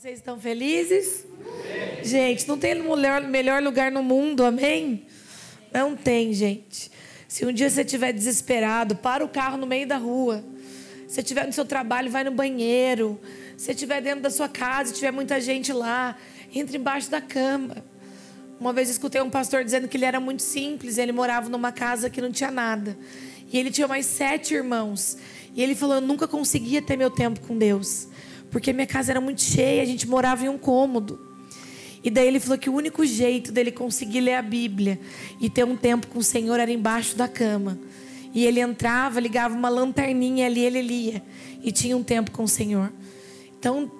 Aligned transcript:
Vocês 0.00 0.20
estão 0.20 0.38
felizes? 0.38 1.26
Gente, 2.04 2.46
não 2.46 2.56
tem 2.56 2.72
melhor, 2.72 3.20
melhor 3.22 3.60
lugar 3.60 3.90
no 3.90 4.00
mundo, 4.00 4.44
amém? 4.44 5.04
Não 5.72 5.96
tem, 5.96 6.32
gente. 6.32 6.88
Se 7.26 7.44
um 7.44 7.52
dia 7.52 7.68
você 7.68 7.80
estiver 7.80 8.12
desesperado, 8.12 8.94
para 8.94 9.24
o 9.24 9.28
carro 9.28 9.56
no 9.56 9.66
meio 9.66 9.88
da 9.88 9.96
rua. 9.96 10.44
Se 11.08 11.20
estiver 11.20 11.44
no 11.44 11.52
seu 11.52 11.64
trabalho, 11.64 12.12
vai 12.12 12.22
no 12.22 12.30
banheiro. 12.30 13.20
Se 13.56 13.72
estiver 13.72 14.00
dentro 14.00 14.20
da 14.20 14.30
sua 14.30 14.48
casa 14.48 14.92
e 14.92 14.94
tiver 14.94 15.10
muita 15.10 15.40
gente 15.40 15.72
lá, 15.72 16.16
entre 16.54 16.76
embaixo 16.76 17.10
da 17.10 17.20
cama. 17.20 17.84
Uma 18.60 18.72
vez 18.72 18.88
escutei 18.88 19.20
um 19.20 19.30
pastor 19.30 19.64
dizendo 19.64 19.88
que 19.88 19.96
ele 19.96 20.04
era 20.04 20.20
muito 20.20 20.42
simples, 20.42 20.96
ele 20.96 21.10
morava 21.10 21.48
numa 21.48 21.72
casa 21.72 22.08
que 22.08 22.20
não 22.20 22.30
tinha 22.30 22.52
nada. 22.52 22.96
E 23.52 23.58
ele 23.58 23.72
tinha 23.72 23.88
mais 23.88 24.06
sete 24.06 24.54
irmãos. 24.54 25.18
E 25.56 25.60
ele 25.60 25.74
falou: 25.74 25.96
Eu 25.96 26.02
nunca 26.02 26.28
conseguia 26.28 26.80
ter 26.80 26.96
meu 26.96 27.10
tempo 27.10 27.40
com 27.40 27.58
Deus 27.58 28.06
porque 28.50 28.72
minha 28.72 28.86
casa 28.86 29.12
era 29.12 29.20
muito 29.20 29.42
cheia, 29.42 29.82
a 29.82 29.86
gente 29.86 30.08
morava 30.08 30.44
em 30.44 30.48
um 30.48 30.58
cômodo. 30.58 31.20
E 32.02 32.10
daí 32.10 32.26
ele 32.26 32.40
falou 32.40 32.58
que 32.58 32.70
o 32.70 32.74
único 32.74 33.04
jeito 33.04 33.50
dele 33.50 33.72
conseguir 33.72 34.20
ler 34.20 34.34
a 34.34 34.42
Bíblia 34.42 35.00
e 35.40 35.50
ter 35.50 35.64
um 35.64 35.76
tempo 35.76 36.06
com 36.06 36.20
o 36.20 36.22
Senhor 36.22 36.58
era 36.58 36.70
embaixo 36.70 37.16
da 37.16 37.26
cama. 37.26 37.78
E 38.32 38.46
ele 38.46 38.60
entrava, 38.60 39.20
ligava 39.20 39.54
uma 39.54 39.68
lanterninha 39.68 40.46
ali, 40.46 40.64
ele 40.64 40.80
lia 40.80 41.22
e 41.62 41.72
tinha 41.72 41.96
um 41.96 42.02
tempo 42.02 42.30
com 42.30 42.44
o 42.44 42.48
Senhor. 42.48 42.92
Então, 43.58 43.90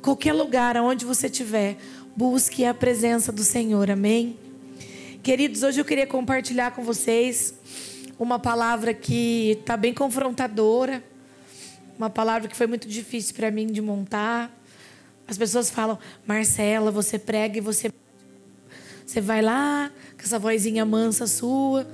qualquer 0.00 0.32
lugar 0.32 0.76
onde 0.76 1.04
você 1.04 1.26
estiver, 1.26 1.76
busque 2.16 2.64
a 2.64 2.72
presença 2.72 3.32
do 3.32 3.42
Senhor. 3.42 3.90
Amém. 3.90 4.36
Queridos, 5.22 5.62
hoje 5.62 5.80
eu 5.80 5.84
queria 5.84 6.06
compartilhar 6.06 6.70
com 6.70 6.82
vocês 6.84 7.54
uma 8.18 8.38
palavra 8.38 8.94
que 8.94 9.56
está 9.60 9.76
bem 9.76 9.92
confrontadora 9.92 11.02
uma 11.98 12.08
palavra 12.08 12.48
que 12.48 12.56
foi 12.56 12.68
muito 12.68 12.88
difícil 12.88 13.34
para 13.34 13.50
mim 13.50 13.66
de 13.66 13.82
montar. 13.82 14.56
As 15.26 15.36
pessoas 15.36 15.68
falam, 15.68 15.98
Marcela, 16.26 16.90
você 16.92 17.18
prega 17.18 17.58
e 17.58 17.60
você. 17.60 17.92
Você 19.04 19.20
vai 19.20 19.42
lá 19.42 19.90
com 20.16 20.22
essa 20.22 20.38
vozinha 20.38 20.84
mansa 20.84 21.26
sua. 21.26 21.86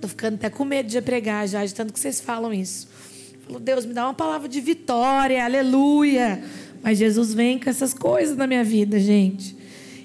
Tô 0.00 0.08
ficando 0.08 0.34
até 0.34 0.50
com 0.50 0.64
medo 0.64 0.88
de 0.88 1.00
pregar 1.00 1.46
já, 1.46 1.64
de 1.64 1.72
tanto 1.72 1.92
que 1.92 2.00
vocês 2.00 2.20
falam 2.20 2.52
isso. 2.52 2.88
Falou, 3.44 3.60
Deus, 3.60 3.86
me 3.86 3.94
dá 3.94 4.04
uma 4.06 4.14
palavra 4.14 4.48
de 4.48 4.60
vitória, 4.60 5.44
aleluia. 5.44 6.42
Mas 6.82 6.98
Jesus 6.98 7.32
vem 7.32 7.58
com 7.58 7.70
essas 7.70 7.94
coisas 7.94 8.36
na 8.36 8.46
minha 8.46 8.64
vida, 8.64 8.98
gente. 8.98 9.56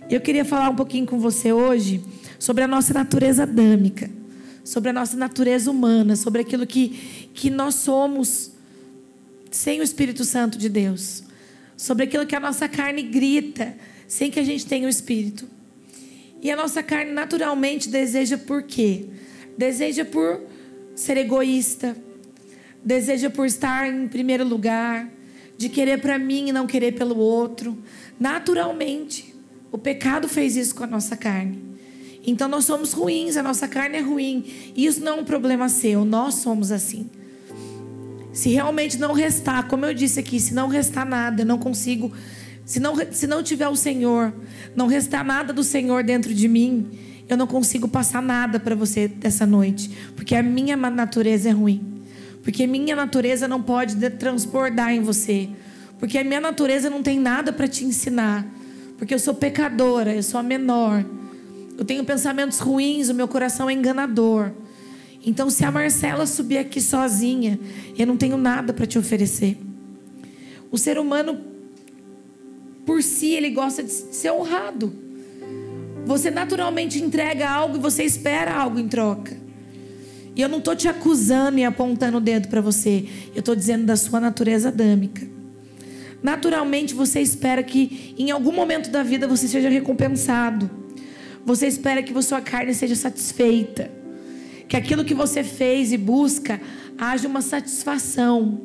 Eu 0.09 0.21
queria 0.21 0.45
falar 0.45 0.69
um 0.69 0.75
pouquinho 0.75 1.07
com 1.07 1.19
você 1.19 1.51
hoje 1.51 2.03
sobre 2.37 2.63
a 2.63 2.67
nossa 2.67 2.93
natureza 2.93 3.43
adâmica, 3.43 4.09
sobre 4.63 4.91
a 4.91 4.93
nossa 4.93 5.17
natureza 5.17 5.71
humana, 5.71 6.15
sobre 6.15 6.41
aquilo 6.41 6.67
que, 6.67 7.29
que 7.33 7.49
nós 7.49 7.75
somos 7.75 8.56
sem 9.51 9.79
o 9.79 9.83
Espírito 9.83 10.25
Santo 10.25 10.57
de 10.57 10.69
Deus, 10.69 11.23
sobre 11.75 12.05
aquilo 12.05 12.25
que 12.25 12.35
a 12.35 12.39
nossa 12.39 12.67
carne 12.67 13.03
grita, 13.03 13.75
sem 14.07 14.31
que 14.31 14.39
a 14.39 14.43
gente 14.43 14.65
tenha 14.65 14.87
o 14.87 14.89
Espírito. 14.89 15.47
E 16.41 16.51
a 16.51 16.55
nossa 16.55 16.83
carne 16.83 17.11
naturalmente 17.11 17.89
deseja 17.89 18.37
por 18.37 18.63
quê? 18.63 19.05
Deseja 19.57 20.05
por 20.05 20.41
ser 20.95 21.17
egoísta, 21.17 21.97
deseja 22.83 23.29
por 23.29 23.45
estar 23.45 23.87
em 23.87 24.07
primeiro 24.07 24.47
lugar, 24.47 25.09
de 25.57 25.69
querer 25.69 25.99
para 25.99 26.19
mim 26.19 26.49
e 26.49 26.51
não 26.51 26.67
querer 26.67 26.93
pelo 26.93 27.17
outro. 27.17 27.77
Naturalmente, 28.19 29.33
o 29.71 29.77
pecado 29.77 30.27
fez 30.27 30.55
isso 30.55 30.75
com 30.75 30.83
a 30.83 30.87
nossa 30.87 31.17
carne. 31.17 31.67
Então 32.25 32.47
nós 32.47 32.65
somos 32.65 32.93
ruins, 32.93 33.37
a 33.37 33.43
nossa 33.43 33.67
carne 33.67 33.97
é 33.97 34.01
ruim. 34.01 34.45
Isso 34.75 35.01
não 35.01 35.17
é 35.17 35.21
um 35.21 35.25
problema 35.25 35.69
seu, 35.69 36.05
nós 36.05 36.35
somos 36.35 36.71
assim. 36.71 37.09
Se 38.37 38.49
realmente 38.49 38.99
não 38.99 39.13
restar, 39.13 39.67
como 39.67 39.83
eu 39.83 39.95
disse 39.95 40.19
aqui, 40.19 40.39
se 40.39 40.53
não 40.53 40.67
restar 40.67 41.03
nada, 41.07 41.41
eu 41.41 41.45
não 41.47 41.57
consigo. 41.57 42.13
Se 42.63 42.79
não, 42.79 42.93
se 43.09 43.25
não 43.25 43.41
tiver 43.41 43.67
o 43.67 43.75
Senhor, 43.75 44.31
não 44.75 44.85
restar 44.85 45.25
nada 45.25 45.51
do 45.51 45.63
Senhor 45.63 46.03
dentro 46.03 46.31
de 46.31 46.47
mim, 46.47 46.87
eu 47.27 47.35
não 47.35 47.47
consigo 47.47 47.87
passar 47.87 48.21
nada 48.21 48.59
para 48.59 48.75
você 48.75 49.07
dessa 49.07 49.43
noite. 49.43 49.89
Porque 50.15 50.35
a 50.35 50.43
minha 50.43 50.77
natureza 50.77 51.49
é 51.49 51.51
ruim. 51.51 52.03
Porque 52.43 52.67
minha 52.67 52.95
natureza 52.95 53.47
não 53.47 53.59
pode 53.59 53.95
transbordar 54.11 54.91
em 54.91 55.01
você. 55.01 55.49
Porque 55.97 56.19
a 56.19 56.23
minha 56.23 56.39
natureza 56.39 56.91
não 56.91 57.01
tem 57.01 57.19
nada 57.19 57.51
para 57.51 57.67
te 57.67 57.85
ensinar. 57.85 58.45
Porque 58.99 59.15
eu 59.15 59.19
sou 59.19 59.33
pecadora, 59.33 60.13
eu 60.13 60.21
sou 60.21 60.39
a 60.39 60.43
menor. 60.43 61.03
Eu 61.75 61.83
tenho 61.83 62.05
pensamentos 62.05 62.59
ruins, 62.59 63.09
o 63.09 63.15
meu 63.15 63.27
coração 63.27 63.67
é 63.67 63.73
enganador. 63.73 64.51
Então, 65.25 65.49
se 65.49 65.65
a 65.65 65.71
Marcela 65.71 66.25
subir 66.25 66.57
aqui 66.57 66.79
sozinha, 66.79 67.59
eu 67.97 68.07
não 68.07 68.17
tenho 68.17 68.37
nada 68.37 68.73
para 68.73 68.85
te 68.85 68.97
oferecer. 68.97 69.57
O 70.71 70.77
ser 70.77 70.97
humano, 70.97 71.41
por 72.85 73.01
si, 73.03 73.33
ele 73.33 73.49
gosta 73.49 73.83
de 73.83 73.91
ser 73.91 74.31
honrado. 74.31 74.93
Você 76.05 76.31
naturalmente 76.31 77.01
entrega 77.01 77.49
algo 77.49 77.77
e 77.77 77.79
você 77.79 78.03
espera 78.03 78.53
algo 78.53 78.79
em 78.79 78.87
troca. 78.87 79.35
E 80.35 80.41
eu 80.41 80.47
não 80.47 80.59
estou 80.59 80.75
te 80.75 80.87
acusando 80.87 81.57
e 81.57 81.65
apontando 81.65 82.17
o 82.17 82.21
dedo 82.21 82.47
para 82.47 82.61
você. 82.61 83.05
Eu 83.33 83.39
estou 83.39 83.55
dizendo 83.55 83.85
da 83.85 83.97
sua 83.97 84.19
natureza 84.19 84.69
adâmica. 84.69 85.27
Naturalmente 86.21 86.93
você 86.93 87.19
espera 87.19 87.63
que 87.63 88.13
em 88.17 88.31
algum 88.31 88.51
momento 88.51 88.89
da 88.89 89.03
vida 89.03 89.27
você 89.27 89.47
seja 89.47 89.67
recompensado. 89.67 90.69
Você 91.45 91.67
espera 91.67 92.03
que 92.03 92.21
sua 92.21 92.39
carne 92.39 92.73
seja 92.73 92.95
satisfeita 92.95 93.96
que 94.67 94.75
aquilo 94.75 95.05
que 95.05 95.13
você 95.13 95.43
fez 95.43 95.91
e 95.91 95.97
busca 95.97 96.59
haja 96.97 97.27
uma 97.27 97.41
satisfação. 97.41 98.61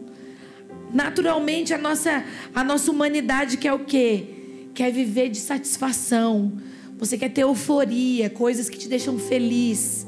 Naturalmente 0.92 1.72
a 1.72 1.78
nossa 1.78 2.24
a 2.54 2.62
nossa 2.62 2.90
humanidade 2.90 3.56
quer 3.56 3.72
o 3.72 3.80
quê? 3.80 4.26
Quer 4.74 4.92
viver 4.92 5.28
de 5.28 5.38
satisfação. 5.38 6.52
Você 6.98 7.18
quer 7.18 7.30
ter 7.30 7.42
euforia, 7.42 8.30
coisas 8.30 8.68
que 8.68 8.78
te 8.78 8.88
deixam 8.88 9.18
feliz. 9.18 10.06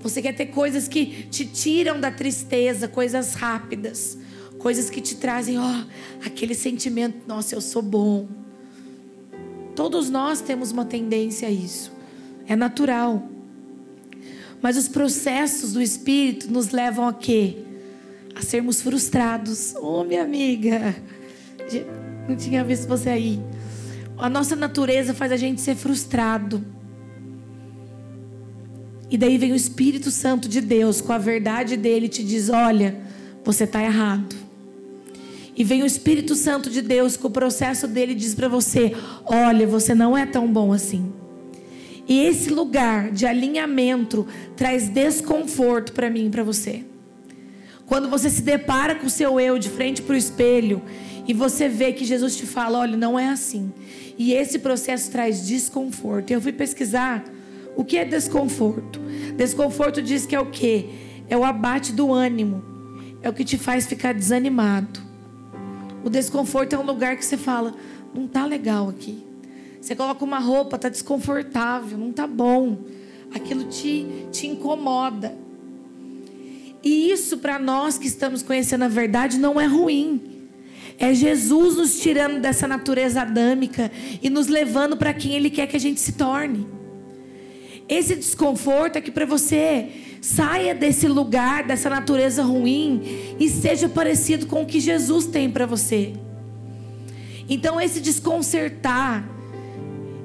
Você 0.00 0.22
quer 0.22 0.34
ter 0.34 0.46
coisas 0.46 0.88
que 0.88 1.26
te 1.30 1.44
tiram 1.44 2.00
da 2.00 2.10
tristeza, 2.10 2.88
coisas 2.88 3.34
rápidas, 3.34 4.16
coisas 4.58 4.88
que 4.88 5.00
te 5.00 5.16
trazem, 5.16 5.58
ó, 5.58 5.84
aquele 6.24 6.54
sentimento, 6.54 7.26
nossa, 7.26 7.54
eu 7.54 7.60
sou 7.60 7.82
bom. 7.82 8.26
Todos 9.76 10.08
nós 10.08 10.40
temos 10.40 10.72
uma 10.72 10.84
tendência 10.84 11.48
a 11.48 11.50
isso. 11.50 11.92
É 12.46 12.56
natural. 12.56 13.29
Mas 14.62 14.76
os 14.76 14.88
processos 14.88 15.72
do 15.72 15.80
Espírito 15.80 16.50
nos 16.52 16.70
levam 16.70 17.08
a 17.08 17.12
quê? 17.12 17.56
A 18.34 18.42
sermos 18.42 18.82
frustrados. 18.82 19.74
Oh, 19.80 20.04
minha 20.04 20.22
amiga, 20.22 20.94
não 22.28 22.36
tinha 22.36 22.62
visto 22.62 22.86
você 22.86 23.08
aí. 23.08 23.40
A 24.18 24.28
nossa 24.28 24.54
natureza 24.54 25.14
faz 25.14 25.32
a 25.32 25.36
gente 25.36 25.60
ser 25.60 25.74
frustrado. 25.74 26.62
E 29.10 29.16
daí 29.16 29.38
vem 29.38 29.52
o 29.52 29.56
Espírito 29.56 30.10
Santo 30.10 30.48
de 30.48 30.60
Deus, 30.60 31.00
com 31.00 31.12
a 31.12 31.18
verdade 31.18 31.76
dele, 31.76 32.08
te 32.08 32.22
diz: 32.22 32.48
olha, 32.48 33.00
você 33.44 33.64
está 33.64 33.82
errado. 33.82 34.36
E 35.56 35.64
vem 35.64 35.82
o 35.82 35.86
Espírito 35.86 36.36
Santo 36.36 36.70
de 36.70 36.80
Deus, 36.80 37.16
com 37.16 37.28
o 37.28 37.30
processo 37.30 37.88
dele, 37.88 38.14
diz 38.14 38.34
para 38.34 38.46
você: 38.46 38.94
olha, 39.24 39.66
você 39.66 39.94
não 39.94 40.16
é 40.16 40.26
tão 40.26 40.50
bom 40.52 40.72
assim. 40.72 41.12
E 42.10 42.24
esse 42.24 42.50
lugar 42.50 43.12
de 43.12 43.24
alinhamento 43.24 44.26
traz 44.56 44.88
desconforto 44.88 45.92
para 45.92 46.10
mim 46.10 46.26
e 46.26 46.28
para 46.28 46.42
você. 46.42 46.84
Quando 47.86 48.10
você 48.10 48.28
se 48.28 48.42
depara 48.42 48.96
com 48.96 49.06
o 49.06 49.10
seu 49.10 49.38
eu 49.38 49.56
de 49.60 49.68
frente 49.68 50.02
para 50.02 50.14
o 50.14 50.18
espelho 50.18 50.82
e 51.28 51.32
você 51.32 51.68
vê 51.68 51.92
que 51.92 52.04
Jesus 52.04 52.36
te 52.36 52.46
fala: 52.46 52.80
olha, 52.80 52.96
não 52.96 53.16
é 53.16 53.28
assim. 53.28 53.72
E 54.18 54.32
esse 54.32 54.58
processo 54.58 55.08
traz 55.08 55.46
desconforto. 55.46 56.32
Eu 56.32 56.40
fui 56.40 56.52
pesquisar 56.52 57.22
o 57.76 57.84
que 57.84 57.96
é 57.96 58.04
desconforto. 58.04 58.98
Desconforto 59.36 60.02
diz 60.02 60.26
que 60.26 60.34
é 60.34 60.40
o 60.40 60.46
quê? 60.46 60.86
É 61.28 61.36
o 61.36 61.44
abate 61.44 61.92
do 61.92 62.12
ânimo. 62.12 62.64
É 63.22 63.28
o 63.28 63.32
que 63.32 63.44
te 63.44 63.56
faz 63.56 63.86
ficar 63.86 64.14
desanimado. 64.14 65.00
O 66.02 66.10
desconforto 66.10 66.74
é 66.74 66.78
um 66.78 66.84
lugar 66.84 67.16
que 67.16 67.24
você 67.24 67.36
fala: 67.36 67.72
não 68.12 68.26
tá 68.26 68.44
legal 68.44 68.88
aqui. 68.88 69.29
Você 69.80 69.96
coloca 69.96 70.24
uma 70.24 70.38
roupa, 70.38 70.78
tá 70.78 70.88
desconfortável, 70.88 71.96
não 71.96 72.12
tá 72.12 72.26
bom. 72.26 72.78
Aquilo 73.32 73.64
te, 73.64 74.06
te 74.30 74.46
incomoda. 74.46 75.34
E 76.82 77.10
isso 77.10 77.38
para 77.38 77.58
nós 77.58 77.98
que 77.98 78.06
estamos 78.06 78.42
conhecendo 78.42 78.84
a 78.84 78.88
verdade 78.88 79.38
não 79.38 79.60
é 79.60 79.66
ruim. 79.66 80.48
É 80.98 81.14
Jesus 81.14 81.76
nos 81.76 81.98
tirando 82.00 82.40
dessa 82.40 82.68
natureza 82.68 83.22
adâmica 83.22 83.90
e 84.22 84.28
nos 84.28 84.48
levando 84.48 84.96
para 84.96 85.14
quem 85.14 85.32
Ele 85.32 85.48
quer 85.48 85.66
que 85.66 85.76
a 85.76 85.80
gente 85.80 86.00
se 86.00 86.12
torne. 86.12 86.66
Esse 87.88 88.14
desconforto 88.14 88.96
é 88.96 89.00
que 89.00 89.10
para 89.10 89.26
você 89.26 89.88
saia 90.20 90.74
desse 90.74 91.08
lugar, 91.08 91.64
dessa 91.64 91.88
natureza 91.88 92.42
ruim 92.42 93.02
e 93.38 93.48
seja 93.48 93.88
parecido 93.88 94.46
com 94.46 94.62
o 94.62 94.66
que 94.66 94.78
Jesus 94.78 95.26
tem 95.26 95.50
para 95.50 95.66
você. 95.66 96.12
Então, 97.48 97.80
esse 97.80 98.00
desconcertar, 98.00 99.28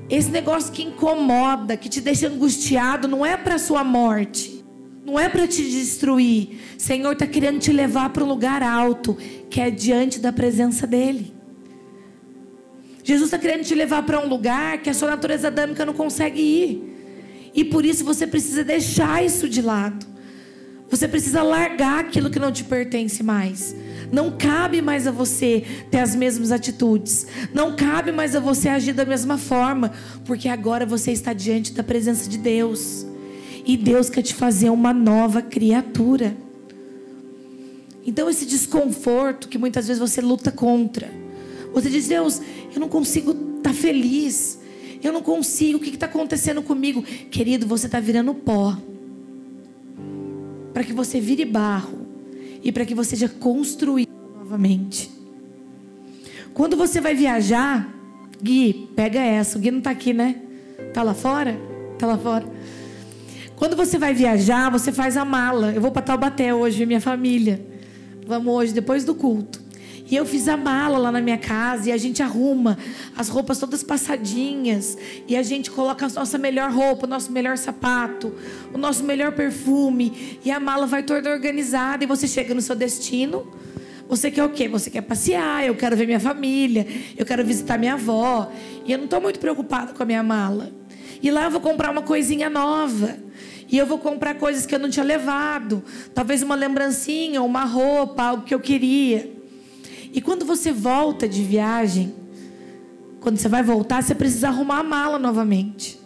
esse 0.09 0.29
negócio 0.29 0.71
que 0.71 0.83
incomoda, 0.83 1.75
que 1.75 1.89
te 1.89 1.99
deixa 1.99 2.27
angustiado, 2.27 3.07
não 3.07 3.25
é 3.25 3.35
para 3.35 3.57
sua 3.57 3.83
morte. 3.83 4.63
Não 5.05 5.19
é 5.19 5.29
para 5.29 5.47
te 5.47 5.63
destruir. 5.63 6.59
Senhor 6.77 7.13
está 7.13 7.27
querendo 7.27 7.59
te 7.59 7.71
levar 7.71 8.09
para 8.09 8.23
um 8.23 8.27
lugar 8.27 8.63
alto, 8.63 9.15
que 9.49 9.61
é 9.61 9.69
diante 9.69 10.19
da 10.19 10.33
presença 10.33 10.87
dEle. 10.87 11.33
Jesus 13.03 13.27
está 13.27 13.37
querendo 13.37 13.63
te 13.63 13.75
levar 13.75 14.01
para 14.03 14.19
um 14.19 14.27
lugar 14.27 14.79
que 14.79 14.89
a 14.89 14.93
sua 14.93 15.09
natureza 15.09 15.47
adâmica 15.47 15.85
não 15.85 15.93
consegue 15.93 16.41
ir. 16.41 17.51
E 17.53 17.63
por 17.63 17.85
isso 17.85 18.03
você 18.03 18.25
precisa 18.25 18.63
deixar 18.63 19.23
isso 19.23 19.47
de 19.47 19.61
lado. 19.61 20.05
Você 20.95 21.09
precisa 21.09 21.43
largar 21.43 22.05
aquilo 22.05 22.29
que 22.29 22.39
não 22.39 22.53
te 22.53 22.63
pertence 22.63 23.21
mais. 23.21 23.75
Não 24.13 24.31
cabe 24.31 24.81
mais 24.81 25.05
a 25.05 25.11
você 25.11 25.61
ter 25.91 25.99
as 25.99 26.15
mesmas 26.15 26.53
atitudes. 26.53 27.27
Não 27.53 27.75
cabe 27.75 28.13
mais 28.13 28.33
a 28.33 28.39
você 28.39 28.69
agir 28.69 28.93
da 28.93 29.03
mesma 29.03 29.37
forma. 29.37 29.91
Porque 30.23 30.47
agora 30.47 30.85
você 30.85 31.11
está 31.11 31.33
diante 31.33 31.73
da 31.73 31.83
presença 31.83 32.29
de 32.29 32.37
Deus. 32.37 33.05
E 33.65 33.75
Deus 33.75 34.09
quer 34.09 34.21
te 34.21 34.33
fazer 34.33 34.69
uma 34.69 34.93
nova 34.93 35.41
criatura. 35.41 36.33
Então, 38.07 38.29
esse 38.29 38.45
desconforto 38.45 39.49
que 39.49 39.57
muitas 39.57 39.87
vezes 39.87 39.99
você 39.99 40.21
luta 40.21 40.49
contra. 40.49 41.11
Você 41.73 41.89
diz, 41.89 42.07
Deus, 42.07 42.41
eu 42.73 42.79
não 42.79 42.87
consigo 42.87 43.31
estar 43.31 43.71
tá 43.71 43.73
feliz. 43.73 44.59
Eu 45.03 45.11
não 45.11 45.21
consigo. 45.21 45.77
O 45.77 45.81
que 45.81 45.89
está 45.89 46.05
acontecendo 46.05 46.61
comigo? 46.61 47.03
Querido, 47.03 47.67
você 47.67 47.87
está 47.87 47.99
virando 47.99 48.33
pó. 48.33 48.77
Para 50.75 50.83
que 50.83 50.91
você 50.91 51.21
vire 51.21 51.45
barro. 51.45 52.05
E 52.61 52.69
para 52.69 52.85
que 52.85 52.93
você 52.93 53.11
seja 53.11 53.29
construído 53.29 54.09
novamente. 54.37 55.09
Quando 56.53 56.75
você 56.75 56.99
vai 56.99 57.15
viajar, 57.15 57.89
Gui, 58.43 58.89
pega 58.93 59.21
essa. 59.21 59.57
O 59.57 59.61
Gui 59.61 59.71
não 59.71 59.77
está 59.77 59.91
aqui, 59.91 60.13
né? 60.13 60.41
Está 60.89 61.01
lá 61.01 61.13
fora? 61.13 61.57
Está 61.93 62.05
lá 62.05 62.17
fora. 62.17 62.45
Quando 63.55 63.77
você 63.77 63.97
vai 63.97 64.13
viajar, 64.13 64.69
você 64.69 64.91
faz 64.91 65.15
a 65.15 65.23
mala. 65.23 65.71
Eu 65.71 65.79
vou 65.79 65.91
para 65.91 66.01
Taubaté 66.01 66.53
hoje, 66.53 66.85
minha 66.85 66.99
família. 66.99 67.65
Vamos 68.27 68.53
hoje, 68.53 68.73
depois 68.73 69.05
do 69.05 69.15
culto. 69.15 69.61
E 70.07 70.15
eu 70.15 70.25
fiz 70.25 70.47
a 70.47 70.55
mala 70.55 70.99
lá 70.99 71.11
na 71.11 71.19
minha 71.19 71.37
casa 71.37 71.89
e 71.89 71.91
a 71.91 71.97
gente 71.97 72.21
arruma 72.21 72.77
as 73.17 73.27
roupas 73.27 73.57
todas 73.57 73.81
passadinhas. 73.81 74.95
E 75.27 75.35
a 75.35 75.41
gente 75.41 75.71
coloca 75.71 76.05
a 76.05 76.09
nossa 76.09 76.37
melhor 76.37 76.71
roupa, 76.71 77.07
o 77.07 77.09
nosso 77.09 77.31
melhor 77.31 77.57
sapato, 77.57 78.33
o 78.71 78.77
nosso 78.77 79.03
melhor 79.03 79.31
perfume. 79.31 80.39
E 80.45 80.51
a 80.51 80.59
mala 80.59 80.85
vai 80.85 81.01
toda 81.01 81.31
organizada. 81.31 82.03
E 82.03 82.07
você 82.07 82.27
chega 82.27 82.53
no 82.53 82.61
seu 82.61 82.75
destino. 82.75 83.51
Você 84.07 84.29
quer 84.29 84.43
o 84.43 84.49
quê? 84.49 84.67
Você 84.67 84.91
quer 84.91 85.01
passear, 85.01 85.65
eu 85.65 85.73
quero 85.73 85.97
ver 85.97 86.05
minha 86.05 86.19
família, 86.19 86.85
eu 87.17 87.25
quero 87.25 87.43
visitar 87.43 87.79
minha 87.79 87.93
avó. 87.93 88.51
E 88.85 88.91
eu 88.91 88.99
não 88.99 89.05
estou 89.05 89.19
muito 89.19 89.39
preocupada 89.39 89.93
com 89.93 90.03
a 90.03 90.05
minha 90.05 90.21
mala. 90.21 90.71
E 91.23 91.31
lá 91.31 91.45
eu 91.45 91.51
vou 91.51 91.59
comprar 91.59 91.89
uma 91.89 92.03
coisinha 92.03 92.47
nova. 92.47 93.17
E 93.67 93.75
eu 93.75 93.87
vou 93.87 93.97
comprar 93.97 94.35
coisas 94.35 94.67
que 94.67 94.75
eu 94.75 94.79
não 94.79 94.91
tinha 94.91 95.03
levado. 95.03 95.83
Talvez 96.13 96.43
uma 96.43 96.53
lembrancinha, 96.53 97.41
uma 97.41 97.65
roupa, 97.65 98.21
algo 98.21 98.43
que 98.43 98.53
eu 98.53 98.59
queria. 98.59 99.34
E 100.15 100.21
quando 100.21 100.45
você 100.45 100.71
volta 100.71 101.27
de 101.27 101.43
viagem, 101.43 102.15
quando 103.19 103.37
você 103.37 103.49
vai 103.49 103.61
voltar, 103.61 104.01
você 104.01 104.15
precisa 104.15 104.47
arrumar 104.47 104.79
a 104.79 104.83
mala 104.83 105.19
novamente. 105.19 105.99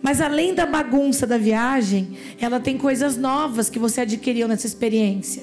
Mas 0.00 0.20
além 0.20 0.54
da 0.54 0.64
bagunça 0.64 1.26
da 1.26 1.36
viagem, 1.36 2.16
ela 2.40 2.60
tem 2.60 2.78
coisas 2.78 3.16
novas 3.16 3.68
que 3.68 3.76
você 3.80 4.02
adquiriu 4.02 4.46
nessa 4.46 4.64
experiência. 4.64 5.42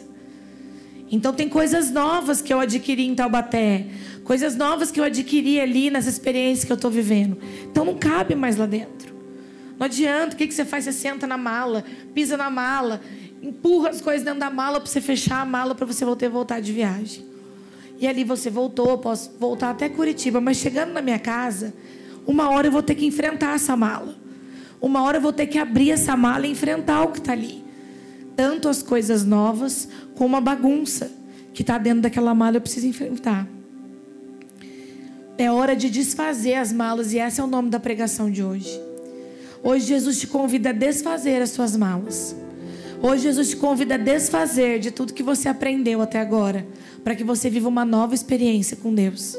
Então 1.12 1.34
tem 1.34 1.50
coisas 1.50 1.92
novas 1.92 2.42
que 2.42 2.54
eu 2.54 2.60
adquiri 2.62 3.06
em 3.06 3.14
Taubaté, 3.14 3.88
coisas 4.24 4.56
novas 4.56 4.92
que 4.92 5.00
eu 5.00 5.04
adquiri 5.04 5.60
ali 5.60 5.90
nessa 5.90 6.08
experiência 6.08 6.66
que 6.66 6.72
eu 6.72 6.78
estou 6.78 6.90
vivendo. 6.90 7.38
Então 7.70 7.84
não 7.84 7.96
cabe 7.96 8.34
mais 8.34 8.56
lá 8.56 8.66
dentro. 8.66 9.14
Não 9.78 9.88
adianta, 9.88 10.36
o 10.36 10.38
que, 10.38 10.48
que 10.48 10.54
você 10.54 10.64
faz? 10.64 10.86
Você 10.86 10.94
senta 10.94 11.28
na 11.28 11.38
mala, 11.38 11.84
pisa 12.14 12.38
na 12.38 12.50
mala, 12.50 13.02
empurra 13.44 13.90
as 13.90 14.00
coisas 14.00 14.24
dentro 14.24 14.40
da 14.40 14.50
mala 14.50 14.80
para 14.80 14.90
você 14.90 15.02
fechar 15.02 15.42
a 15.42 15.46
mala 15.46 15.76
para 15.76 15.86
você 15.86 16.06
voltar 16.06 16.30
voltar 16.30 16.62
de 16.62 16.72
viagem. 16.72 17.35
E 17.98 18.08
ali 18.08 18.24
você 18.24 18.50
voltou, 18.50 18.98
posso 18.98 19.32
voltar 19.40 19.70
até 19.70 19.88
Curitiba, 19.88 20.42
mas 20.42 20.58
chegando 20.58 20.92
na 20.92 21.02
minha 21.02 21.20
casa, 21.20 21.74
uma 22.28 22.50
hora 22.50 22.68
eu 22.68 22.72
vou 22.72 22.84
ter 22.84 22.96
que 22.96 23.06
enfrentar 23.06 23.56
essa 23.56 23.76
mala. 23.76 24.16
Uma 24.82 25.04
hora 25.04 25.18
eu 25.18 25.22
vou 25.22 25.34
ter 25.34 25.48
que 25.48 25.58
abrir 25.58 25.92
essa 25.92 26.16
mala 26.18 26.46
e 26.46 26.52
enfrentar 26.52 27.04
o 27.04 27.12
que 27.12 27.20
está 27.20 27.32
ali. 27.32 27.64
Tanto 28.36 28.68
as 28.68 28.84
coisas 28.84 29.24
novas 29.24 29.88
como 30.16 30.36
a 30.36 30.42
bagunça 30.42 31.12
que 31.54 31.62
está 31.62 31.78
dentro 31.78 32.02
daquela 32.02 32.36
mala 32.36 32.58
eu 32.58 32.62
preciso 32.62 32.88
enfrentar. 32.88 33.48
É 35.38 35.50
hora 35.52 35.76
de 35.76 35.90
desfazer 35.90 36.56
as 36.56 36.72
malas 36.72 37.14
e 37.14 37.18
esse 37.18 37.40
é 37.40 37.44
o 37.44 37.48
nome 37.48 37.70
da 37.70 37.80
pregação 37.80 38.30
de 38.30 38.44
hoje. 38.44 38.82
Hoje 39.64 39.88
Jesus 39.88 40.20
te 40.20 40.28
convida 40.28 40.70
a 40.70 40.74
desfazer 40.74 41.42
as 41.42 41.50
suas 41.50 41.76
malas. 41.76 42.36
Hoje 43.02 43.24
Jesus 43.24 43.50
te 43.50 43.58
convida 43.58 43.96
a 43.96 43.98
desfazer 43.98 44.80
de 44.80 44.92
tudo 44.92 45.14
que 45.14 45.24
você 45.24 45.50
aprendeu 45.50 46.02
até 46.02 46.20
agora, 46.20 46.66
para 47.06 47.14
que 47.14 47.24
você 47.24 47.52
viva 47.52 47.70
uma 47.70 47.86
nova 47.86 48.16
experiência 48.16 48.76
com 48.76 48.92
Deus. 48.92 49.38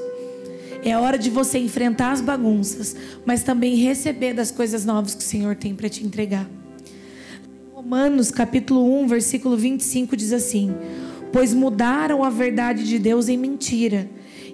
É 0.85 0.97
hora 0.97 1.19
de 1.19 1.29
você 1.29 1.59
enfrentar 1.59 2.13
as 2.13 2.21
bagunças, 2.21 2.95
mas 3.25 3.43
também 3.43 3.75
receber 3.75 4.35
das 4.35 4.53
coisas 4.53 4.85
novas 4.85 5.17
que 5.17 5.21
o 5.21 5.27
Senhor 5.27 5.57
tem 5.57 5.75
para 5.75 5.89
te 5.89 6.07
entregar. 6.07 6.49
Romanos 7.75 8.31
capítulo 8.31 9.01
1, 9.03 9.09
versículo 9.09 9.57
25 9.57 10.17
diz 10.17 10.33
assim: 10.33 10.73
Pois 11.33 11.53
mudaram 11.53 12.23
a 12.23 12.31
verdade 12.31 12.85
de 12.85 13.01
Deus 13.01 13.29
em 13.29 13.37
mentira 13.37 14.09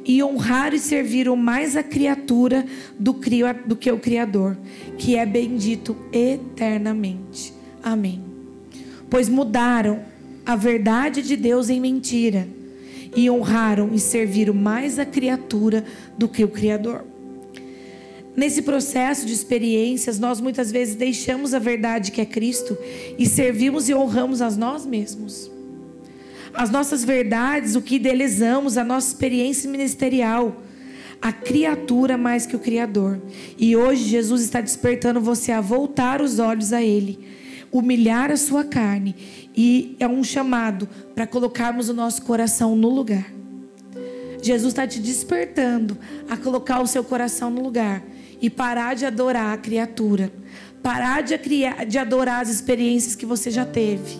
e 0.06 0.22
honrar 0.22 0.72
e 0.72 0.78
serviram 0.78 1.36
mais 1.36 1.76
a 1.76 1.82
criatura 1.82 2.64
do, 2.98 3.12
do 3.66 3.76
que 3.76 3.92
o 3.92 3.98
Criador, 3.98 4.56
que 4.96 5.18
é 5.18 5.26
bendito 5.26 5.94
eternamente. 6.10 7.52
Amém. 7.82 8.24
Pois 9.10 9.28
mudaram 9.28 10.00
a 10.46 10.56
verdade 10.56 11.20
de 11.20 11.36
Deus 11.36 11.68
em 11.68 11.78
mentira 11.78 12.61
e 13.14 13.30
honraram 13.30 13.90
e 13.92 13.98
serviram 13.98 14.54
mais 14.54 14.98
a 14.98 15.04
criatura 15.04 15.84
do 16.16 16.28
que 16.28 16.44
o 16.44 16.48
Criador. 16.48 17.04
Nesse 18.34 18.62
processo 18.62 19.26
de 19.26 19.32
experiências, 19.32 20.18
nós 20.18 20.40
muitas 20.40 20.72
vezes 20.72 20.94
deixamos 20.94 21.52
a 21.52 21.58
verdade 21.58 22.10
que 22.10 22.20
é 22.20 22.24
Cristo 22.24 22.76
e 23.18 23.26
servimos 23.26 23.88
e 23.88 23.94
honramos 23.94 24.40
a 24.40 24.50
nós 24.50 24.86
mesmos 24.86 25.50
as 26.54 26.70
nossas 26.70 27.04
verdades, 27.04 27.74
o 27.74 27.82
que 27.82 27.96
idealizamos, 27.96 28.76
a 28.76 28.84
nossa 28.84 29.08
experiência 29.08 29.70
ministerial. 29.70 30.62
A 31.20 31.32
criatura 31.32 32.18
mais 32.18 32.46
que 32.46 32.56
o 32.56 32.58
Criador. 32.58 33.20
E 33.56 33.76
hoje 33.76 34.04
Jesus 34.04 34.42
está 34.42 34.60
despertando 34.60 35.20
você 35.20 35.52
a 35.52 35.60
voltar 35.60 36.20
os 36.20 36.40
olhos 36.40 36.72
a 36.72 36.82
Ele, 36.82 37.18
humilhar 37.72 38.30
a 38.30 38.36
sua 38.36 38.62
carne. 38.62 39.16
E 39.56 39.96
é 39.98 40.06
um 40.06 40.22
chamado 40.22 40.88
para 41.14 41.26
colocarmos 41.26 41.88
o 41.88 41.94
nosso 41.94 42.22
coração 42.22 42.76
no 42.76 42.90
lugar. 42.90 43.32
Jesus 44.42 44.72
está 44.72 44.86
te 44.86 45.00
despertando 45.00 45.96
a 46.28 46.36
colocar 46.36 46.80
o 46.80 46.86
seu 46.86 47.02
coração 47.02 47.48
no 47.48 47.62
lugar 47.62 48.02
e 48.40 48.50
parar 48.50 48.94
de 48.94 49.06
adorar 49.06 49.54
a 49.54 49.56
criatura, 49.56 50.32
parar 50.82 51.22
de, 51.22 51.38
de 51.88 51.98
adorar 51.98 52.42
as 52.42 52.48
experiências 52.48 53.14
que 53.14 53.24
você 53.24 53.52
já 53.52 53.64
teve, 53.64 54.16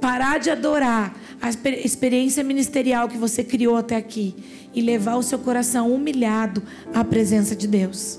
parar 0.00 0.38
de 0.38 0.50
adorar 0.50 1.14
a 1.42 1.50
experiência 1.84 2.42
ministerial 2.42 3.06
que 3.06 3.18
você 3.18 3.44
criou 3.44 3.76
até 3.76 3.96
aqui 3.96 4.34
e 4.72 4.80
levar 4.80 5.16
o 5.16 5.22
seu 5.22 5.38
coração 5.38 5.92
humilhado 5.92 6.62
à 6.94 7.04
presença 7.04 7.54
de 7.54 7.68
Deus. 7.68 8.18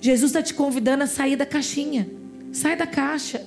Jesus 0.00 0.30
está 0.30 0.40
te 0.40 0.54
convidando 0.54 1.02
a 1.02 1.06
sair 1.08 1.34
da 1.34 1.44
caixinha. 1.44 2.19
Sai 2.52 2.76
da 2.76 2.86
caixa. 2.86 3.46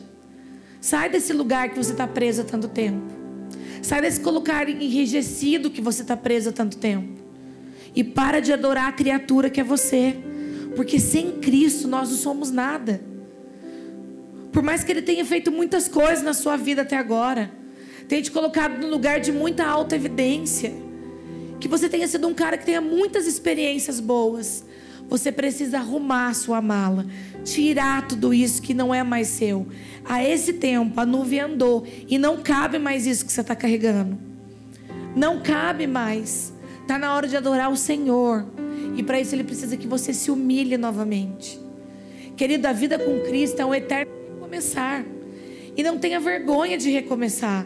Sai 0.81 1.09
desse 1.09 1.33
lugar 1.33 1.69
que 1.69 1.77
você 1.77 1.91
está 1.91 2.07
preso 2.07 2.41
há 2.41 2.45
tanto 2.45 2.67
tempo. 2.67 3.05
Sai 3.81 4.01
desse 4.01 4.19
colocar 4.19 4.67
enrijecido 4.69 5.69
que 5.69 5.81
você 5.81 6.01
está 6.01 6.15
preso 6.15 6.49
há 6.49 6.51
tanto 6.53 6.77
tempo. 6.77 7.21
E 7.95 8.03
para 8.03 8.39
de 8.39 8.51
adorar 8.51 8.89
a 8.89 8.93
criatura 8.93 9.49
que 9.49 9.61
é 9.61 9.63
você. 9.63 10.15
Porque 10.75 10.99
sem 10.99 11.39
Cristo 11.39 11.87
nós 11.87 12.09
não 12.09 12.17
somos 12.17 12.51
nada. 12.51 13.01
Por 14.51 14.63
mais 14.63 14.83
que 14.83 14.91
Ele 14.91 15.01
tenha 15.01 15.25
feito 15.25 15.51
muitas 15.51 15.87
coisas 15.87 16.23
na 16.23 16.33
sua 16.33 16.57
vida 16.57 16.83
até 16.83 16.97
agora 16.97 17.63
tem 18.07 18.21
te 18.21 18.31
colocado 18.31 18.79
num 18.79 18.89
lugar 18.89 19.19
de 19.19 19.31
muita 19.31 19.65
alta 19.65 19.95
evidência. 19.95 20.73
Que 21.59 21.67
você 21.67 21.87
tenha 21.87 22.07
sido 22.07 22.27
um 22.27 22.33
cara 22.33 22.57
que 22.57 22.65
tenha 22.65 22.81
muitas 22.81 23.25
experiências 23.25 23.99
boas. 23.99 24.65
Você 25.09 25.31
precisa 25.31 25.77
arrumar 25.77 26.29
a 26.29 26.33
sua 26.33 26.61
mala, 26.61 27.05
tirar 27.43 28.07
tudo 28.07 28.33
isso 28.33 28.61
que 28.61 28.73
não 28.73 28.93
é 28.93 29.03
mais 29.03 29.27
seu. 29.27 29.67
A 30.05 30.23
esse 30.23 30.53
tempo, 30.53 30.99
a 30.99 31.05
nuvem 31.05 31.39
andou 31.39 31.85
e 32.07 32.17
não 32.17 32.41
cabe 32.41 32.79
mais 32.79 33.05
isso 33.05 33.25
que 33.25 33.31
você 33.31 33.41
está 33.41 33.55
carregando. 33.55 34.17
Não 35.15 35.41
cabe 35.41 35.85
mais. 35.85 36.53
Está 36.81 36.97
na 36.97 37.15
hora 37.15 37.27
de 37.27 37.37
adorar 37.37 37.71
o 37.71 37.77
Senhor. 37.77 38.45
E 38.95 39.03
para 39.03 39.19
isso 39.19 39.35
ele 39.35 39.43
precisa 39.43 39.77
que 39.77 39.87
você 39.87 40.13
se 40.13 40.31
humilhe 40.31 40.77
novamente. 40.77 41.59
Querido, 42.35 42.67
a 42.67 42.73
vida 42.73 42.97
com 42.97 43.19
Cristo 43.21 43.59
é 43.61 43.65
um 43.65 43.73
eterno 43.73 44.11
recomeçar. 44.33 45.05
E 45.75 45.83
não 45.83 45.97
tenha 45.97 46.19
vergonha 46.19 46.77
de 46.77 46.89
recomeçar. 46.89 47.65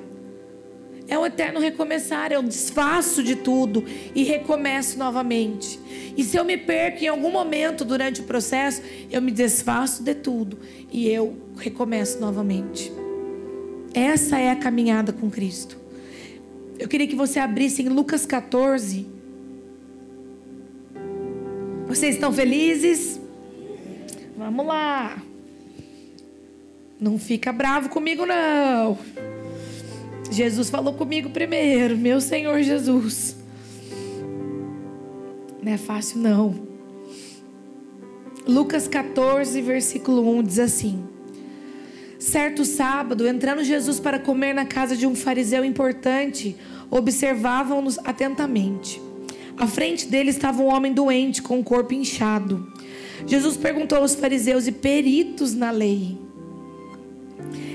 É 1.07 1.17
um 1.17 1.25
eterno 1.25 1.59
recomeçar, 1.59 2.33
eu 2.33 2.43
desfaço 2.43 3.23
de 3.23 3.35
tudo 3.35 3.85
e 4.13 4.23
recomeço 4.23 4.99
novamente. 4.99 5.79
E 6.17 6.23
se 6.23 6.35
eu 6.35 6.43
me 6.43 6.57
perco 6.57 7.03
em 7.03 7.07
algum 7.07 7.31
momento 7.31 7.85
durante 7.85 8.19
o 8.19 8.25
processo, 8.25 8.81
eu 9.09 9.21
me 9.21 9.31
desfaço 9.31 10.03
de 10.03 10.13
tudo 10.13 10.59
e 10.91 11.07
eu 11.07 11.37
recomeço 11.55 12.19
novamente. 12.19 12.91
Essa 13.93 14.37
é 14.37 14.51
a 14.51 14.55
caminhada 14.55 15.13
com 15.13 15.29
Cristo. 15.29 15.77
Eu 16.77 16.87
queria 16.87 17.07
que 17.07 17.15
você 17.15 17.39
abrisse 17.39 17.81
em 17.81 17.89
Lucas 17.89 18.25
14. 18.25 19.07
Vocês 21.87 22.15
estão 22.15 22.33
felizes? 22.33 23.19
Vamos 24.37 24.65
lá. 24.65 25.21
Não 26.99 27.17
fica 27.17 27.53
bravo 27.53 27.89
comigo, 27.89 28.25
não. 28.25 28.97
Jesus 30.37 30.69
falou 30.69 30.93
comigo 30.93 31.31
primeiro, 31.31 31.97
meu 31.97 32.21
Senhor 32.21 32.61
Jesus. 32.61 33.35
Não 35.63 35.71
é 35.71 35.77
fácil, 35.77 36.19
não. 36.19 36.53
Lucas 38.47 38.87
14, 38.87 39.59
versículo 39.63 40.29
1 40.37 40.43
diz 40.43 40.59
assim: 40.59 41.03
Certo 42.19 42.65
sábado, 42.65 43.27
entrando 43.27 43.63
Jesus 43.63 43.99
para 43.99 44.19
comer 44.19 44.53
na 44.53 44.63
casa 44.63 44.95
de 44.95 45.07
um 45.07 45.15
fariseu 45.15 45.65
importante, 45.65 46.55
observavam-nos 46.91 47.97
atentamente. 48.05 49.01
À 49.57 49.65
frente 49.65 50.07
dele 50.07 50.29
estava 50.29 50.61
um 50.61 50.67
homem 50.67 50.93
doente, 50.93 51.41
com 51.41 51.59
o 51.59 51.63
corpo 51.63 51.95
inchado. 51.95 52.71
Jesus 53.25 53.57
perguntou 53.57 53.97
aos 53.97 54.13
fariseus 54.13 54.67
e 54.67 54.71
peritos 54.71 55.55
na 55.55 55.71
lei: 55.71 56.15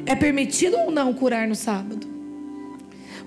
É 0.07 0.14
permitido 0.14 0.76
ou 0.76 0.92
não 0.92 1.12
curar 1.12 1.49
no 1.49 1.57
sábado? 1.57 2.12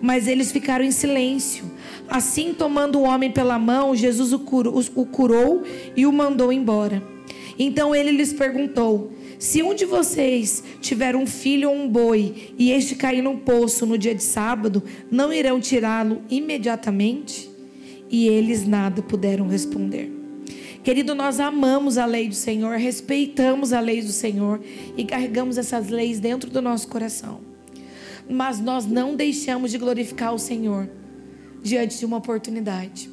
Mas 0.06 0.28
eles 0.28 0.52
ficaram 0.52 0.86
em 0.86 0.92
silêncio. 0.92 1.66
Assim, 2.08 2.54
tomando 2.54 3.00
o 3.00 3.02
homem 3.02 3.32
pela 3.32 3.58
mão, 3.58 3.96
Jesus 3.96 4.34
o 4.34 4.38
curou, 4.38 4.80
o 4.94 5.04
curou 5.04 5.64
e 5.96 6.06
o 6.06 6.14
mandou 6.14 6.54
embora. 6.54 7.02
Então 7.58 7.96
ele 7.96 8.12
lhes 8.12 8.32
perguntou: 8.32 9.12
Se 9.40 9.64
um 9.64 9.74
de 9.74 9.84
vocês 9.84 10.64
tiver 10.80 11.16
um 11.16 11.26
filho 11.26 11.72
ou 11.72 11.76
um 11.76 11.90
boi 11.90 12.54
e 12.56 12.72
este 12.72 12.94
cair 12.94 13.24
num 13.24 13.36
poço 13.36 13.84
no 13.88 13.98
dia 13.98 14.14
de 14.14 14.22
sábado, 14.22 14.84
não 15.10 15.34
irão 15.34 15.60
tirá-lo 15.60 16.22
imediatamente? 16.30 17.50
E 18.08 18.28
eles 18.28 18.68
nada 18.68 19.02
puderam 19.02 19.48
responder. 19.48 20.12
Querido, 20.84 21.16
nós 21.16 21.40
amamos 21.40 21.98
a 21.98 22.06
lei 22.06 22.28
do 22.28 22.36
Senhor, 22.36 22.78
respeitamos 22.78 23.74
a 23.74 23.80
lei 23.80 24.04
do 24.04 24.12
Senhor 24.12 24.62
e 24.96 25.04
carregamos 25.04 25.58
essas 25.58 25.90
leis 25.90 26.20
dentro 26.20 26.48
do 26.48 26.62
nosso 26.62 26.88
coração. 26.90 27.55
Mas 28.29 28.60
nós 28.60 28.86
não 28.86 29.15
deixamos 29.15 29.72
de 29.72 29.77
glorificar 29.77 30.34
o 30.34 30.39
Senhor 30.39 30.89
diante 31.62 31.98
de 32.00 32.05
uma 32.05 32.17
oportunidade. 32.17 33.10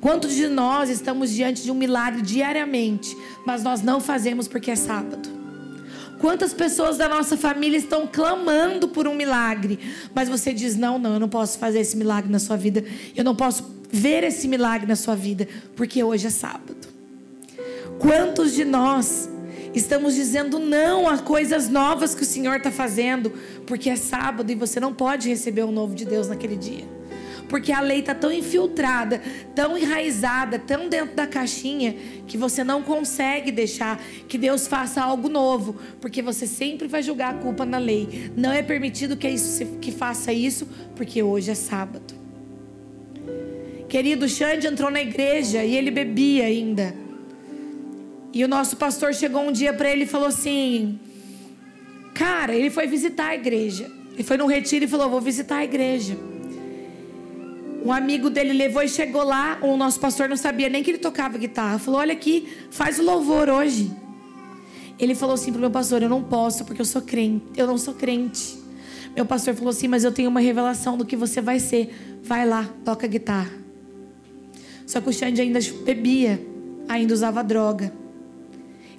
Quantos 0.00 0.34
de 0.34 0.48
nós 0.48 0.88
estamos 0.88 1.30
diante 1.30 1.62
de 1.62 1.70
um 1.70 1.74
milagre 1.74 2.22
diariamente, 2.22 3.14
mas 3.44 3.62
nós 3.62 3.82
não 3.82 4.00
fazemos 4.00 4.48
porque 4.48 4.70
é 4.70 4.76
sábado? 4.76 5.28
Quantas 6.20 6.52
pessoas 6.52 6.98
da 6.98 7.08
nossa 7.08 7.36
família 7.36 7.78
estão 7.78 8.06
clamando 8.06 8.88
por 8.88 9.06
um 9.06 9.14
milagre, 9.14 9.78
mas 10.14 10.28
você 10.28 10.52
diz: 10.52 10.76
não, 10.76 10.98
não, 10.98 11.14
eu 11.14 11.20
não 11.20 11.28
posso 11.28 11.58
fazer 11.58 11.80
esse 11.80 11.96
milagre 11.96 12.30
na 12.30 12.38
sua 12.38 12.56
vida, 12.56 12.84
eu 13.16 13.24
não 13.24 13.34
posso 13.34 13.64
ver 13.90 14.22
esse 14.24 14.46
milagre 14.46 14.86
na 14.86 14.96
sua 14.96 15.16
vida, 15.16 15.48
porque 15.74 16.04
hoje 16.04 16.26
é 16.26 16.30
sábado. 16.30 16.88
Quantos 17.98 18.54
de 18.54 18.64
nós 18.64 19.28
estamos 19.74 20.14
dizendo 20.14 20.58
não 20.58 21.08
a 21.08 21.18
coisas 21.18 21.68
novas 21.68 22.14
que 22.14 22.22
o 22.22 22.26
Senhor 22.26 22.56
está 22.56 22.70
fazendo, 22.70 23.32
porque 23.66 23.90
é 23.90 23.96
sábado 23.96 24.50
e 24.50 24.54
você 24.54 24.80
não 24.80 24.92
pode 24.92 25.28
receber 25.28 25.62
o 25.62 25.70
novo 25.70 25.94
de 25.94 26.04
Deus 26.04 26.28
naquele 26.28 26.56
dia? 26.56 26.84
Porque 27.48 27.72
a 27.72 27.80
lei 27.80 27.98
está 27.98 28.14
tão 28.14 28.30
infiltrada, 28.30 29.20
tão 29.56 29.76
enraizada, 29.76 30.56
tão 30.56 30.88
dentro 30.88 31.16
da 31.16 31.26
caixinha, 31.26 31.96
que 32.24 32.38
você 32.38 32.62
não 32.62 32.80
consegue 32.80 33.50
deixar 33.50 34.00
que 34.28 34.38
Deus 34.38 34.68
faça 34.68 35.02
algo 35.02 35.28
novo, 35.28 35.74
porque 36.00 36.22
você 36.22 36.46
sempre 36.46 36.86
vai 36.86 37.02
julgar 37.02 37.34
a 37.34 37.38
culpa 37.38 37.64
na 37.66 37.78
lei. 37.78 38.30
Não 38.36 38.52
é 38.52 38.62
permitido 38.62 39.16
que, 39.16 39.28
isso, 39.28 39.66
que 39.80 39.90
faça 39.90 40.32
isso, 40.32 40.68
porque 40.94 41.24
hoje 41.24 41.50
é 41.50 41.54
sábado. 41.56 42.14
Querido, 43.88 44.28
Xande 44.28 44.68
entrou 44.68 44.88
na 44.88 45.00
igreja 45.00 45.64
e 45.64 45.76
ele 45.76 45.90
bebia 45.90 46.44
ainda. 46.44 46.94
E 48.32 48.44
o 48.44 48.48
nosso 48.48 48.76
pastor 48.76 49.12
chegou 49.14 49.42
um 49.42 49.52
dia 49.52 49.72
para 49.72 49.90
ele 49.90 50.04
e 50.04 50.06
falou 50.06 50.28
assim: 50.28 50.98
Cara, 52.14 52.54
ele 52.54 52.70
foi 52.70 52.86
visitar 52.86 53.28
a 53.28 53.34
igreja. 53.34 53.90
Ele 54.12 54.22
foi 54.22 54.36
num 54.36 54.46
retiro 54.46 54.84
e 54.84 54.88
falou: 54.88 55.10
Vou 55.10 55.20
visitar 55.20 55.56
a 55.56 55.64
igreja. 55.64 56.16
Um 57.84 57.92
amigo 57.92 58.28
dele 58.28 58.52
levou 58.52 58.82
e 58.82 58.88
chegou 58.88 59.24
lá. 59.24 59.58
O 59.62 59.76
nosso 59.76 59.98
pastor 59.98 60.28
não 60.28 60.36
sabia 60.36 60.68
nem 60.68 60.82
que 60.82 60.90
ele 60.90 60.98
tocava 60.98 61.38
guitarra. 61.38 61.78
Falou: 61.78 62.00
Olha 62.00 62.12
aqui, 62.12 62.48
faz 62.70 62.98
o 62.98 63.02
louvor 63.02 63.48
hoje. 63.48 63.90
Ele 64.98 65.14
falou 65.14 65.34
assim 65.34 65.50
pro 65.50 65.60
meu 65.60 65.70
pastor: 65.70 66.02
Eu 66.02 66.08
não 66.08 66.22
posso 66.22 66.64
porque 66.64 66.80
eu 66.80 66.86
sou 66.86 67.02
crente. 67.02 67.44
Eu 67.56 67.66
não 67.66 67.78
sou 67.78 67.94
crente. 67.94 68.58
Meu 69.16 69.26
pastor 69.26 69.54
falou 69.54 69.70
assim: 69.70 69.88
Mas 69.88 70.04
eu 70.04 70.12
tenho 70.12 70.28
uma 70.28 70.40
revelação 70.40 70.96
do 70.96 71.04
que 71.04 71.16
você 71.16 71.40
vai 71.40 71.58
ser. 71.58 72.20
Vai 72.22 72.46
lá, 72.46 72.68
toca 72.84 73.08
guitarra. 73.08 73.50
Só 74.86 75.00
que 75.00 75.08
o 75.08 75.12
Xande 75.12 75.40
ainda 75.40 75.58
bebia, 75.84 76.44
ainda 76.88 77.14
usava 77.14 77.42
droga. 77.42 77.99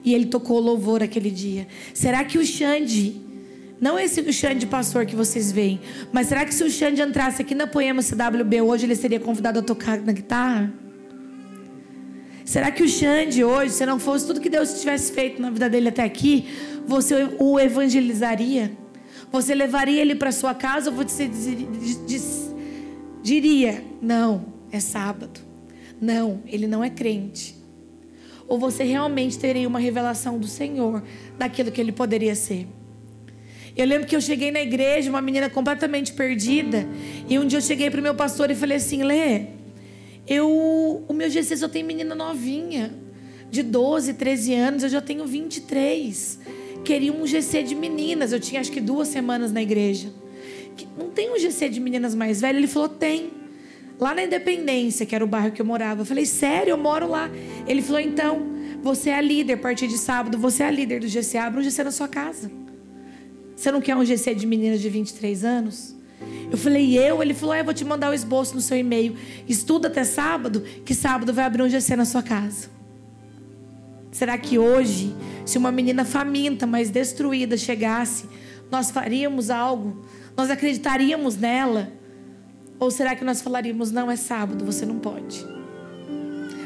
E 0.03 0.13
ele 0.13 0.25
tocou 0.25 0.60
louvor 0.60 1.03
aquele 1.03 1.29
dia. 1.29 1.67
Será 1.93 2.24
que 2.24 2.38
o 2.38 2.46
Xande, 2.46 3.22
não 3.79 4.00
esse 4.00 4.22
o 4.22 4.34
Xande 4.34 4.65
pastor 4.65 5.05
que 5.05 5.15
vocês 5.15 5.51
veem, 5.51 5.79
mas 6.12 6.27
será 6.27 6.46
que 6.46 6.53
se 6.53 6.63
o 6.63 6.70
Xande 6.70 7.01
entrasse 7.01 7.41
aqui 7.41 7.53
na 7.53 7.67
Poema 7.67 8.01
CWB 8.01 8.62
hoje, 8.62 8.86
ele 8.86 8.96
seria 8.96 9.20
convidado 9.20 9.60
a 9.60 9.62
tocar 9.62 10.00
na 10.01 10.12
guitarra? 10.12 10.74
Será 12.43 12.72
que 12.72 12.84
o 12.84 12.89
Xande 12.89 13.43
hoje, 13.43 13.74
se 13.74 13.86
não 13.86 14.00
fosse 14.00 14.25
tudo 14.25 14.41
que 14.41 14.50
Deus 14.50 14.79
tivesse 14.79 15.12
feito 15.12 15.41
na 15.41 15.50
vida 15.50 15.70
dele 15.70 15.89
até 15.89 16.03
aqui, 16.03 16.48
você 16.86 17.29
o 17.39 17.60
evangelizaria? 17.60 18.72
Você 19.31 19.55
levaria 19.55 20.01
ele 20.01 20.15
para 20.15 20.31
sua 20.31 20.53
casa 20.53 20.89
ou 20.89 20.96
você 20.96 21.29
diria: 23.24 23.84
não, 24.01 24.46
é 24.72 24.79
sábado. 24.79 25.39
Não, 26.01 26.41
ele 26.48 26.67
não 26.67 26.84
é 26.84 26.89
crente. 26.89 27.61
Ou 28.48 28.57
você 28.60 28.83
realmente 28.83 29.38
teria 29.38 29.67
uma 29.67 29.79
revelação 29.79 30.38
do 30.38 30.48
Senhor 30.48 31.03
daquilo 31.38 31.71
que 31.71 31.79
ele 31.79 31.91
poderia 31.91 32.36
ser. 32.36 32.67
Eu 33.75 33.86
lembro 33.86 34.07
que 34.07 34.15
eu 34.15 34.21
cheguei 34.21 34.51
na 34.51 34.62
igreja, 34.62 35.10
uma 35.10 35.21
menina 35.21 35.50
completamente 35.50 36.13
perdida, 36.13 36.88
e 37.29 37.39
um 37.39 37.45
dia 37.45 37.57
eu 37.57 37.62
cheguei 37.62 37.89
para 37.89 38.00
o 38.00 38.03
meu 38.03 38.13
pastor 38.13 38.51
e 38.51 38.55
falei 38.55 38.77
assim: 38.77 39.03
Lê, 39.03 39.45
eu, 40.27 41.05
o 41.07 41.13
meu 41.13 41.29
GC 41.29 41.55
só 41.57 41.69
tem 41.69 41.83
menina 41.83 42.13
novinha, 42.13 42.93
de 43.50 43.63
12, 43.63 44.13
13 44.13 44.53
anos, 44.53 44.83
eu 44.83 44.89
já 44.89 45.01
tenho 45.01 45.25
23. 45.25 46.39
Queria 46.83 47.13
um 47.13 47.25
GC 47.25 47.63
de 47.63 47.75
meninas, 47.75 48.33
eu 48.33 48.39
tinha 48.39 48.60
acho 48.60 48.71
que 48.71 48.81
duas 48.81 49.07
semanas 49.07 49.51
na 49.51 49.62
igreja. 49.62 50.12
Não 50.98 51.10
tem 51.10 51.31
um 51.31 51.38
GC 51.38 51.69
de 51.69 51.79
meninas 51.79 52.15
mais 52.15 52.41
velhas? 52.41 52.57
Ele 52.57 52.67
falou: 52.67 52.89
tem 52.89 53.40
lá 54.01 54.15
na 54.15 54.24
Independência, 54.24 55.05
que 55.05 55.13
era 55.13 55.24
o 55.24 55.27
bairro 55.27 55.51
que 55.51 55.62
eu 55.62 55.65
morava. 55.65 56.01
Eu 56.01 56.05
falei, 56.05 56.25
sério, 56.25 56.72
eu 56.72 56.77
moro 56.77 57.08
lá. 57.08 57.29
Ele 57.67 57.84
falou, 57.84 58.01
então, 58.01 58.48
você 58.81 59.12
é 59.12 59.15
a 59.15 59.22
líder, 59.22 59.53
a 59.53 59.58
partir 59.58 59.88
de 59.88 59.98
sábado, 60.00 60.39
você 60.39 60.63
é 60.63 60.65
a 60.65 60.72
líder 60.72 61.01
do 61.01 61.08
GC, 61.08 61.38
abre 61.38 61.60
um 61.60 61.63
GC 61.63 61.84
na 61.84 61.91
sua 61.91 62.08
casa. 62.08 62.51
Você 63.55 63.72
não 63.72 63.79
quer 63.79 63.96
um 63.96 64.03
GC 64.03 64.34
de 64.34 64.48
meninas 64.48 64.81
de 64.81 64.89
23 64.89 65.46
anos? 65.46 65.96
Eu 66.51 66.58
falei, 66.58 66.98
eu? 66.98 67.22
Ele 67.22 67.36
falou, 67.36 67.53
é, 67.53 67.60
eu 67.60 67.65
vou 67.65 67.75
te 67.75 67.86
mandar 67.86 68.10
o 68.10 68.13
esboço 68.13 68.55
no 68.55 68.62
seu 68.62 68.75
e-mail. 68.75 69.15
Estuda 69.48 69.88
até 69.88 70.03
sábado, 70.03 70.63
que 70.84 70.96
sábado 70.96 71.31
vai 71.31 71.46
abrir 71.46 71.62
um 71.62 71.70
GC 71.70 71.96
na 71.96 72.05
sua 72.05 72.24
casa. 72.24 72.70
Será 74.12 74.36
que 74.36 74.58
hoje, 74.58 75.15
se 75.46 75.60
uma 75.60 75.72
menina 75.72 76.03
faminta, 76.03 76.65
mas 76.65 76.89
destruída 76.89 77.55
chegasse, 77.55 78.25
nós 78.72 78.89
faríamos 78.89 79.51
algo? 79.51 80.03
Nós 80.36 80.50
acreditaríamos 80.50 81.38
nela? 81.38 82.00
Ou 82.81 82.89
será 82.89 83.15
que 83.15 83.23
nós 83.23 83.41
falaríamos: 83.43 83.91
não 83.91 84.09
é 84.09 84.15
sábado, 84.15 84.65
você 84.65 84.88
não 84.88 84.97
pode? 84.97 85.45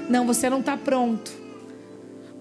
Não, 0.10 0.26
você 0.26 0.50
não 0.50 0.62
está 0.62 0.78
pronto. 0.78 1.30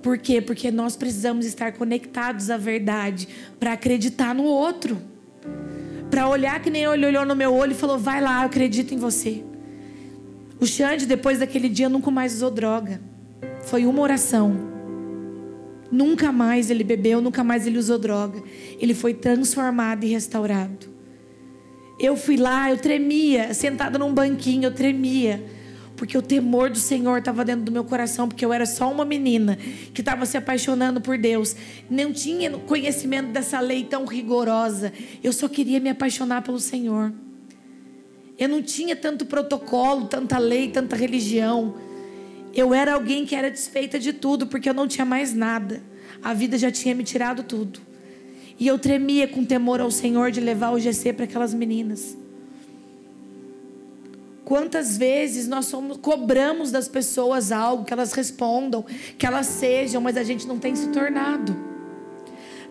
Por 0.00 0.16
quê? 0.16 0.40
Porque 0.40 0.70
nós 0.70 0.94
precisamos 0.94 1.44
estar 1.44 1.72
conectados 1.72 2.50
à 2.50 2.56
verdade 2.56 3.26
para 3.58 3.72
acreditar 3.72 4.32
no 4.32 4.44
outro. 4.44 4.96
Para 6.08 6.28
olhar 6.28 6.62
que 6.62 6.70
nem 6.70 6.84
ele 6.84 7.04
olhou 7.04 7.26
no 7.26 7.34
meu 7.34 7.52
olho 7.52 7.72
e 7.72 7.74
falou: 7.74 7.98
vai 7.98 8.20
lá, 8.20 8.42
eu 8.42 8.46
acredito 8.46 8.94
em 8.94 8.96
você. 8.96 9.42
O 10.60 10.66
Xande, 10.66 11.04
depois 11.04 11.40
daquele 11.40 11.68
dia, 11.68 11.88
nunca 11.88 12.12
mais 12.12 12.32
usou 12.34 12.52
droga. 12.52 13.00
Foi 13.62 13.86
uma 13.86 14.00
oração. 14.02 14.72
Nunca 15.90 16.30
mais 16.30 16.70
ele 16.70 16.84
bebeu, 16.84 17.20
nunca 17.20 17.42
mais 17.42 17.66
ele 17.66 17.78
usou 17.78 17.98
droga. 17.98 18.40
Ele 18.78 18.94
foi 18.94 19.14
transformado 19.14 20.04
e 20.04 20.08
restaurado. 20.08 20.93
Eu 21.98 22.16
fui 22.16 22.36
lá, 22.36 22.70
eu 22.70 22.76
tremia, 22.76 23.54
sentada 23.54 23.98
num 23.98 24.12
banquinho, 24.12 24.64
eu 24.64 24.74
tremia. 24.74 25.44
Porque 25.96 26.18
o 26.18 26.22
temor 26.22 26.70
do 26.70 26.78
Senhor 26.78 27.18
estava 27.18 27.44
dentro 27.44 27.62
do 27.62 27.72
meu 27.72 27.84
coração, 27.84 28.28
porque 28.28 28.44
eu 28.44 28.52
era 28.52 28.66
só 28.66 28.90
uma 28.90 29.04
menina 29.04 29.56
que 29.92 30.00
estava 30.00 30.26
se 30.26 30.36
apaixonando 30.36 31.00
por 31.00 31.16
Deus. 31.16 31.54
Não 31.88 32.12
tinha 32.12 32.50
conhecimento 32.50 33.28
dessa 33.28 33.60
lei 33.60 33.84
tão 33.84 34.04
rigorosa. 34.04 34.92
Eu 35.22 35.32
só 35.32 35.48
queria 35.48 35.78
me 35.78 35.88
apaixonar 35.88 36.42
pelo 36.42 36.58
Senhor. 36.58 37.12
Eu 38.36 38.48
não 38.48 38.60
tinha 38.60 38.96
tanto 38.96 39.24
protocolo, 39.24 40.06
tanta 40.06 40.36
lei, 40.38 40.68
tanta 40.68 40.96
religião. 40.96 41.76
Eu 42.52 42.74
era 42.74 42.94
alguém 42.94 43.24
que 43.24 43.36
era 43.36 43.48
desfeita 43.48 43.96
de 43.96 44.12
tudo, 44.12 44.48
porque 44.48 44.68
eu 44.68 44.74
não 44.74 44.88
tinha 44.88 45.04
mais 45.04 45.32
nada. 45.32 45.80
A 46.22 46.34
vida 46.34 46.58
já 46.58 46.72
tinha 46.72 46.94
me 46.94 47.04
tirado 47.04 47.44
tudo. 47.44 47.80
E 48.58 48.66
eu 48.66 48.78
tremia 48.78 49.26
com 49.26 49.44
temor 49.44 49.80
ao 49.80 49.90
Senhor 49.90 50.30
de 50.30 50.40
levar 50.40 50.70
o 50.70 50.78
GC 50.78 51.12
para 51.12 51.24
aquelas 51.24 51.52
meninas. 51.52 52.16
Quantas 54.44 54.96
vezes 54.98 55.48
nós 55.48 55.66
somos, 55.66 55.96
cobramos 55.96 56.70
das 56.70 56.86
pessoas 56.86 57.50
algo, 57.50 57.84
que 57.84 57.92
elas 57.92 58.12
respondam, 58.12 58.84
que 59.16 59.26
elas 59.26 59.46
sejam, 59.46 60.00
mas 60.02 60.16
a 60.16 60.22
gente 60.22 60.46
não 60.46 60.58
tem 60.58 60.76
se 60.76 60.88
tornado. 60.88 61.56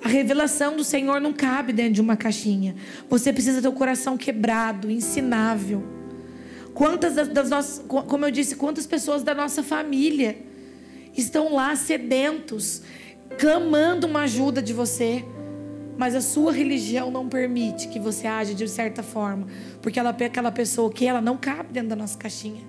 A 0.04 0.08
revelação 0.08 0.76
do 0.76 0.84
Senhor 0.84 1.20
não 1.20 1.34
cabe 1.34 1.74
dentro 1.74 1.94
de 1.94 2.02
uma 2.02 2.16
caixinha. 2.16 2.76
Você 3.10 3.34
precisa 3.34 3.62
ter 3.62 3.68
o 3.68 3.74
coração 3.74 4.18
quebrado, 4.18 4.92
ensinável. 4.92 5.84
Quantas 6.74 7.16
das, 7.16 7.28
das 7.30 7.50
nossas, 7.50 7.86
como 7.88 8.26
eu 8.26 8.32
disse, 8.32 8.56
quantas 8.56 8.86
pessoas 8.86 9.24
da 9.24 9.34
nossa 9.34 9.64
família 9.64 10.38
estão 11.16 11.54
lá 11.54 11.76
sedentos, 11.76 12.82
clamando 13.38 14.06
uma 14.06 14.22
ajuda 14.22 14.62
de 14.62 14.74
você, 14.74 15.24
mas 15.98 16.16
a 16.16 16.22
sua 16.22 16.52
religião 16.52 17.12
não 17.12 17.28
permite 17.30 17.88
que 17.88 18.00
você 18.00 18.28
age 18.28 18.54
de 18.54 18.68
certa 18.68 19.04
forma, 19.04 19.48
porque 19.82 20.00
ela 20.00 20.16
é 20.18 20.26
aquela 20.26 20.52
pessoa 20.52 20.92
que 20.92 21.06
ela 21.06 21.22
não 21.22 21.38
cabe 21.38 21.72
dentro 21.72 21.90
da 21.90 21.96
nossa 21.96 22.18
caixinha. 22.18 22.62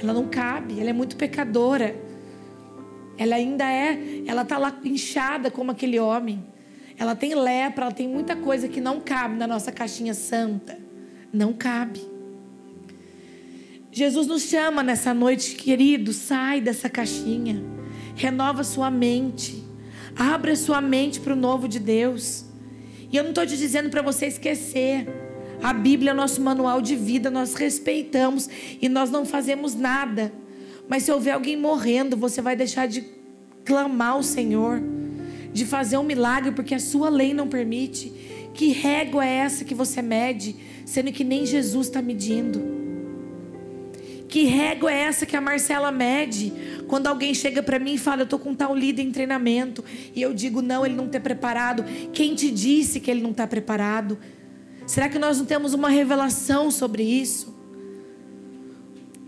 Ela 0.00 0.12
não 0.12 0.28
cabe, 0.28 0.78
ela 0.78 0.90
é 0.90 0.92
muito 0.92 1.16
pecadora. 1.16 1.96
Ela 3.18 3.36
ainda 3.36 3.64
é, 3.64 4.22
ela 4.26 4.44
tá 4.44 4.58
lá 4.58 4.78
inchada 4.84 5.50
como 5.50 5.70
aquele 5.70 5.98
homem. 5.98 6.44
Ela 6.98 7.14
tem 7.14 7.34
lepra, 7.34 7.86
ela 7.86 7.94
tem 7.94 8.08
muita 8.08 8.36
coisa 8.36 8.68
que 8.68 8.80
não 8.80 9.00
cabe 9.00 9.36
na 9.36 9.46
nossa 9.46 9.72
caixinha 9.72 10.14
santa. 10.14 10.78
Não 11.32 11.52
cabe. 11.52 12.00
Jesus 13.90 14.26
nos 14.26 14.42
chama 14.42 14.82
nessa 14.82 15.14
noite, 15.14 15.54
querido, 15.56 16.12
sai 16.12 16.60
dessa 16.60 16.88
caixinha. 16.88 17.62
Renova 18.14 18.62
sua 18.62 18.90
mente. 18.90 19.65
Abra 20.16 20.56
sua 20.56 20.80
mente 20.80 21.20
para 21.20 21.34
o 21.34 21.36
novo 21.36 21.68
de 21.68 21.78
Deus. 21.78 22.46
E 23.12 23.16
eu 23.16 23.22
não 23.22 23.30
estou 23.30 23.46
te 23.46 23.56
dizendo 23.56 23.90
para 23.90 24.00
você 24.00 24.26
esquecer. 24.26 25.06
A 25.62 25.72
Bíblia 25.72 26.12
é 26.12 26.14
nosso 26.14 26.40
manual 26.40 26.80
de 26.80 26.96
vida, 26.96 27.30
nós 27.30 27.54
respeitamos 27.54 28.48
e 28.80 28.88
nós 28.88 29.10
não 29.10 29.24
fazemos 29.24 29.74
nada. 29.74 30.32
Mas 30.88 31.02
se 31.02 31.12
houver 31.12 31.32
alguém 31.32 31.56
morrendo, 31.56 32.16
você 32.16 32.40
vai 32.40 32.56
deixar 32.56 32.86
de 32.86 33.04
clamar 33.64 34.12
ao 34.12 34.22
Senhor, 34.22 34.80
de 35.52 35.64
fazer 35.64 35.98
um 35.98 36.02
milagre, 36.02 36.52
porque 36.52 36.74
a 36.74 36.78
sua 36.78 37.08
lei 37.08 37.34
não 37.34 37.48
permite. 37.48 38.12
Que 38.54 38.68
régua 38.68 39.26
é 39.26 39.36
essa 39.36 39.64
que 39.64 39.74
você 39.74 40.00
mede, 40.00 40.56
sendo 40.84 41.12
que 41.12 41.24
nem 41.24 41.44
Jesus 41.44 41.88
está 41.88 42.00
medindo? 42.00 42.75
Que 44.28 44.44
régua 44.44 44.92
é 44.92 45.02
essa 45.02 45.24
que 45.24 45.36
a 45.36 45.40
Marcela 45.40 45.92
mede? 45.92 46.52
Quando 46.88 47.06
alguém 47.06 47.32
chega 47.32 47.62
para 47.62 47.78
mim 47.78 47.94
e 47.94 47.98
fala, 47.98 48.22
eu 48.22 48.24
estou 48.24 48.38
com 48.38 48.54
tal 48.54 48.74
líder 48.74 49.02
em 49.02 49.10
treinamento, 49.10 49.84
e 50.14 50.20
eu 50.20 50.34
digo, 50.34 50.60
não, 50.60 50.84
ele 50.84 50.94
não 50.94 51.06
está 51.06 51.20
preparado. 51.20 51.84
Quem 52.12 52.34
te 52.34 52.50
disse 52.50 53.00
que 53.00 53.10
ele 53.10 53.22
não 53.22 53.30
está 53.30 53.46
preparado? 53.46 54.18
Será 54.86 55.08
que 55.08 55.18
nós 55.18 55.38
não 55.38 55.46
temos 55.46 55.74
uma 55.74 55.88
revelação 55.88 56.70
sobre 56.70 57.02
isso? 57.02 57.54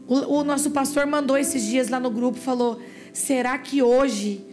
O, 0.07 0.39
o 0.39 0.45
nosso 0.45 0.71
pastor 0.71 1.07
mandou 1.07 1.37
esses 1.37 1.63
dias 1.63 1.89
lá 1.89 2.01
no 2.01 2.11
grupo, 2.11 2.39
falou: 2.39 2.81
será 3.13 3.59
que 3.59 3.83
hoje 3.83 4.45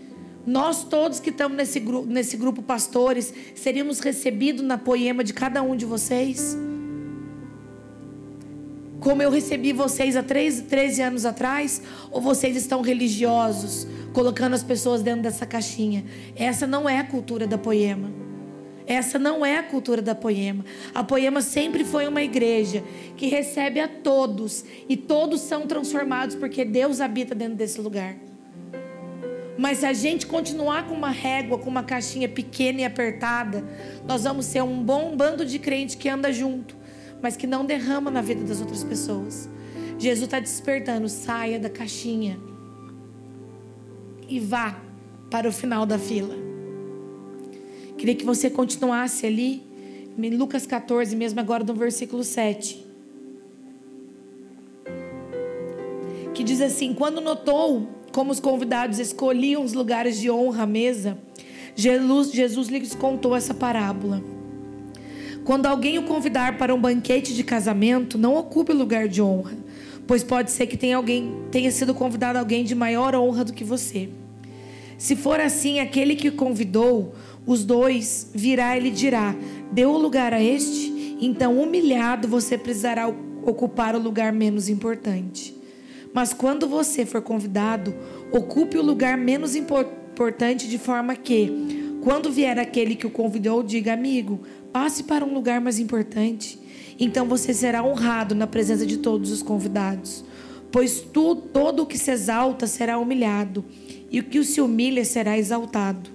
nós 0.46 0.84
todos 0.84 1.20
que 1.20 1.30
estamos 1.30 1.58
nesse 1.58 1.80
grupo, 1.80 2.08
nesse 2.08 2.38
grupo 2.38 2.62
pastores, 2.62 3.34
seríamos 3.56 4.00
recebidos 4.00 4.64
na 4.64 4.78
poema 4.78 5.24
de 5.24 5.34
cada 5.34 5.64
um 5.64 5.76
de 5.76 5.86
vocês? 5.86 6.58
Como 9.06 9.22
eu 9.22 9.30
recebi 9.30 9.72
vocês 9.72 10.16
há 10.16 10.24
13, 10.24 10.64
13 10.64 11.02
anos 11.04 11.26
atrás? 11.28 11.80
Ou 12.10 12.20
vocês 12.20 12.56
estão 12.56 12.82
religiosos, 12.82 13.86
colocando 14.12 14.56
as 14.56 14.64
pessoas 14.64 15.04
dentro 15.04 15.22
dessa 15.22 15.46
caixinha? 15.46 16.04
Essa 16.36 16.66
não 16.66 16.90
é 16.90 16.98
a 16.98 17.04
cultura 17.04 17.46
da 17.46 17.56
Poema. 17.56 18.12
Essa 18.88 19.20
não 19.20 19.46
é 19.46 19.60
a 19.60 19.64
cultura 19.64 20.02
da 20.02 20.16
Poema. 20.16 20.66
A 20.92 21.04
Poema 21.04 21.44
sempre 21.44 21.86
foi 21.86 22.08
uma 22.08 22.24
igreja 22.24 22.84
que 23.16 23.28
recebe 23.28 23.80
a 23.80 23.88
todos 23.88 24.66
e 24.90 24.98
todos 24.98 25.42
são 25.42 25.68
transformados 25.68 26.36
porque 26.36 26.66
Deus 26.66 27.00
habita 27.00 27.36
dentro 27.36 27.58
desse 27.58 27.80
lugar. 27.80 28.16
Mas 29.56 29.78
se 29.78 29.86
a 29.86 29.94
gente 29.94 30.26
continuar 30.26 30.88
com 30.88 30.96
uma 30.96 31.12
régua, 31.12 31.60
com 31.60 31.70
uma 31.70 31.84
caixinha 31.84 32.28
pequena 32.28 32.82
e 32.82 32.86
apertada, 32.86 33.64
nós 34.08 34.24
vamos 34.24 34.48
ser 34.48 34.64
um 34.64 34.82
bom 34.82 35.16
bando 35.16 35.46
de 35.46 35.60
crente 35.60 35.96
que 35.96 36.10
anda 36.10 36.34
junto 36.34 36.85
mas 37.26 37.36
que 37.36 37.48
não 37.48 37.66
derrama 37.66 38.12
na 38.12 38.22
vida 38.22 38.44
das 38.44 38.62
outras 38.62 38.84
pessoas. 38.84 39.50
Jesus 39.98 40.26
está 40.26 40.40
despertando, 40.40 41.10
saia 41.10 41.58
da 41.58 41.72
caixinha 41.72 42.40
e 44.30 44.40
vá 44.40 44.80
para 45.32 45.50
o 45.50 45.52
final 45.52 45.88
da 45.88 45.98
fila. 45.98 46.36
Queria 47.98 48.14
que 48.14 48.24
você 48.24 48.48
continuasse 48.48 49.26
ali, 49.26 49.64
em 50.16 50.30
Lucas 50.38 50.68
14, 50.68 51.16
mesmo 51.16 51.40
agora 51.40 51.64
no 51.64 51.74
versículo 51.74 52.24
7. 52.24 52.86
Que 56.32 56.44
diz 56.44 56.62
assim: 56.62 56.94
Quando 56.94 57.20
notou 57.20 57.90
como 58.12 58.32
os 58.32 58.40
convidados 58.40 59.00
escolhiam 59.00 59.64
os 59.64 59.74
lugares 59.74 60.20
de 60.20 60.30
honra 60.30 60.62
à 60.62 60.68
mesa, 60.68 61.18
Jesus, 61.76 62.32
Jesus 62.32 62.68
lhes 62.68 62.94
contou 62.94 63.36
essa 63.36 63.56
parábola. 63.56 64.35
Quando 65.46 65.68
alguém 65.68 66.00
o 66.00 66.04
convidar 66.04 66.58
para 66.58 66.74
um 66.74 66.82
banquete 66.82 67.36
de 67.36 67.44
casamento, 67.44 68.18
não 68.18 68.36
ocupe 68.36 68.74
lugar 68.74 69.08
de 69.08 69.22
honra, 69.22 69.56
pois 70.08 70.24
pode 70.24 70.50
ser 70.50 70.66
que 70.66 70.76
tenha 70.76 70.98
alguém 70.98 71.32
tenha 71.52 71.72
sido 71.72 71.94
convidado 71.94 72.40
alguém 72.40 72.64
de 72.64 72.74
maior 72.74 73.14
honra 73.14 73.46
do 73.46 73.54
que 73.54 73.64
você. 73.64 74.10
Se 74.98 75.16
for 75.16 75.40
assim, 75.40 75.80
aquele 75.80 76.16
que 76.16 76.32
convidou 76.32 77.14
os 77.46 77.64
dois 77.64 78.32
virá 78.34 78.76
e 78.76 78.80
lhe 78.80 78.90
dirá: 78.90 79.36
Deu 79.72 79.92
o 79.92 79.98
lugar 80.00 80.34
a 80.34 80.42
este? 80.42 81.16
Então, 81.22 81.62
humilhado, 81.62 82.28
você 82.28 82.58
precisará 82.58 83.08
ocupar 83.08 83.96
o 83.96 84.00
lugar 84.00 84.34
menos 84.34 84.68
importante. 84.68 85.56
Mas 86.12 86.34
quando 86.34 86.68
você 86.68 87.06
for 87.06 87.22
convidado, 87.22 87.94
ocupe 88.32 88.80
o 88.80 88.82
lugar 88.82 89.16
menos 89.16 89.56
importante 89.56 90.68
de 90.68 90.80
forma 90.80 91.16
que, 91.16 92.00
quando 92.02 92.32
vier 92.32 92.58
aquele 92.58 92.96
que 92.96 93.06
o 93.06 93.12
convidou, 93.12 93.62
diga: 93.62 93.94
Amigo, 93.94 94.40
Passe 94.76 95.04
para 95.04 95.24
um 95.24 95.34
lugar 95.34 95.62
mais 95.62 95.80
importante. 95.80 96.60
Então 97.00 97.26
você 97.30 97.54
será 97.54 97.82
honrado 97.82 98.36
na 98.36 98.46
presença 98.46 98.86
de 98.86 98.98
todos 98.98 99.32
os 99.32 99.42
convidados. 99.42 100.22
Pois 100.70 101.00
tu, 101.00 101.34
todo 101.34 101.84
o 101.84 101.86
que 101.86 101.98
se 101.98 102.12
exalta 102.12 102.68
será 102.68 102.98
humilhado, 102.98 103.64
e 104.12 104.20
o 104.20 104.24
que 104.26 104.44
se 104.44 104.60
humilha 104.60 105.06
será 105.06 105.38
exaltado. 105.38 106.10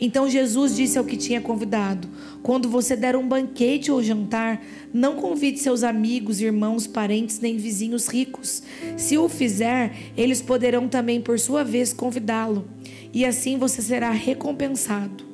Então 0.00 0.28
Jesus 0.28 0.74
disse 0.74 0.98
ao 0.98 1.04
que 1.04 1.16
tinha 1.16 1.40
convidado: 1.40 2.08
Quando 2.42 2.68
você 2.68 2.96
der 2.96 3.14
um 3.14 3.28
banquete 3.28 3.92
ou 3.92 4.02
jantar, 4.02 4.60
não 4.92 5.14
convide 5.14 5.60
seus 5.60 5.84
amigos, 5.84 6.40
irmãos, 6.40 6.88
parentes 6.88 7.38
nem 7.38 7.56
vizinhos 7.56 8.08
ricos. 8.08 8.64
Se 8.96 9.16
o 9.16 9.28
fizer, 9.28 9.94
eles 10.16 10.42
poderão 10.42 10.88
também, 10.88 11.20
por 11.20 11.38
sua 11.38 11.62
vez, 11.62 11.92
convidá-lo, 11.92 12.66
e 13.14 13.24
assim 13.24 13.56
você 13.56 13.80
será 13.80 14.10
recompensado. 14.10 15.25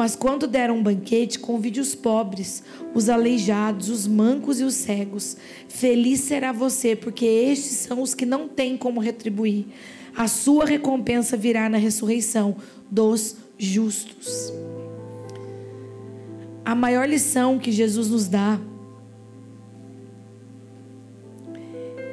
Mas 0.00 0.16
quando 0.16 0.46
der 0.46 0.70
um 0.70 0.82
banquete, 0.82 1.38
convide 1.38 1.78
os 1.78 1.94
pobres, 1.94 2.62
os 2.94 3.10
aleijados, 3.10 3.90
os 3.90 4.06
mancos 4.06 4.58
e 4.58 4.64
os 4.64 4.72
cegos. 4.72 5.36
Feliz 5.68 6.20
será 6.20 6.52
você, 6.52 6.96
porque 6.96 7.26
estes 7.26 7.76
são 7.80 8.00
os 8.00 8.14
que 8.14 8.24
não 8.24 8.48
têm 8.48 8.78
como 8.78 8.98
retribuir. 8.98 9.66
A 10.16 10.26
sua 10.26 10.64
recompensa 10.64 11.36
virá 11.36 11.68
na 11.68 11.76
ressurreição 11.76 12.56
dos 12.90 13.36
justos. 13.58 14.50
A 16.64 16.74
maior 16.74 17.06
lição 17.06 17.58
que 17.58 17.70
Jesus 17.70 18.08
nos 18.08 18.26
dá 18.26 18.58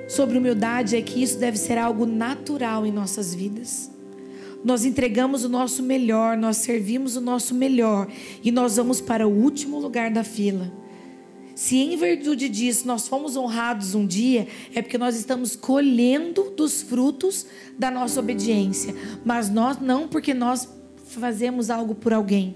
sobre 0.09 0.37
humildade 0.37 0.97
é 0.97 1.01
que 1.01 1.23
isso 1.23 1.39
deve 1.39 1.57
ser 1.57 1.77
algo 1.77 2.05
natural 2.05 2.85
em 2.85 2.91
nossas 2.91 3.33
vidas 3.33 3.95
nós 4.63 4.85
entregamos 4.85 5.43
o 5.43 5.49
nosso 5.49 5.81
melhor, 5.83 6.37
nós 6.37 6.57
servimos 6.57 7.15
o 7.15 7.21
nosso 7.21 7.53
melhor 7.53 8.07
e 8.43 8.51
nós 8.51 8.77
vamos 8.77 8.99
para 8.99 9.27
o 9.27 9.31
último 9.31 9.79
lugar 9.79 10.11
da 10.11 10.23
fila. 10.23 10.71
Se 11.55 11.75
em 11.77 11.97
virtude 11.97 12.47
disso 12.47 12.85
nós 12.85 13.07
fomos 13.07 13.35
honrados 13.35 13.95
um 13.95 14.05
dia, 14.05 14.47
é 14.75 14.81
porque 14.81 14.97
nós 14.97 15.15
estamos 15.15 15.55
colhendo 15.55 16.51
dos 16.51 16.83
frutos 16.83 17.47
da 17.79 17.89
nossa 17.89 18.19
obediência, 18.19 18.93
mas 19.25 19.49
nós 19.49 19.79
não 19.79 20.07
porque 20.07 20.33
nós 20.35 20.69
fazemos 21.07 21.69
algo 21.69 21.95
por 21.95 22.13
alguém. 22.13 22.55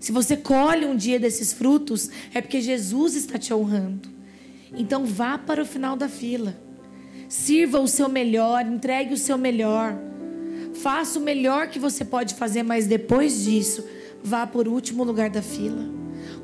Se 0.00 0.10
você 0.10 0.36
colhe 0.36 0.84
um 0.84 0.96
dia 0.96 1.20
desses 1.20 1.52
frutos, 1.52 2.10
é 2.34 2.40
porque 2.40 2.60
Jesus 2.60 3.14
está 3.14 3.38
te 3.38 3.54
honrando. 3.54 4.08
Então 4.76 5.04
vá 5.04 5.38
para 5.38 5.62
o 5.62 5.66
final 5.66 5.96
da 5.96 6.08
fila. 6.08 6.56
Sirva 7.28 7.78
o 7.78 7.86
seu 7.86 8.08
melhor, 8.08 8.66
entregue 8.66 9.14
o 9.14 9.16
seu 9.16 9.38
melhor. 9.38 9.96
Faça 10.74 11.18
o 11.18 11.22
melhor 11.22 11.68
que 11.68 11.78
você 11.78 12.04
pode 12.04 12.34
fazer, 12.34 12.62
mas 12.62 12.86
depois 12.86 13.44
disso, 13.44 13.84
vá 14.22 14.46
por 14.46 14.68
último 14.68 15.04
lugar 15.04 15.30
da 15.30 15.42
fila. 15.42 15.88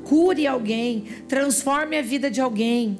Cure 0.03 0.45
alguém, 0.47 1.05
transforme 1.27 1.97
a 1.97 2.01
vida 2.01 2.29
de 2.29 2.41
alguém. 2.41 2.99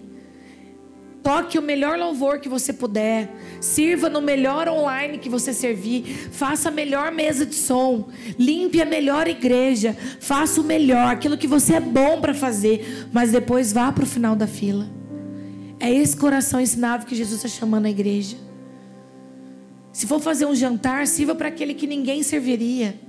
Toque 1.22 1.60
o 1.60 1.62
melhor 1.62 1.98
louvor 1.98 2.40
que 2.40 2.48
você 2.48 2.72
puder. 2.72 3.30
Sirva 3.60 4.10
no 4.10 4.22
melhor 4.22 4.68
online 4.70 5.18
que 5.18 5.30
você 5.30 5.54
servir. 5.54 6.04
Faça 6.32 6.70
a 6.70 6.72
melhor 6.72 7.12
mesa 7.12 7.46
de 7.46 7.56
som. 7.56 8.08
Limpe 8.38 8.82
a 8.82 8.86
melhor 8.86 9.28
igreja. 9.28 9.96
Faça 10.20 10.62
o 10.62 10.64
melhor, 10.64 11.14
aquilo 11.14 11.38
que 11.38 11.48
você 11.48 11.74
é 11.74 11.80
bom 11.80 12.22
para 12.22 12.34
fazer. 12.34 13.08
Mas 13.12 13.32
depois 13.32 13.74
vá 13.74 13.92
para 13.92 14.06
o 14.06 14.08
final 14.08 14.36
da 14.36 14.48
fila. 14.48 14.88
É 15.80 15.92
esse 15.94 16.16
coração 16.16 16.60
ensinável 16.60 17.06
que 17.06 17.16
Jesus 17.16 17.44
está 17.44 17.50
chamando 17.50 17.86
a 17.86 17.90
igreja. 17.90 18.38
Se 19.92 20.06
for 20.06 20.20
fazer 20.20 20.46
um 20.46 20.56
jantar, 20.56 21.08
sirva 21.08 21.36
para 21.36 21.48
aquele 21.48 21.74
que 21.74 21.88
ninguém 21.88 22.24
serviria. 22.24 23.00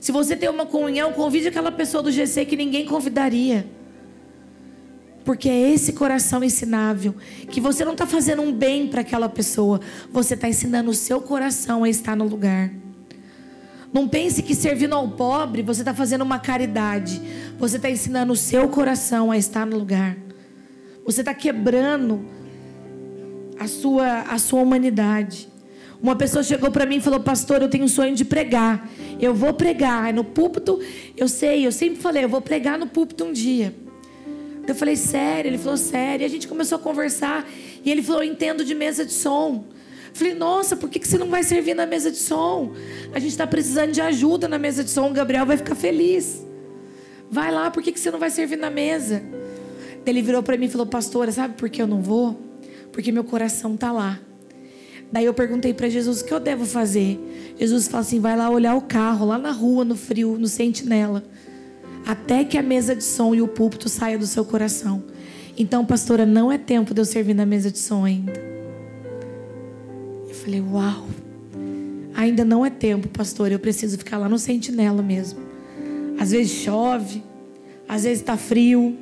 Se 0.00 0.12
você 0.12 0.36
tem 0.36 0.48
uma 0.48 0.66
comunhão, 0.66 1.12
convide 1.12 1.48
aquela 1.48 1.72
pessoa 1.72 2.02
do 2.02 2.10
GC 2.10 2.44
que 2.44 2.56
ninguém 2.56 2.86
convidaria. 2.86 3.66
Porque 5.24 5.48
é 5.48 5.72
esse 5.72 5.92
coração 5.92 6.44
ensinável 6.44 7.14
que 7.50 7.60
você 7.60 7.84
não 7.84 7.92
está 7.92 8.06
fazendo 8.06 8.42
um 8.42 8.52
bem 8.52 8.86
para 8.86 9.00
aquela 9.00 9.28
pessoa, 9.28 9.80
você 10.12 10.34
está 10.34 10.48
ensinando 10.48 10.90
o 10.90 10.94
seu 10.94 11.20
coração 11.20 11.82
a 11.82 11.88
estar 11.88 12.14
no 12.14 12.24
lugar. 12.24 12.70
Não 13.92 14.06
pense 14.06 14.42
que 14.42 14.54
servindo 14.54 14.94
ao 14.94 15.08
pobre 15.08 15.62
você 15.62 15.80
está 15.80 15.94
fazendo 15.94 16.22
uma 16.22 16.38
caridade. 16.38 17.20
Você 17.58 17.76
está 17.76 17.90
ensinando 17.90 18.32
o 18.32 18.36
seu 18.36 18.68
coração 18.68 19.30
a 19.30 19.38
estar 19.38 19.66
no 19.66 19.76
lugar. 19.76 20.16
Você 21.04 21.22
está 21.22 21.32
quebrando 21.32 22.24
a 23.58 23.66
sua, 23.66 24.22
a 24.22 24.38
sua 24.38 24.60
humanidade. 24.60 25.48
Uma 26.02 26.14
pessoa 26.14 26.42
chegou 26.42 26.70
para 26.70 26.86
mim 26.86 26.96
e 26.96 27.00
falou: 27.00 27.20
Pastor, 27.20 27.62
eu 27.62 27.68
tenho 27.68 27.84
um 27.84 27.88
sonho 27.88 28.14
de 28.14 28.24
pregar. 28.24 28.88
Eu 29.20 29.34
vou 29.34 29.52
pregar 29.54 30.12
no 30.12 30.24
púlpito. 30.24 30.80
Eu 31.16 31.28
sei, 31.28 31.66
eu 31.66 31.72
sempre 31.72 32.00
falei: 32.00 32.24
Eu 32.24 32.28
vou 32.28 32.40
pregar 32.40 32.78
no 32.78 32.86
púlpito 32.86 33.24
um 33.24 33.32
dia. 33.32 33.74
Eu 34.66 34.74
falei: 34.74 34.96
Sério? 34.96 35.48
Ele 35.48 35.58
falou: 35.58 35.76
Sério. 35.76 36.24
E 36.24 36.26
a 36.26 36.28
gente 36.28 36.46
começou 36.46 36.76
a 36.76 36.80
conversar. 36.80 37.48
E 37.84 37.90
ele 37.90 38.02
falou: 38.02 38.22
entendo 38.22 38.64
de 38.64 38.74
mesa 38.74 39.04
de 39.04 39.12
som. 39.12 39.64
Eu 40.08 40.14
falei: 40.14 40.34
Nossa, 40.34 40.76
por 40.76 40.90
que 40.90 41.06
você 41.06 41.16
não 41.16 41.28
vai 41.28 41.42
servir 41.42 41.74
na 41.74 41.86
mesa 41.86 42.10
de 42.10 42.18
som? 42.18 42.72
A 43.12 43.18
gente 43.18 43.30
está 43.30 43.46
precisando 43.46 43.92
de 43.92 44.00
ajuda 44.00 44.48
na 44.48 44.58
mesa 44.58 44.84
de 44.84 44.90
som. 44.90 45.10
O 45.10 45.12
Gabriel 45.12 45.46
vai 45.46 45.56
ficar 45.56 45.74
feliz. 45.74 46.44
Vai 47.30 47.50
lá, 47.50 47.70
por 47.70 47.82
que 47.82 47.98
você 47.98 48.10
não 48.10 48.18
vai 48.18 48.30
servir 48.30 48.56
na 48.56 48.70
mesa? 48.70 49.22
Ele 50.04 50.22
virou 50.22 50.42
para 50.42 50.56
mim 50.56 50.66
e 50.66 50.68
falou: 50.68 50.86
Pastora, 50.86 51.32
sabe 51.32 51.54
por 51.54 51.68
que 51.70 51.80
eu 51.80 51.86
não 51.86 52.00
vou? 52.00 52.40
Porque 52.92 53.10
meu 53.10 53.24
coração 53.24 53.74
está 53.74 53.90
lá. 53.90 54.20
Daí 55.10 55.24
eu 55.24 55.34
perguntei 55.34 55.72
para 55.72 55.88
Jesus 55.88 56.20
o 56.20 56.24
que 56.24 56.34
eu 56.34 56.40
devo 56.40 56.64
fazer. 56.64 57.54
Jesus 57.58 57.86
falou 57.86 58.00
assim: 58.00 58.20
vai 58.20 58.36
lá 58.36 58.50
olhar 58.50 58.74
o 58.74 58.82
carro, 58.82 59.26
lá 59.26 59.38
na 59.38 59.52
rua, 59.52 59.84
no 59.84 59.96
frio, 59.96 60.36
no 60.38 60.48
sentinela. 60.48 61.22
Até 62.06 62.44
que 62.44 62.56
a 62.56 62.62
mesa 62.62 62.94
de 62.94 63.02
som 63.02 63.34
e 63.34 63.42
o 63.42 63.48
púlpito 63.48 63.88
saia 63.88 64.18
do 64.18 64.26
seu 64.26 64.44
coração. 64.44 65.02
Então, 65.58 65.84
pastora, 65.84 66.26
não 66.26 66.52
é 66.52 66.58
tempo 66.58 66.92
de 66.92 67.00
eu 67.00 67.04
servir 67.04 67.34
na 67.34 67.46
mesa 67.46 67.70
de 67.70 67.78
som 67.78 68.04
ainda. 68.04 68.32
Eu 70.28 70.34
falei, 70.34 70.60
uau. 70.60 71.06
Ainda 72.14 72.44
não 72.44 72.64
é 72.64 72.70
tempo, 72.70 73.08
pastor. 73.08 73.50
Eu 73.50 73.58
preciso 73.58 73.98
ficar 73.98 74.18
lá 74.18 74.28
no 74.28 74.38
sentinela 74.38 75.02
mesmo. 75.02 75.40
Às 76.18 76.30
vezes 76.30 76.52
chove, 76.52 77.22
às 77.88 78.04
vezes 78.04 78.20
está 78.20 78.36
frio, 78.36 78.96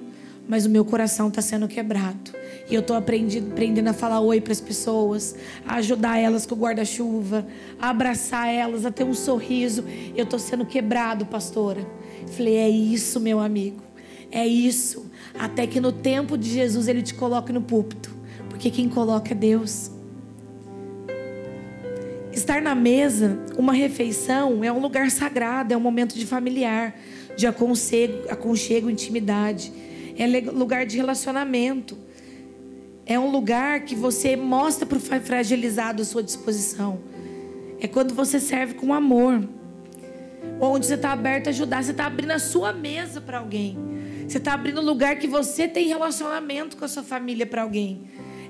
mas 0.49 0.65
o 0.65 0.71
meu 0.71 0.85
coração 0.85 1.29
está 1.29 1.43
sendo 1.43 1.69
quebrado. 1.69 2.33
E 2.69 2.75
eu 2.75 2.81
estou 2.81 2.97
aprendendo 2.97 3.89
a 3.89 3.93
falar 3.93 4.21
oi 4.21 4.41
para 4.41 4.53
as 4.53 4.61
pessoas, 4.61 5.37
a 5.67 5.77
ajudar 5.77 6.19
elas 6.19 6.47
com 6.47 6.55
o 6.55 6.59
guarda-chuva, 6.59 7.47
a 7.79 7.91
abraçar 7.91 8.49
elas, 8.49 8.87
a 8.87 8.91
ter 8.91 9.05
um 9.05 9.13
sorriso. 9.13 9.85
Eu 10.17 10.25
estou 10.25 10.39
sendo 10.39 10.65
quebrado, 10.65 11.27
pastora. 11.27 11.87
Falei, 12.29 12.57
é 12.57 12.69
isso, 12.69 13.21
meu 13.21 13.39
amigo. 13.39 13.83
É 14.31 14.47
isso. 14.47 15.11
Até 15.39 15.67
que 15.67 15.79
no 15.79 15.93
tempo 15.93 16.39
de 16.39 16.49
Jesus 16.49 16.89
ele 16.89 17.03
te 17.03 17.13
coloque 17.13 17.53
no 17.53 17.61
púlpito. 17.61 18.17
Porque 18.49 18.71
quem 18.71 18.89
coloca 18.89 19.33
é 19.33 19.35
Deus. 19.35 19.91
Estar 22.33 22.63
na 22.63 22.75
mesa, 22.75 23.39
uma 23.59 23.73
refeição, 23.73 24.65
é 24.65 24.73
um 24.73 24.81
lugar 24.81 25.11
sagrado, 25.11 25.73
é 25.73 25.77
um 25.77 25.81
momento 25.81 26.15
de 26.15 26.27
familiar, 26.27 26.97
de 27.37 27.47
aconchego, 27.47 28.29
aconchego 28.29 28.89
intimidade. 28.89 29.71
É 30.17 30.27
lugar 30.51 30.87
de 30.87 30.97
relacionamento. 30.97 32.04
É 33.07 33.19
um 33.19 33.31
lugar 33.31 33.81
que 33.85 33.95
você 33.95 34.35
mostra 34.35 34.87
para 34.87 34.97
o 34.97 35.01
fragilizado 35.01 36.01
a 36.01 36.05
sua 36.05 36.23
disposição. 36.23 37.01
É 37.79 37.87
quando 37.87 38.15
você 38.15 38.41
serve 38.41 38.75
com 38.75 38.95
amor. 38.95 39.47
Onde 40.61 40.87
você 40.87 40.95
está 40.95 41.13
aberto 41.13 41.49
a 41.49 41.51
ajudar. 41.51 41.85
Você 41.85 41.91
está 41.91 42.07
abrindo 42.07 42.31
a 42.31 42.39
sua 42.39 42.73
mesa 42.73 43.21
para 43.21 43.39
alguém. 43.39 43.77
Você 44.27 44.39
está 44.39 44.55
abrindo 44.55 44.81
um 44.81 44.85
lugar 44.85 45.19
que 45.19 45.27
você 45.27 45.69
tem 45.69 45.87
relacionamento 45.87 46.77
com 46.79 46.85
a 46.85 46.89
sua 46.89 47.03
família 47.03 47.47
para 47.47 47.63
alguém. 47.63 48.05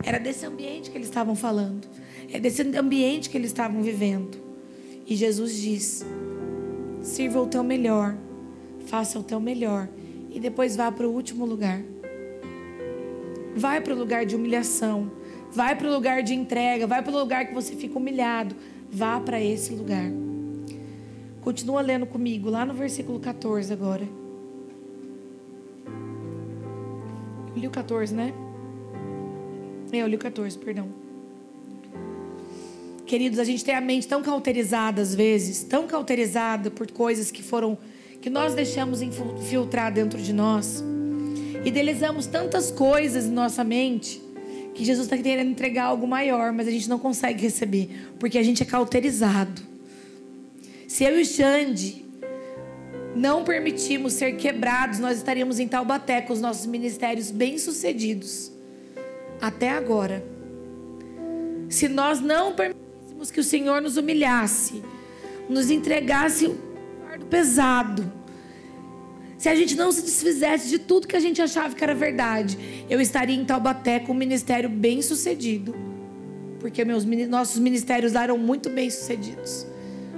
Era 0.04 0.18
desse 0.18 0.46
ambiente 0.46 0.90
que 0.90 0.96
eles 0.96 1.08
estavam 1.08 1.34
falando. 1.34 1.88
É 2.32 2.38
desse 2.38 2.62
ambiente 2.76 3.28
que 3.28 3.36
eles 3.36 3.50
estavam 3.50 3.82
vivendo. 3.82 4.38
E 5.04 5.16
Jesus 5.16 5.60
diz: 5.60 6.06
sirva 7.02 7.40
o 7.40 7.46
teu 7.46 7.64
melhor. 7.64 8.16
Faça 8.86 9.18
o 9.18 9.22
teu 9.22 9.40
melhor. 9.40 9.88
E 10.30 10.38
depois 10.38 10.76
vá 10.76 10.92
para 10.92 11.08
o 11.08 11.12
último 11.12 11.44
lugar. 11.44 11.82
Vai 13.56 13.80
para 13.80 13.94
o 13.94 13.98
lugar 13.98 14.26
de 14.26 14.34
humilhação. 14.34 15.10
Vai 15.52 15.76
para 15.76 15.88
o 15.88 15.92
lugar 15.92 16.22
de 16.22 16.34
entrega. 16.34 16.86
Vai 16.86 17.02
para 17.02 17.12
o 17.12 17.18
lugar 17.18 17.46
que 17.46 17.54
você 17.54 17.74
fica 17.74 17.98
humilhado. 17.98 18.54
Vá 18.90 19.20
para 19.20 19.40
esse 19.40 19.72
lugar. 19.72 20.10
Continua 21.40 21.82
lendo 21.82 22.06
comigo, 22.06 22.48
lá 22.48 22.64
no 22.64 22.72
versículo 22.72 23.20
14 23.20 23.72
agora. 23.72 24.08
Eu 27.54 27.60
li 27.60 27.66
o 27.66 27.70
14, 27.70 28.14
né? 28.14 28.32
É, 29.92 29.98
eu 29.98 30.06
li 30.06 30.16
o 30.16 30.18
14, 30.18 30.58
perdão. 30.58 30.88
Queridos, 33.06 33.38
a 33.38 33.44
gente 33.44 33.64
tem 33.64 33.74
a 33.74 33.80
mente 33.80 34.08
tão 34.08 34.22
cauterizada 34.22 35.02
às 35.02 35.14
vezes, 35.14 35.62
tão 35.62 35.86
cauterizada 35.86 36.70
por 36.70 36.90
coisas 36.90 37.30
que 37.30 37.42
foram 37.42 37.76
que 38.20 38.30
nós 38.30 38.54
deixamos 38.54 39.02
infiltrar 39.02 39.92
dentro 39.92 40.18
de 40.18 40.32
nós. 40.32 40.82
Idealizamos 41.64 42.26
tantas 42.26 42.70
coisas 42.70 43.24
em 43.24 43.30
nossa 43.30 43.64
mente 43.64 44.22
que 44.74 44.84
Jesus 44.84 45.06
está 45.06 45.16
querendo 45.16 45.50
entregar 45.50 45.84
algo 45.84 46.06
maior, 46.06 46.52
mas 46.52 46.66
a 46.66 46.70
gente 46.70 46.88
não 46.88 46.98
consegue 46.98 47.42
receber, 47.42 47.88
porque 48.18 48.36
a 48.36 48.42
gente 48.42 48.62
é 48.62 48.66
cauterizado. 48.66 49.62
Se 50.88 51.04
eu 51.04 51.18
e 51.18 51.22
o 51.22 51.24
Xande 51.24 52.04
não 53.14 53.44
permitimos 53.44 54.14
ser 54.14 54.32
quebrados, 54.32 54.98
nós 54.98 55.16
estaríamos 55.16 55.60
em 55.60 55.68
Taubaté 55.68 56.20
com 56.20 56.32
os 56.32 56.40
nossos 56.40 56.66
ministérios 56.66 57.30
bem-sucedidos. 57.30 58.50
Até 59.40 59.70
agora. 59.70 60.24
Se 61.68 61.88
nós 61.88 62.20
não 62.20 62.52
permitíssemos 62.52 63.30
que 63.30 63.40
o 63.40 63.44
Senhor 63.44 63.80
nos 63.80 63.96
humilhasse, 63.96 64.82
nos 65.48 65.70
entregasse 65.70 66.48
um 66.48 66.56
fardo 67.04 67.26
pesado, 67.26 68.12
se 69.36 69.48
a 69.48 69.54
gente 69.54 69.74
não 69.74 69.90
se 69.90 70.02
desfizesse 70.02 70.68
de 70.68 70.78
tudo 70.78 71.06
que 71.06 71.16
a 71.16 71.20
gente 71.20 71.42
achava 71.42 71.74
que 71.74 71.82
era 71.82 71.94
verdade, 71.94 72.58
eu 72.88 73.00
estaria 73.00 73.34
em 73.34 73.44
Taubaté 73.44 73.98
com 73.98 74.12
um 74.12 74.16
ministério 74.16 74.68
bem 74.68 75.02
sucedido. 75.02 75.74
Porque 76.60 76.84
meus, 76.84 77.04
nossos 77.04 77.58
ministérios 77.58 78.14
eram 78.14 78.38
muito 78.38 78.70
bem 78.70 78.88
sucedidos. 78.88 79.66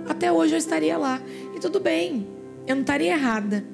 Até 0.09 0.31
hoje 0.31 0.55
eu 0.55 0.59
estaria 0.59 0.97
lá. 0.97 1.21
E 1.57 1.59
tudo 1.59 1.81
bem, 1.81 2.27
eu 2.67 2.77
não 2.77 2.83
estaria 2.83 3.13
errada. 3.13 3.65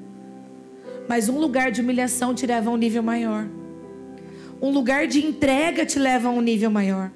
Mas 1.07 1.29
um 1.29 1.37
lugar 1.37 1.71
de 1.71 1.81
humilhação 1.81 2.33
te 2.33 2.47
leva 2.47 2.69
a 2.69 2.73
um 2.73 2.77
nível 2.77 3.03
maior. 3.03 3.47
Um 4.61 4.71
lugar 4.71 5.05
de 5.05 5.23
entrega 5.23 5.85
te 5.85 5.99
leva 5.99 6.29
a 6.29 6.31
um 6.31 6.41
nível 6.41 6.71
maior. 6.71 7.11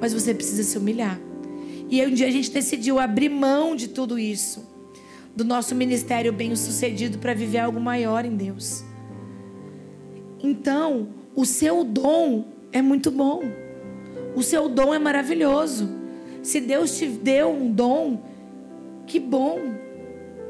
Mas 0.00 0.14
você 0.14 0.32
precisa 0.32 0.62
se 0.62 0.78
humilhar. 0.78 1.20
E 1.90 2.04
um 2.06 2.14
dia 2.14 2.28
a 2.28 2.30
gente 2.30 2.50
decidiu 2.50 2.98
abrir 2.98 3.28
mão 3.28 3.76
de 3.76 3.88
tudo 3.88 4.18
isso 4.18 4.65
do 5.36 5.44
nosso 5.44 5.74
ministério 5.74 6.32
bem-sucedido 6.32 7.18
para 7.18 7.34
viver 7.34 7.58
algo 7.58 7.78
maior 7.78 8.24
em 8.24 8.34
Deus. 8.34 8.82
Então, 10.42 11.08
o 11.34 11.44
seu 11.44 11.84
dom 11.84 12.46
é 12.72 12.80
muito 12.80 13.10
bom. 13.10 13.42
O 14.34 14.42
seu 14.42 14.68
dom 14.68 14.94
é 14.94 14.98
maravilhoso. 14.98 15.90
Se 16.42 16.58
Deus 16.58 16.96
te 16.96 17.06
deu 17.06 17.50
um 17.50 17.70
dom, 17.70 18.22
que 19.06 19.20
bom. 19.20 19.74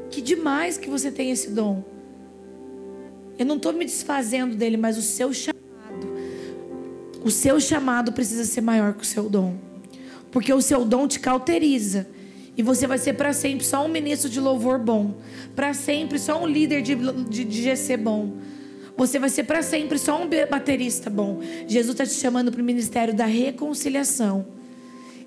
Que 0.08 0.22
demais 0.22 0.78
que 0.78 0.88
você 0.88 1.10
tem 1.10 1.32
esse 1.32 1.50
dom. 1.50 1.82
Eu 3.36 3.44
não 3.44 3.56
estou 3.56 3.72
me 3.72 3.84
desfazendo 3.84 4.54
dele, 4.54 4.76
mas 4.76 4.96
o 4.96 5.02
seu 5.02 5.32
chamado. 5.32 5.56
O 7.24 7.30
seu 7.30 7.58
chamado 7.58 8.12
precisa 8.12 8.44
ser 8.44 8.60
maior 8.60 8.94
que 8.94 9.02
o 9.02 9.06
seu 9.06 9.28
dom. 9.28 9.56
Porque 10.30 10.52
o 10.52 10.62
seu 10.62 10.84
dom 10.84 11.08
te 11.08 11.18
cauteriza. 11.18 12.06
E 12.56 12.62
você 12.62 12.86
vai 12.86 12.96
ser 12.96 13.12
para 13.12 13.32
sempre 13.32 13.66
só 13.66 13.84
um 13.84 13.88
ministro 13.88 14.30
de 14.30 14.40
louvor 14.40 14.78
bom. 14.78 15.14
Para 15.54 15.74
sempre 15.74 16.18
só 16.18 16.42
um 16.42 16.46
líder 16.46 16.80
de, 16.80 16.94
de, 16.94 17.44
de 17.44 17.62
GC 17.62 17.98
bom. 17.98 18.32
Você 18.96 19.18
vai 19.18 19.28
ser 19.28 19.44
para 19.44 19.62
sempre 19.62 19.98
só 19.98 20.22
um 20.22 20.26
baterista 20.50 21.10
bom. 21.10 21.40
Jesus 21.68 21.92
está 21.92 22.06
te 22.06 22.14
chamando 22.14 22.50
para 22.50 22.62
o 22.62 22.64
ministério 22.64 23.12
da 23.12 23.26
reconciliação. 23.26 24.46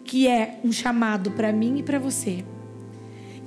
Que 0.03 0.27
é 0.27 0.59
um 0.63 0.71
chamado 0.71 1.31
para 1.31 1.53
mim 1.53 1.77
e 1.77 1.83
para 1.83 1.99
você. 1.99 2.43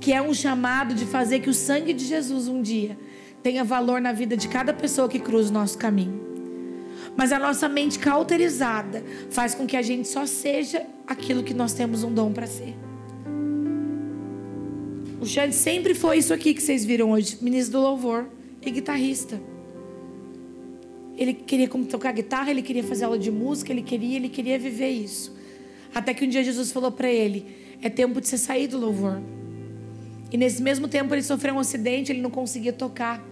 Que 0.00 0.12
é 0.12 0.22
um 0.22 0.32
chamado 0.32 0.94
de 0.94 1.04
fazer 1.04 1.40
que 1.40 1.50
o 1.50 1.54
sangue 1.54 1.92
de 1.92 2.04
Jesus 2.04 2.46
um 2.46 2.62
dia 2.62 2.96
tenha 3.42 3.64
valor 3.64 4.00
na 4.00 4.12
vida 4.12 4.36
de 4.36 4.46
cada 4.46 4.72
pessoa 4.72 5.08
que 5.08 5.18
cruza 5.18 5.50
o 5.50 5.52
nosso 5.52 5.76
caminho. 5.76 6.20
Mas 7.16 7.32
a 7.32 7.38
nossa 7.38 7.68
mente 7.68 7.98
cauterizada 7.98 9.02
faz 9.30 9.56
com 9.56 9.66
que 9.66 9.76
a 9.76 9.82
gente 9.82 10.06
só 10.06 10.24
seja 10.24 10.86
aquilo 11.04 11.42
que 11.42 11.52
nós 11.52 11.74
temos 11.74 12.04
um 12.04 12.12
dom 12.12 12.32
para 12.32 12.46
ser. 12.46 12.76
O 15.22 15.24
Xande 15.24 15.54
sempre 15.54 15.94
foi 15.94 16.18
isso 16.18 16.34
aqui 16.34 16.52
que 16.52 16.60
vocês 16.60 16.84
viram 16.84 17.12
hoje: 17.12 17.38
ministro 17.40 17.78
do 17.78 17.80
louvor 17.80 18.26
e 18.60 18.68
guitarrista. 18.72 19.40
Ele 21.16 21.32
queria 21.32 21.68
tocar 21.68 22.10
guitarra, 22.10 22.50
ele 22.50 22.60
queria 22.60 22.82
fazer 22.82 23.04
aula 23.04 23.16
de 23.16 23.30
música, 23.30 23.70
ele 23.70 23.82
queria, 23.82 24.16
ele 24.16 24.28
queria 24.28 24.58
viver 24.58 24.88
isso. 24.88 25.32
Até 25.94 26.12
que 26.12 26.24
um 26.24 26.28
dia 26.28 26.42
Jesus 26.42 26.72
falou 26.72 26.90
para 26.90 27.08
ele: 27.08 27.46
"É 27.80 27.88
tempo 27.88 28.20
de 28.20 28.26
você 28.26 28.36
sair 28.36 28.66
do 28.66 28.76
louvor". 28.76 29.22
E 30.32 30.36
nesse 30.36 30.60
mesmo 30.60 30.88
tempo 30.88 31.14
ele 31.14 31.22
sofreu 31.22 31.54
um 31.54 31.60
acidente, 31.60 32.10
ele 32.10 32.20
não 32.20 32.30
conseguia 32.30 32.72
tocar 32.72 33.24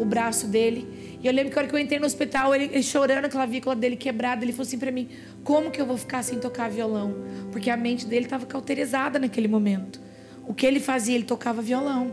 o 0.00 0.06
braço 0.06 0.46
dele. 0.46 0.88
E 1.22 1.26
eu 1.26 1.34
lembro 1.34 1.52
que 1.52 1.58
a 1.58 1.60
hora 1.60 1.68
que 1.68 1.74
eu 1.74 1.78
entrei 1.78 1.98
no 1.98 2.06
hospital, 2.06 2.54
ele, 2.54 2.70
ele 2.72 2.82
chorando, 2.82 3.26
a 3.26 3.28
clavícula 3.28 3.76
dele 3.76 3.96
quebrada, 3.96 4.42
ele 4.42 4.52
falou 4.52 4.66
assim 4.66 4.78
para 4.78 4.90
mim: 4.90 5.10
"Como 5.44 5.70
que 5.70 5.82
eu 5.82 5.84
vou 5.84 5.98
ficar 5.98 6.22
sem 6.22 6.38
tocar 6.38 6.70
violão?" 6.70 7.14
Porque 7.52 7.68
a 7.68 7.76
mente 7.76 8.06
dele 8.06 8.24
estava 8.24 8.46
cauterizada 8.46 9.18
naquele 9.18 9.48
momento. 9.48 10.05
O 10.46 10.54
que 10.54 10.64
ele 10.66 10.80
fazia? 10.80 11.14
Ele 11.14 11.24
tocava 11.24 11.60
violão. 11.60 12.10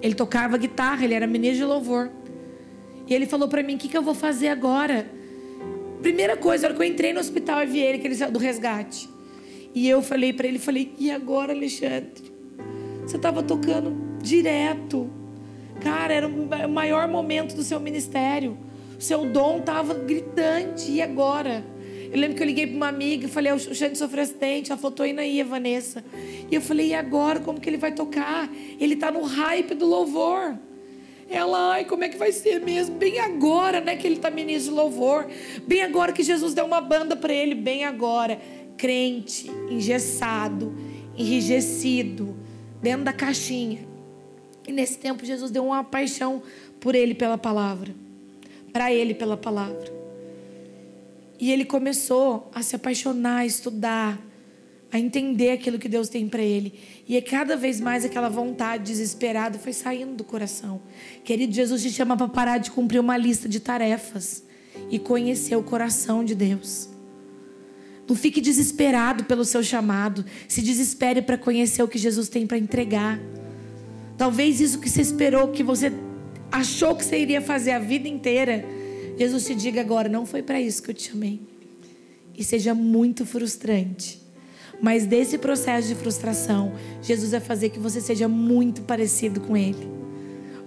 Ele 0.00 0.14
tocava 0.14 0.56
guitarra, 0.56 1.04
ele 1.04 1.14
era 1.14 1.26
ministro 1.26 1.58
de 1.58 1.64
louvor. 1.64 2.10
E 3.06 3.14
ele 3.14 3.26
falou 3.26 3.48
para 3.48 3.62
mim: 3.62 3.74
"O 3.74 3.78
que, 3.78 3.88
que 3.88 3.96
eu 3.96 4.02
vou 4.02 4.14
fazer 4.14 4.48
agora?" 4.48 5.10
Primeira 6.00 6.36
coisa, 6.36 6.66
a 6.66 6.68
hora 6.68 6.76
que 6.76 6.84
eu 6.84 6.86
entrei 6.86 7.12
no 7.12 7.18
hospital, 7.18 7.62
eu 7.62 7.68
vi 7.68 7.80
ele 7.80 7.98
que 7.98 8.06
ele 8.06 8.14
saiu 8.14 8.30
do 8.30 8.38
resgate. 8.38 9.08
E 9.74 9.88
eu 9.88 10.00
falei 10.00 10.32
para 10.32 10.46
ele, 10.46 10.58
falei: 10.58 10.94
"E 10.98 11.10
agora, 11.10 11.52
Alexandre? 11.52 12.32
Você 13.02 13.16
estava 13.16 13.42
tocando 13.42 13.96
direto. 14.22 15.10
Cara, 15.80 16.14
era 16.14 16.28
o 16.28 16.68
maior 16.68 17.08
momento 17.08 17.54
do 17.56 17.62
seu 17.62 17.80
ministério. 17.80 18.56
O 18.96 19.02
seu 19.02 19.24
dom 19.26 19.58
estava 19.58 19.94
gritante. 19.94 20.92
E 20.92 21.02
agora?" 21.02 21.64
Eu 22.10 22.18
lembro 22.18 22.36
que 22.36 22.42
eu 22.42 22.46
liguei 22.46 22.66
para 22.66 22.76
uma 22.76 22.88
amiga 22.88 23.26
e 23.26 23.28
falei: 23.28 23.52
O 23.52 23.58
Xande 23.58 23.98
sofreu 23.98 24.22
acidente. 24.22 24.70
Ela 24.70 24.80
falou: 24.80 24.96
Tô 24.96 25.04
indo 25.04 25.20
aí, 25.20 25.42
Vanessa. 25.42 26.04
E 26.50 26.54
eu 26.54 26.60
falei: 26.60 26.88
E 26.88 26.94
agora? 26.94 27.40
Como 27.40 27.60
que 27.60 27.68
ele 27.68 27.76
vai 27.76 27.92
tocar? 27.92 28.50
Ele 28.80 28.94
está 28.94 29.10
no 29.10 29.22
hype 29.22 29.74
do 29.74 29.86
louvor. 29.86 30.56
Ela, 31.30 31.74
ai, 31.74 31.84
como 31.84 32.04
é 32.04 32.08
que 32.08 32.16
vai 32.16 32.32
ser 32.32 32.58
mesmo? 32.60 32.96
Bem 32.96 33.18
agora, 33.18 33.82
né, 33.82 33.96
que 33.96 34.06
ele 34.06 34.16
está 34.16 34.30
ministro 34.30 34.72
de 34.72 34.80
louvor. 34.80 35.28
Bem 35.66 35.82
agora 35.82 36.10
que 36.10 36.22
Jesus 36.22 36.54
deu 36.54 36.64
uma 36.64 36.80
banda 36.80 37.14
para 37.14 37.32
ele. 37.32 37.54
Bem 37.54 37.84
agora. 37.84 38.40
Crente, 38.78 39.50
engessado, 39.70 40.74
enrijecido, 41.16 42.34
dentro 42.80 43.04
da 43.04 43.12
caixinha. 43.12 43.86
E 44.66 44.72
nesse 44.72 44.98
tempo, 44.98 45.24
Jesus 45.24 45.50
deu 45.50 45.66
uma 45.66 45.84
paixão 45.84 46.42
por 46.80 46.94
ele 46.94 47.14
pela 47.14 47.36
palavra. 47.36 47.94
Para 48.72 48.92
ele 48.92 49.14
pela 49.14 49.36
palavra. 49.36 49.97
E 51.38 51.52
ele 51.52 51.64
começou 51.64 52.50
a 52.54 52.62
se 52.62 52.74
apaixonar, 52.74 53.38
a 53.38 53.46
estudar, 53.46 54.18
a 54.90 54.98
entender 54.98 55.50
aquilo 55.50 55.78
que 55.78 55.88
Deus 55.88 56.08
tem 56.08 56.28
para 56.28 56.42
ele. 56.42 56.74
E 57.06 57.16
é 57.16 57.20
cada 57.20 57.56
vez 57.56 57.80
mais 57.80 58.04
aquela 58.04 58.28
vontade 58.28 58.84
desesperada 58.84 59.58
foi 59.58 59.72
saindo 59.72 60.14
do 60.14 60.24
coração. 60.24 60.80
Querido, 61.24 61.52
Jesus 61.52 61.82
te 61.82 61.90
chama 61.90 62.16
para 62.16 62.28
parar 62.28 62.58
de 62.58 62.70
cumprir 62.70 62.98
uma 62.98 63.16
lista 63.16 63.48
de 63.48 63.60
tarefas 63.60 64.42
e 64.90 64.98
conhecer 64.98 65.56
o 65.56 65.62
coração 65.62 66.24
de 66.24 66.34
Deus. 66.34 66.88
Não 68.08 68.16
fique 68.16 68.40
desesperado 68.40 69.24
pelo 69.24 69.44
seu 69.44 69.62
chamado. 69.62 70.24
Se 70.48 70.62
desespere 70.62 71.20
para 71.20 71.36
conhecer 71.36 71.82
o 71.82 71.88
que 71.88 71.98
Jesus 71.98 72.30
tem 72.30 72.46
para 72.46 72.56
entregar. 72.56 73.20
Talvez 74.16 74.60
isso 74.60 74.80
que 74.80 74.88
você 74.88 75.02
esperou, 75.02 75.48
que 75.48 75.62
você 75.62 75.92
achou 76.50 76.96
que 76.96 77.04
você 77.04 77.20
iria 77.20 77.42
fazer 77.42 77.72
a 77.72 77.78
vida 77.78 78.08
inteira, 78.08 78.64
Jesus 79.18 79.44
te 79.44 79.54
diga 79.54 79.80
agora: 79.80 80.08
não 80.08 80.24
foi 80.24 80.42
para 80.42 80.60
isso 80.60 80.82
que 80.82 80.90
eu 80.90 80.94
te 80.94 81.10
chamei. 81.10 81.40
E 82.34 82.44
seja 82.44 82.72
muito 82.72 83.26
frustrante. 83.26 84.22
Mas 84.80 85.04
desse 85.04 85.36
processo 85.36 85.88
de 85.88 85.96
frustração, 85.96 86.72
Jesus 87.02 87.32
vai 87.32 87.40
fazer 87.40 87.70
que 87.70 87.80
você 87.80 88.00
seja 88.00 88.28
muito 88.28 88.82
parecido 88.82 89.40
com 89.40 89.56
Ele. 89.56 89.88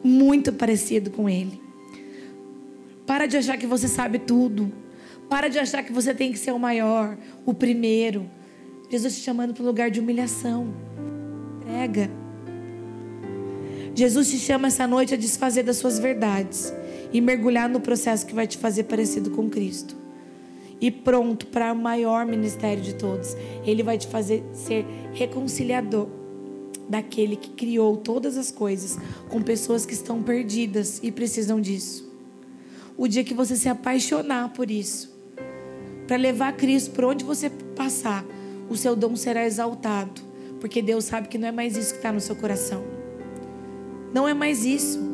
Muito 0.03 0.51
parecido 0.51 1.09
com 1.09 1.29
Ele. 1.29 1.61
Para 3.07 3.25
de 3.25 3.37
achar 3.37 3.57
que 3.57 3.65
você 3.65 3.87
sabe 3.87 4.19
tudo. 4.19 4.69
Para 5.29 5.47
de 5.47 5.57
achar 5.57 5.81
que 5.81 5.93
você 5.93 6.13
tem 6.13 6.33
que 6.33 6.37
ser 6.37 6.51
o 6.51 6.59
maior, 6.59 7.17
o 7.45 7.53
primeiro. 7.53 8.29
Jesus 8.89 9.15
te 9.15 9.21
chamando 9.21 9.53
para 9.53 9.63
o 9.63 9.65
lugar 9.65 9.89
de 9.89 10.01
humilhação. 10.01 10.73
Entrega. 11.61 12.11
Jesus 13.95 14.29
te 14.29 14.37
chama 14.37 14.67
essa 14.67 14.85
noite 14.85 15.13
a 15.13 15.17
desfazer 15.17 15.63
das 15.63 15.77
suas 15.77 15.97
verdades 15.97 16.73
e 17.12 17.21
mergulhar 17.21 17.69
no 17.69 17.80
processo 17.80 18.26
que 18.26 18.34
vai 18.34 18.47
te 18.47 18.58
fazer 18.58 18.84
parecido 18.84 19.32
com 19.32 19.50
Cristo 19.50 20.02
e 20.82 20.89
pronto 20.89 21.45
para 21.47 21.71
o 21.71 21.76
maior 21.76 22.26
ministério 22.26 22.82
de 22.82 22.95
todos. 22.95 23.38
Ele 23.63 23.84
vai 23.84 24.00
te 24.00 24.08
fazer 24.08 24.43
ser 24.52 24.84
reconciliador 25.13 26.08
daquele 26.89 27.36
que 27.36 27.52
criou 27.52 27.95
todas 27.95 28.36
as 28.36 28.52
coisas 28.52 28.97
com 29.30 29.41
pessoas 29.41 29.86
que 29.86 29.93
estão 29.93 30.24
perdidas 30.24 31.00
e 31.04 31.12
precisam 31.12 31.62
disso. 31.62 32.12
O 32.97 33.08
dia 33.08 33.24
que 33.24 33.34
você 33.34 33.56
se 33.56 33.69
apaixonar 33.69 34.50
por 34.50 34.69
isso, 34.69 35.15
para 36.08 36.17
levar 36.17 36.54
Cristo 36.54 36.91
por 36.91 37.06
onde 37.06 37.24
você 37.24 37.50
passar, 37.50 38.26
o 38.69 38.76
seu 38.76 38.95
dom 38.95 39.15
será 39.15 39.45
exaltado, 39.45 40.21
porque 40.60 40.82
Deus 40.82 41.06
sabe 41.06 41.28
que 41.28 41.38
não 41.38 41.47
é 41.47 41.52
mais 41.52 41.78
isso 41.78 41.91
que 41.91 41.97
está 41.97 42.12
no 42.12 42.19
seu 42.19 42.36
coração. 42.36 42.84
Não 44.13 44.28
é 44.28 44.34
mais 44.34 44.65
isso. 44.65 45.11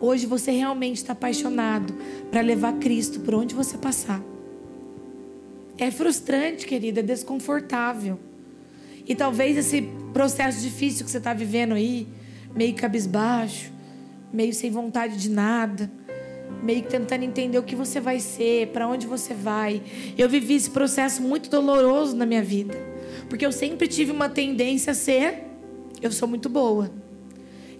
Hoje 0.00 0.26
você 0.26 0.50
realmente 0.50 0.96
está 0.96 1.12
apaixonado 1.12 1.94
para 2.30 2.40
levar 2.40 2.74
Cristo 2.74 3.20
por 3.20 3.34
onde 3.34 3.54
você 3.54 3.78
passar. 3.78 4.22
É 5.78 5.90
frustrante, 5.90 6.66
querida, 6.66 7.00
é 7.00 7.02
desconfortável. 7.02 8.18
E 9.06 9.14
talvez 9.14 9.56
esse 9.56 9.82
processo 10.12 10.60
difícil 10.60 11.04
que 11.04 11.10
você 11.10 11.18
está 11.18 11.32
vivendo 11.32 11.74
aí, 11.74 12.06
meio 12.54 12.74
cabisbaixo, 12.74 13.70
meio 14.32 14.52
sem 14.52 14.70
vontade 14.70 15.16
de 15.16 15.30
nada, 15.30 15.90
meio 16.62 16.82
tentando 16.82 17.22
entender 17.22 17.58
o 17.58 17.62
que 17.62 17.76
você 17.76 18.00
vai 18.00 18.18
ser, 18.18 18.68
para 18.68 18.88
onde 18.88 19.06
você 19.06 19.34
vai. 19.34 19.82
Eu 20.16 20.28
vivi 20.28 20.54
esse 20.54 20.70
processo 20.70 21.22
muito 21.22 21.48
doloroso 21.48 22.16
na 22.16 22.26
minha 22.26 22.42
vida, 22.42 22.76
porque 23.28 23.44
eu 23.46 23.52
sempre 23.52 23.86
tive 23.86 24.10
uma 24.10 24.28
tendência 24.28 24.90
a 24.90 24.94
ser, 24.94 25.44
eu 26.02 26.10
sou 26.10 26.26
muito 26.26 26.48
boa. 26.48 26.90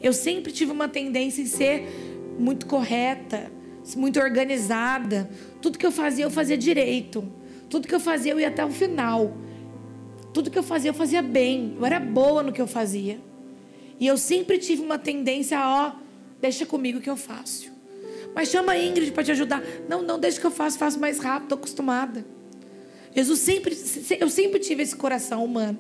Eu 0.03 0.13
sempre 0.13 0.53
tive 0.53 0.71
uma 0.71 0.89
tendência 0.89 1.43
em 1.43 1.47
ser 1.47 2.06
muito 2.39 2.67
correta, 2.67 3.51
muito 3.97 4.21
organizada. 4.21 5.31
Tudo 5.61 5.79
que 5.79 5.87
eu 5.87 5.93
fazia, 5.93 6.25
eu 6.25 6.31
fazia 6.31 6.57
direito. 6.57 7.27
Tudo 7.69 7.87
que 7.87 7.95
eu 7.95 8.01
fazia, 8.01 8.33
eu 8.33 8.41
ia 8.41 8.49
até 8.49 8.65
o 8.65 8.71
final. 8.71 9.37
Tudo 10.33 10.51
que 10.51 10.59
eu 10.59 10.63
fazia, 10.63 10.91
eu 10.91 10.95
fazia 10.95 11.23
bem. 11.23 11.77
Eu 11.79 11.87
era 11.87 12.01
boa 12.01 12.43
no 12.43 12.53
que 12.53 12.61
eu 12.61 12.67
fazia. 12.67 13.21
E 13.99 14.07
eu 14.07 14.19
sempre 14.19 14.59
tive 14.59 14.83
uma 14.83 14.99
tendência 14.99 15.59
a, 15.59 15.87
ó, 15.87 15.93
deixa 16.41 16.67
comigo 16.67 17.01
que 17.01 17.09
eu 17.09 17.17
faço. 17.17 17.71
Mas 18.35 18.51
chama 18.51 18.73
a 18.73 18.79
Ingrid 18.79 19.13
para 19.13 19.25
te 19.25 19.31
ajudar. 19.31 19.63
Não, 19.89 20.03
não, 20.03 20.19
deixa 20.19 20.39
que 20.39 20.47
eu 20.47 20.51
faço, 20.51 20.79
faço 20.79 21.01
mais 21.01 21.19
rápido, 21.19 21.45
estou 21.45 21.59
acostumada. 21.59 22.25
Jesus 23.15 23.41
sempre, 23.41 23.75
eu 24.21 24.29
sempre 24.29 24.61
tive 24.61 24.83
esse 24.83 24.95
coração 24.95 25.43
humano. 25.43 25.79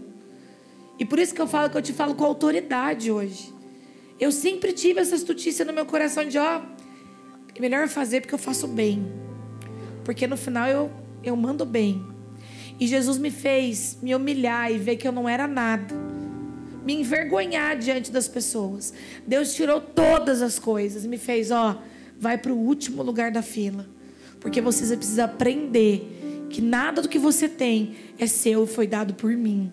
E 0.98 1.04
por 1.04 1.18
isso 1.18 1.34
que 1.34 1.40
eu 1.40 1.46
falo 1.46 1.68
que 1.68 1.76
eu 1.76 1.82
te 1.82 1.92
falo 1.92 2.14
com 2.14 2.24
autoridade 2.24 3.12
hoje. 3.12 3.52
Eu 4.18 4.32
sempre 4.32 4.72
tive 4.72 5.00
essa 5.00 5.14
astutícia 5.14 5.64
no 5.64 5.72
meu 5.72 5.86
coração 5.86 6.26
de, 6.26 6.38
ó, 6.38 6.62
é 7.54 7.60
melhor 7.60 7.88
fazer 7.88 8.20
porque 8.20 8.34
eu 8.34 8.38
faço 8.38 8.66
bem. 8.66 9.06
Porque 10.04 10.26
no 10.26 10.36
final 10.36 10.68
eu 10.68 10.90
eu 11.26 11.36
mando 11.36 11.64
bem. 11.64 12.04
E 12.78 12.86
Jesus 12.86 13.18
me 13.18 13.30
fez 13.30 13.98
me 14.00 14.14
humilhar 14.14 14.70
e 14.70 14.78
ver 14.78 14.96
que 14.96 15.06
eu 15.06 15.12
não 15.12 15.28
era 15.28 15.46
nada. 15.46 15.94
Me 16.84 16.94
envergonhar 16.94 17.76
diante 17.76 18.12
das 18.12 18.28
pessoas. 18.28 18.94
Deus 19.26 19.54
tirou 19.54 19.80
todas 19.80 20.40
as 20.40 20.58
coisas 20.58 21.04
e 21.04 21.08
me 21.08 21.18
fez, 21.18 21.50
ó, 21.50 21.82
vai 22.18 22.38
para 22.38 22.52
o 22.52 22.56
último 22.56 23.02
lugar 23.02 23.32
da 23.32 23.42
fila. 23.42 23.86
Porque 24.40 24.60
você 24.60 24.96
precisa 24.96 25.24
aprender 25.24 26.46
que 26.48 26.60
nada 26.60 27.02
do 27.02 27.08
que 27.08 27.18
você 27.18 27.48
tem 27.48 27.96
é 28.18 28.26
seu 28.26 28.64
e 28.64 28.66
foi 28.66 28.86
dado 28.86 29.14
por 29.14 29.32
mim. 29.32 29.72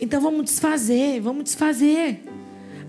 Então 0.00 0.20
vamos 0.20 0.44
desfazer, 0.44 1.20
vamos 1.20 1.44
desfazer. 1.44 2.22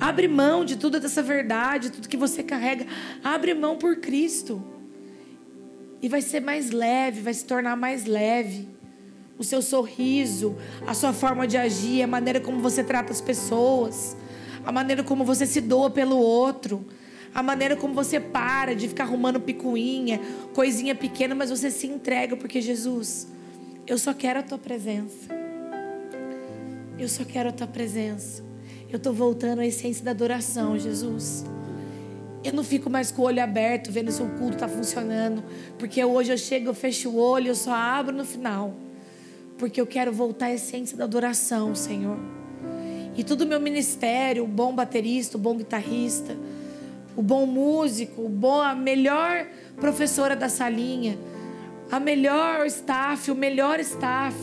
Abre 0.02 0.28
mão 0.28 0.66
de 0.66 0.78
tudo 0.78 1.00
dessa 1.00 1.22
verdade, 1.22 1.92
tudo 1.92 2.10
que 2.10 2.18
você 2.18 2.42
carrega. 2.42 2.88
Abre 3.24 3.54
mão 3.54 3.78
por 3.78 3.98
Cristo. 3.98 4.60
E 6.02 6.10
vai 6.10 6.24
ser 6.24 6.40
mais 6.40 6.72
leve, 6.72 7.22
vai 7.22 7.36
se 7.36 7.46
tornar 7.46 7.76
mais 7.76 8.06
leve. 8.06 8.68
O 9.38 9.44
seu 9.44 9.62
sorriso, 9.62 10.58
a 10.88 10.96
sua 10.96 11.14
forma 11.14 11.46
de 11.46 11.56
agir, 11.56 12.02
a 12.02 12.08
maneira 12.08 12.40
como 12.40 12.60
você 12.62 12.84
trata 12.84 13.12
as 13.12 13.22
pessoas, 13.22 14.18
a 14.66 14.72
maneira 14.72 15.04
como 15.04 15.24
você 15.24 15.46
se 15.46 15.62
doa 15.62 15.92
pelo 15.92 16.18
outro, 16.18 16.84
a 17.32 17.44
maneira 17.44 17.76
como 17.76 17.94
você 17.94 18.20
para 18.20 18.76
de 18.76 18.88
ficar 18.88 19.04
arrumando 19.04 19.40
picuinha, 19.40 20.20
coisinha 20.52 20.96
pequena, 20.96 21.36
mas 21.36 21.52
você 21.52 21.70
se 21.70 21.86
entrega 21.86 22.36
porque 22.36 22.60
Jesus, 22.60 23.28
eu 23.86 24.00
só 24.00 24.16
quero 24.16 24.40
a 24.40 24.44
tua 24.44 24.58
presença. 24.58 25.30
Eu 26.98 27.08
só 27.08 27.24
quero 27.24 27.50
a 27.50 27.52
tua 27.52 27.68
presença. 27.68 28.51
Eu 28.92 28.98
estou 28.98 29.14
voltando 29.14 29.60
à 29.60 29.66
essência 29.66 30.04
da 30.04 30.12
adoração, 30.12 30.78
Jesus. 30.78 31.46
Eu 32.44 32.52
não 32.52 32.64
fico 32.64 32.90
mais 32.90 33.10
com 33.10 33.22
o 33.22 33.26
olho 33.26 33.42
aberto, 33.42 33.90
vendo 33.90 34.12
se 34.12 34.22
o 34.22 34.28
culto 34.32 34.56
está 34.56 34.68
funcionando. 34.68 35.42
Porque 35.80 36.04
hoje 36.04 36.34
eu 36.34 36.38
chego, 36.38 36.68
eu 36.68 36.74
fecho 36.74 37.10
o 37.10 37.18
olho, 37.18 37.48
eu 37.48 37.56
só 37.56 37.72
abro 37.72 38.14
no 38.14 38.26
final. 38.26 38.74
Porque 39.58 39.80
eu 39.80 39.88
quero 39.88 40.12
voltar 40.12 40.48
à 40.48 40.54
essência 40.54 40.98
da 40.98 41.06
adoração, 41.06 41.74
Senhor. 41.74 42.18
E 43.16 43.24
todo 43.24 43.42
o 43.42 43.48
meu 43.48 43.62
ministério, 43.62 44.44
o 44.44 44.48
bom 44.48 44.76
baterista, 44.76 45.38
o 45.38 45.40
bom 45.40 45.56
guitarrista, 45.56 46.36
o 47.16 47.22
bom 47.22 47.46
músico, 47.46 48.24
o 48.24 48.30
bom, 48.30 48.62
a 48.62 48.76
melhor 48.76 49.48
professora 49.78 50.36
da 50.36 50.50
salinha, 50.50 51.18
a 51.90 51.98
melhor 51.98 52.66
staff, 52.66 53.32
o 53.32 53.36
melhor 53.36 53.80
staff, 53.80 54.36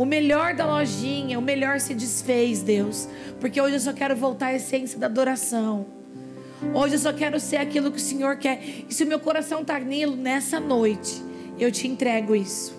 o 0.00 0.06
melhor 0.06 0.54
da 0.54 0.64
lojinha, 0.64 1.38
o 1.38 1.42
melhor 1.42 1.78
se 1.78 1.92
desfez, 1.92 2.62
Deus, 2.62 3.06
porque 3.38 3.60
hoje 3.60 3.74
eu 3.74 3.80
só 3.80 3.92
quero 3.92 4.16
voltar 4.16 4.46
à 4.46 4.54
essência 4.54 4.98
da 4.98 5.04
adoração. 5.04 5.84
Hoje 6.72 6.94
eu 6.94 6.98
só 6.98 7.12
quero 7.12 7.38
ser 7.38 7.58
aquilo 7.58 7.90
que 7.90 7.98
o 7.98 8.00
Senhor 8.00 8.38
quer. 8.38 8.62
E 8.88 8.94
se 8.94 9.04
o 9.04 9.06
meu 9.06 9.20
coração 9.20 9.60
está 9.60 9.78
nilo, 9.78 10.16
nessa 10.16 10.58
noite, 10.58 11.22
eu 11.58 11.70
te 11.70 11.86
entrego 11.86 12.34
isso. 12.34 12.74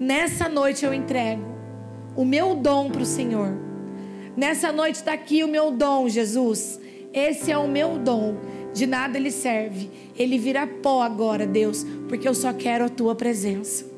Nessa 0.00 0.48
noite 0.48 0.82
eu 0.82 0.94
entrego 0.94 1.44
o 2.16 2.24
meu 2.24 2.54
dom 2.54 2.88
para 2.88 3.02
o 3.02 3.06
Senhor. 3.06 3.54
Nessa 4.34 4.72
noite 4.72 4.94
está 4.94 5.12
aqui 5.12 5.44
o 5.44 5.48
meu 5.48 5.72
dom, 5.72 6.08
Jesus. 6.08 6.80
Esse 7.12 7.52
é 7.52 7.58
o 7.58 7.68
meu 7.68 7.98
dom. 7.98 8.36
De 8.72 8.86
nada 8.86 9.18
ele 9.18 9.30
serve. 9.30 9.90
Ele 10.16 10.38
vira 10.38 10.66
pó 10.66 11.02
agora, 11.02 11.46
Deus, 11.46 11.84
porque 12.08 12.26
eu 12.26 12.34
só 12.34 12.50
quero 12.54 12.86
a 12.86 12.88
tua 12.88 13.14
presença. 13.14 13.92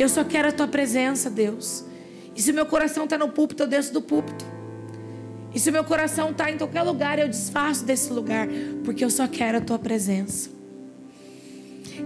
Eu 0.00 0.08
só 0.08 0.24
quero 0.24 0.48
a 0.48 0.52
tua 0.52 0.66
presença, 0.66 1.28
Deus. 1.28 1.84
E 2.34 2.40
se 2.40 2.50
o 2.50 2.54
meu 2.54 2.64
coração 2.64 3.04
está 3.04 3.18
no 3.18 3.28
púlpito, 3.28 3.64
eu 3.64 3.66
desço 3.66 3.92
do 3.92 4.00
púlpito. 4.00 4.46
E 5.54 5.60
se 5.60 5.68
o 5.68 5.72
meu 5.74 5.84
coração 5.84 6.30
está 6.30 6.50
em 6.50 6.56
qualquer 6.56 6.82
lugar, 6.84 7.18
eu 7.18 7.28
desfaço 7.28 7.84
desse 7.84 8.10
lugar, 8.10 8.48
porque 8.82 9.04
eu 9.04 9.10
só 9.10 9.28
quero 9.28 9.58
a 9.58 9.60
tua 9.60 9.78
presença. 9.78 10.48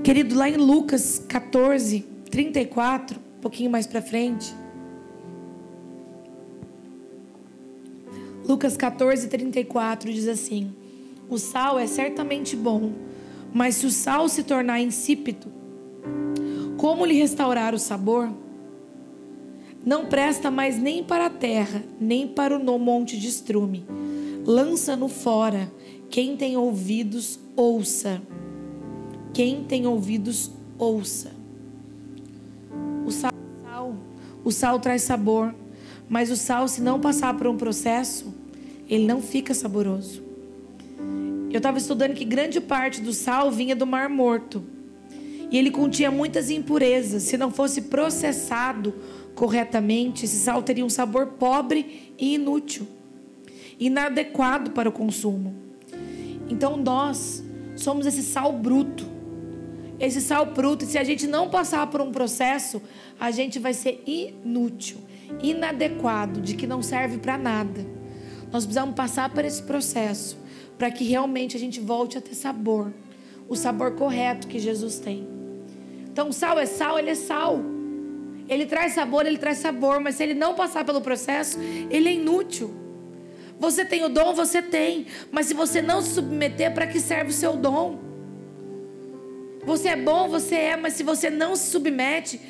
Querido, 0.03 0.35
lá 0.35 0.49
em 0.51 0.57
Lucas 0.57 1.23
14, 1.29 2.05
34, 2.33 3.17
um 3.17 3.41
pouquinho 3.41 3.71
mais 3.71 3.87
para 3.87 4.03
frente. 4.03 4.53
Lucas 8.45 8.77
14, 8.77 9.29
34 9.29 10.13
diz 10.13 10.27
assim: 10.27 10.75
O 11.29 11.39
sal 11.39 11.79
é 11.79 11.87
certamente 11.87 12.57
bom, 12.57 12.91
mas 13.53 13.77
se 13.77 13.87
o 13.87 13.91
sal 13.93 14.29
se 14.29 14.43
tornar 14.43 14.81
insípido, 14.81 15.63
como 16.85 17.07
lhe 17.07 17.15
restaurar 17.15 17.75
o 17.75 17.79
sabor? 17.79 18.31
Não 19.87 20.05
presta 20.05 20.51
mais 20.51 20.79
nem 20.79 21.03
para 21.03 21.25
a 21.25 21.31
terra, 21.31 21.83
nem 21.99 22.29
para 22.29 22.59
o 22.59 22.79
monte 22.79 23.19
de 23.19 23.27
estrume. 23.27 23.87
Lança-no 24.45 25.09
fora. 25.09 25.73
Quem 26.11 26.37
tem 26.37 26.59
ouvidos, 26.59 27.41
ouça. 27.57 28.21
Quem 29.33 29.65
tem 29.65 29.87
ouvidos, 29.87 30.51
ouça. 30.77 31.31
O 33.07 33.11
sal, 33.11 33.97
o 34.45 34.53
sal 34.53 34.79
traz 34.79 35.01
sabor, 35.05 35.55
mas 36.07 36.31
o 36.31 36.37
sal, 36.37 36.69
se 36.69 36.83
não 36.83 37.01
passar 37.01 37.35
por 37.35 37.47
um 37.47 37.57
processo, 37.57 38.27
ele 38.91 39.07
não 39.07 39.23
fica 39.23 39.55
saboroso. 39.55 40.23
Eu 41.51 41.57
estava 41.57 41.79
estudando 41.79 42.13
que 42.13 42.27
grande 42.27 42.61
parte 42.61 43.01
do 43.01 43.15
sal 43.15 43.51
vinha 43.51 43.75
do 43.75 43.87
Mar 43.87 44.11
Morto. 44.11 44.75
E 45.55 45.57
ele 45.57 45.71
continha 45.71 46.11
muitas 46.11 46.51
impurezas. 46.51 47.23
Se 47.23 47.37
não 47.37 47.49
fosse 47.49 47.83
processado 47.83 48.93
corretamente, 49.37 50.25
esse 50.25 50.37
sal 50.39 50.65
teria 50.65 50.85
um 50.85 50.91
sabor 50.91 51.29
pobre 51.39 52.13
e 52.19 52.35
inútil, 52.35 52.89
inadequado 53.79 54.73
para 54.73 54.89
o 54.89 54.93
consumo. 54.93 55.55
Então 56.51 56.77
nós 56.77 57.41
somos 57.77 58.05
esse 58.05 58.25
sal 58.25 58.53
bruto. 58.53 59.07
Esse 60.01 60.21
sal 60.21 60.45
bruto, 60.47 60.85
se 60.87 60.99
a 60.99 61.05
gente 61.05 61.29
não 61.29 61.49
passar 61.49 61.87
por 61.87 62.01
um 62.01 62.11
processo, 62.11 62.83
a 63.21 63.31
gente 63.31 63.61
vai 63.61 63.75
ser 63.75 64.03
inútil, 64.09 64.99
inadequado, 65.41 66.41
de 66.41 66.57
que 66.57 66.67
não 66.67 66.83
serve 66.83 67.19
para 67.19 67.39
nada. 67.39 67.87
Nós 68.51 68.65
precisamos 68.65 68.97
passar 68.97 69.33
por 69.33 69.45
esse 69.45 69.63
processo 69.63 70.37
para 70.77 70.91
que 70.91 71.05
realmente 71.05 71.57
a 71.57 71.61
gente 71.61 71.79
volte 71.79 72.19
a 72.19 72.21
ter 72.21 72.35
sabor, 72.35 72.93
o 73.49 73.55
sabor 73.55 73.93
correto 73.93 74.49
que 74.49 74.59
Jesus 74.59 74.99
tem. 74.99 75.44
Então, 76.15 76.31
sal 76.31 76.61
é 76.61 76.65
sal, 76.65 76.97
ele 76.97 77.11
é 77.11 77.15
sal. 77.17 77.61
Ele 78.49 78.67
traz 78.67 78.93
sabor, 78.93 79.27
ele 79.27 79.37
traz 79.37 79.59
sabor, 79.59 79.99
mas 79.99 80.15
se 80.15 80.23
ele 80.23 80.33
não 80.33 80.55
passar 80.55 80.85
pelo 80.85 81.01
processo, 81.01 81.59
ele 81.91 82.09
é 82.09 82.13
inútil. 82.13 82.73
Você 83.59 83.85
tem 83.85 84.05
o 84.05 84.09
dom, 84.09 84.33
você 84.33 84.63
tem, 84.63 85.07
mas 85.33 85.47
se 85.47 85.55
você 85.55 85.83
não 85.83 86.01
se 86.01 86.11
submeter, 86.11 86.73
para 86.73 86.87
que 86.87 87.01
serve 87.01 87.31
o 87.31 87.33
seu 87.33 87.57
dom? 87.57 87.99
Você 89.65 89.89
é 89.89 89.97
bom, 89.97 90.29
você 90.29 90.55
é, 90.55 90.77
mas 90.77 90.93
se 90.93 91.03
você 91.03 91.29
não 91.29 91.57
se 91.57 91.69
submete, 91.73 92.41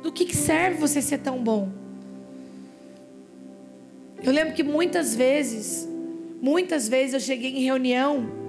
do 0.00 0.12
que, 0.12 0.24
que 0.24 0.36
serve 0.36 0.78
você 0.78 1.02
ser 1.02 1.18
tão 1.18 1.42
bom? 1.42 1.72
Eu 4.22 4.30
lembro 4.30 4.54
que 4.54 4.62
muitas 4.62 5.16
vezes, 5.16 5.88
muitas 6.40 6.88
vezes 6.88 7.14
eu 7.14 7.20
cheguei 7.20 7.50
em 7.56 7.64
reunião 7.64 8.43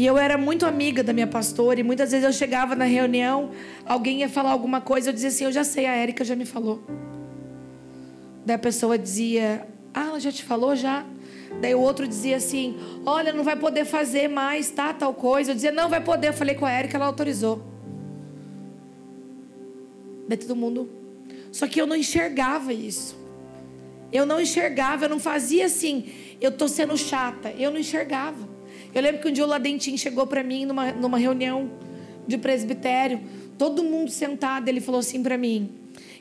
e 0.00 0.06
eu 0.06 0.16
era 0.16 0.38
muito 0.38 0.64
amiga 0.64 1.04
da 1.04 1.12
minha 1.12 1.26
pastora 1.26 1.78
e 1.78 1.82
muitas 1.82 2.10
vezes 2.10 2.24
eu 2.24 2.32
chegava 2.32 2.74
na 2.74 2.86
reunião, 2.86 3.50
alguém 3.84 4.20
ia 4.20 4.30
falar 4.30 4.50
alguma 4.50 4.80
coisa, 4.80 5.10
eu 5.10 5.12
dizia 5.12 5.28
assim, 5.28 5.44
eu 5.44 5.52
já 5.52 5.62
sei, 5.62 5.84
a 5.84 5.94
Érica 5.94 6.24
já 6.24 6.34
me 6.34 6.46
falou. 6.46 6.82
Daí 8.46 8.56
a 8.56 8.58
pessoa 8.58 8.96
dizia, 8.96 9.68
ah, 9.92 10.06
ela 10.06 10.18
já 10.18 10.32
te 10.32 10.42
falou 10.42 10.74
já? 10.74 11.04
Daí 11.60 11.74
o 11.74 11.80
outro 11.80 12.08
dizia 12.08 12.38
assim, 12.38 12.78
olha, 13.04 13.30
não 13.30 13.44
vai 13.44 13.56
poder 13.56 13.84
fazer 13.84 14.26
mais, 14.26 14.70
tá, 14.70 14.94
tal 14.94 15.12
coisa. 15.12 15.50
Eu 15.50 15.54
dizia, 15.54 15.70
não, 15.70 15.90
vai 15.90 16.02
poder. 16.02 16.28
Eu 16.28 16.32
falei 16.32 16.54
com 16.54 16.64
a 16.64 16.70
Érica, 16.70 16.96
ela 16.96 17.04
autorizou. 17.04 17.62
Daí 20.26 20.38
todo 20.38 20.56
mundo... 20.56 20.88
Só 21.52 21.66
que 21.66 21.78
eu 21.78 21.86
não 21.86 21.94
enxergava 21.94 22.72
isso. 22.72 23.18
Eu 24.10 24.24
não 24.24 24.40
enxergava, 24.40 25.04
eu 25.04 25.10
não 25.10 25.20
fazia 25.20 25.66
assim, 25.66 26.08
eu 26.40 26.50
tô 26.50 26.66
sendo 26.68 26.96
chata. 26.96 27.50
Eu 27.50 27.70
não 27.70 27.78
enxergava. 27.78 28.59
Eu 28.94 29.02
lembro 29.02 29.20
que 29.20 29.28
um 29.28 29.32
dia 29.32 29.44
o 29.44 29.48
Ladentim 29.48 29.96
chegou 29.96 30.26
para 30.26 30.42
mim 30.42 30.64
numa, 30.64 30.92
numa 30.92 31.18
reunião 31.18 31.70
de 32.26 32.36
presbitério, 32.38 33.20
todo 33.58 33.82
mundo 33.82 34.10
sentado, 34.10 34.68
ele 34.68 34.80
falou 34.80 35.00
assim 35.00 35.22
para 35.22 35.36
mim. 35.36 35.70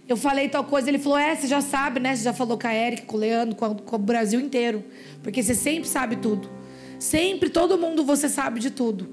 Eu 0.08 0.18
falei 0.18 0.50
tal 0.50 0.64
coisa, 0.64 0.90
ele 0.90 0.98
falou: 0.98 1.18
É, 1.18 1.36
você 1.36 1.48
já 1.48 1.62
sabe, 1.62 2.00
né? 2.00 2.16
Você 2.16 2.24
já 2.24 2.34
falou 2.34 2.58
com 2.58 2.68
a 2.68 2.74
Eric, 2.74 3.04
com 3.04 3.16
o 3.16 3.20
Leandro, 3.20 3.56
com, 3.56 3.66
a, 3.66 3.76
com 3.76 3.96
o 3.96 4.00
Brasil 4.00 4.40
inteiro. 4.40 4.84
Porque 5.22 5.44
você 5.44 5.54
sempre 5.54 5.88
sabe 5.88 6.16
tudo. 6.16 6.50
Sempre, 6.98 7.50
todo 7.50 7.78
mundo 7.78 8.04
você 8.04 8.28
sabe 8.28 8.60
de 8.60 8.72
tudo. 8.72 9.08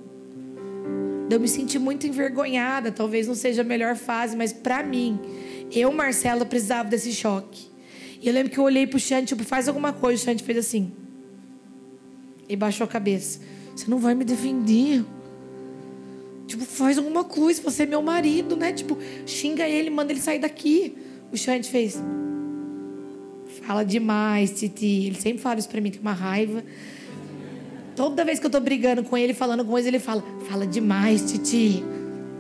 Eu 1.29 1.39
me 1.39 1.49
senti 1.49 1.79
muito 1.79 2.07
envergonhada, 2.07 2.91
talvez 2.91 3.27
não 3.29 3.35
seja 3.35 3.63
a 3.63 3.65
melhor 3.65 3.97
fase, 3.97 4.37
mas 4.37 4.53
para 4.53 4.83
mim, 4.83 5.19
eu, 5.73 5.93
Marcela, 5.93 6.45
precisava 6.45 6.89
desse 6.89 7.13
choque. 7.13 7.69
E 8.23 8.27
eu 8.27 8.33
lembro 8.33 8.51
que 8.51 8.59
eu 8.59 8.65
olhei 8.65 8.87
pro 8.87 8.99
Xande, 8.99 9.27
tipo, 9.27 9.45
faz 9.45 9.69
alguma 9.69 9.93
coisa. 9.93 10.23
O 10.23 10.25
Xande 10.25 10.43
fez 10.43 10.59
assim. 10.59 10.93
E 12.49 12.57
baixou 12.57 12.85
a 12.85 12.89
cabeça. 12.89 13.41
Você 13.75 13.91
não 13.91 13.99
vai 13.99 14.15
me 14.15 14.25
defender. 14.25 15.05
Tipo, 16.47 16.65
faz 16.65 16.99
alguma 16.99 17.25
coisa. 17.25 17.61
Você 17.63 17.83
é 17.83 17.87
meu 17.87 18.03
marido, 18.03 18.57
né? 18.57 18.73
Tipo, 18.73 18.99
xinga 19.27 19.69
ele, 19.69 19.91
manda 19.91 20.13
ele 20.13 20.21
sair 20.21 20.39
daqui. 20.39 20.97
O 21.33 21.37
Xande 21.37 21.69
fez. 21.69 22.01
Fala 23.63 23.85
demais, 23.85 24.53
Titi. 24.53 25.07
Ele 25.07 25.17
sempre 25.17 25.43
fala 25.43 25.59
isso 25.59 25.69
pra 25.69 25.81
mim, 25.81 25.91
tem 25.91 26.01
uma 26.01 26.13
raiva. 26.13 26.63
Toda 27.97 28.25
vez 28.25 28.39
que 28.39 28.47
eu 28.47 28.51
tô 28.51 28.61
brigando 28.61 29.03
com 29.03 29.17
ele, 29.17 29.35
falando 29.35 29.65
com 29.65 29.77
ele, 29.79 29.89
ele 29.89 29.99
fala: 29.99 30.23
Fala 30.49 30.67
demais, 30.67 31.33
Titi. 31.33 31.83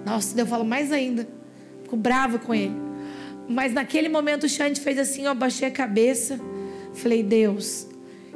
Nossa, 0.04 0.38
eu 0.38 0.46
falo 0.46 0.64
mais 0.64 0.92
ainda. 0.92 1.26
Fico 1.82 1.96
bravo 1.96 2.38
com 2.38 2.54
ele. 2.54 2.74
Mas 3.48 3.72
naquele 3.72 4.08
momento 4.08 4.44
o 4.44 4.48
Xande 4.48 4.80
fez 4.80 4.98
assim, 4.98 5.24
eu 5.24 5.30
abaixei 5.30 5.68
a 5.68 5.70
cabeça. 5.70 6.38
Falei, 6.94 7.22
Deus, 7.22 7.85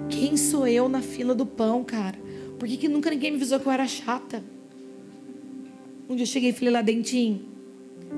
quem 0.09 0.37
sou 0.37 0.67
eu 0.67 0.89
na 0.89 1.03
fila 1.03 1.35
do 1.35 1.45
pão, 1.45 1.85
cara? 1.85 2.19
Por 2.59 2.69
que, 2.69 2.77
que 2.77 2.89
nunca 2.89 3.11
ninguém 3.11 3.31
me 3.31 3.37
avisou 3.37 3.59
que 3.61 3.67
eu 3.67 3.73
era 3.73 3.87
chata? 3.87 4.43
Um 6.09 6.17
dia 6.17 6.25
eu 6.25 6.27
cheguei 6.27 6.51
e 6.51 6.53
falei 6.53 6.73
lá, 6.73 6.83
Dentinho, 6.83 7.43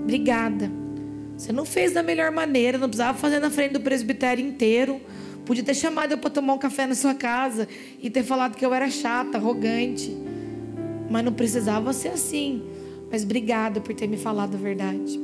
obrigada. 0.02 0.70
Você 1.36 1.52
não 1.52 1.64
fez 1.64 1.92
da 1.92 2.02
melhor 2.02 2.30
maneira, 2.30 2.78
não 2.78 2.88
precisava 2.88 3.18
fazer 3.18 3.38
na 3.38 3.50
frente 3.50 3.72
do 3.72 3.80
presbitério 3.80 4.44
inteiro. 4.44 5.00
Podia 5.44 5.64
ter 5.64 5.74
chamado 5.74 6.12
eu 6.12 6.18
para 6.18 6.30
tomar 6.30 6.54
um 6.54 6.58
café 6.58 6.86
na 6.86 6.94
sua 6.94 7.14
casa 7.14 7.68
e 8.00 8.08
ter 8.08 8.22
falado 8.22 8.56
que 8.56 8.64
eu 8.64 8.72
era 8.72 8.88
chata, 8.88 9.38
arrogante. 9.38 10.16
Mas 11.10 11.24
não 11.24 11.32
precisava 11.32 11.92
ser 11.92 12.08
assim. 12.08 12.62
Mas 13.10 13.24
obrigada 13.24 13.80
por 13.80 13.94
ter 13.94 14.06
me 14.06 14.16
falado 14.16 14.54
a 14.54 14.58
verdade. 14.58 15.20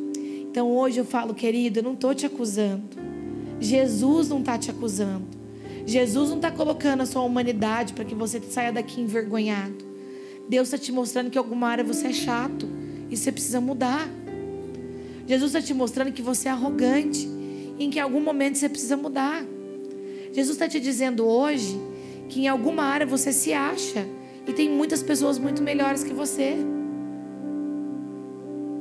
Então 0.50 0.70
hoje 0.70 0.98
eu 0.98 1.04
falo, 1.04 1.34
querido, 1.34 1.78
eu 1.78 1.82
não 1.82 1.94
estou 1.94 2.14
te 2.14 2.26
acusando. 2.26 2.96
Jesus 3.60 4.28
não 4.28 4.40
está 4.40 4.58
te 4.58 4.70
acusando. 4.70 5.37
Jesus 5.88 6.28
não 6.28 6.36
está 6.36 6.50
colocando 6.50 7.00
a 7.00 7.06
sua 7.06 7.22
humanidade 7.22 7.94
para 7.94 8.04
que 8.04 8.14
você 8.14 8.38
saia 8.42 8.70
daqui 8.70 9.00
envergonhado. 9.00 9.86
Deus 10.46 10.68
está 10.68 10.76
te 10.76 10.92
mostrando 10.92 11.30
que 11.30 11.38
alguma 11.38 11.66
área 11.66 11.82
você 11.82 12.08
é 12.08 12.12
chato 12.12 12.68
e 13.08 13.16
você 13.16 13.32
precisa 13.32 13.58
mudar. 13.58 14.06
Jesus 15.26 15.54
está 15.54 15.66
te 15.66 15.72
mostrando 15.72 16.12
que 16.12 16.20
você 16.20 16.48
é 16.48 16.50
arrogante 16.50 17.26
e 17.78 17.86
em 17.86 17.88
que 17.88 17.98
em 17.98 18.02
algum 18.02 18.20
momento 18.20 18.58
você 18.58 18.68
precisa 18.68 18.98
mudar. 18.98 19.42
Jesus 20.30 20.56
está 20.56 20.68
te 20.68 20.78
dizendo 20.78 21.26
hoje 21.26 21.80
que 22.28 22.42
em 22.42 22.48
alguma 22.48 22.82
área 22.82 23.06
você 23.06 23.32
se 23.32 23.54
acha 23.54 24.06
e 24.46 24.52
tem 24.52 24.68
muitas 24.68 25.02
pessoas 25.02 25.38
muito 25.38 25.62
melhores 25.62 26.04
que 26.04 26.12
você 26.12 26.58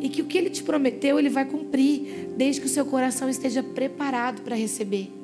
e 0.02 0.10
que 0.10 0.22
o 0.22 0.26
que 0.26 0.38
ele 0.38 0.50
te 0.50 0.62
prometeu, 0.62 1.18
ele 1.18 1.30
vai 1.30 1.46
cumprir, 1.46 2.34
desde 2.36 2.60
que 2.60 2.68
o 2.68 2.70
seu 2.70 2.86
coração 2.86 3.30
esteja 3.30 3.64
preparado 3.64 4.42
para 4.42 4.58
receber. 4.58 5.17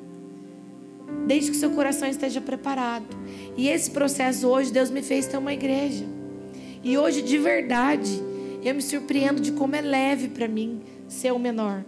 Desde 1.26 1.50
que 1.50 1.56
seu 1.56 1.70
coração 1.70 2.08
esteja 2.08 2.40
preparado. 2.40 3.06
E 3.56 3.68
esse 3.68 3.90
processo 3.90 4.48
hoje, 4.48 4.72
Deus 4.72 4.90
me 4.90 5.02
fez 5.02 5.26
ter 5.26 5.36
uma 5.36 5.52
igreja. 5.52 6.04
E 6.82 6.98
hoje, 6.98 7.22
de 7.22 7.38
verdade, 7.38 8.22
eu 8.62 8.74
me 8.74 8.82
surpreendo 8.82 9.40
de 9.40 9.52
como 9.52 9.76
é 9.76 9.80
leve 9.80 10.28
para 10.28 10.48
mim 10.48 10.80
ser 11.08 11.32
o 11.32 11.38
menor. 11.38 11.84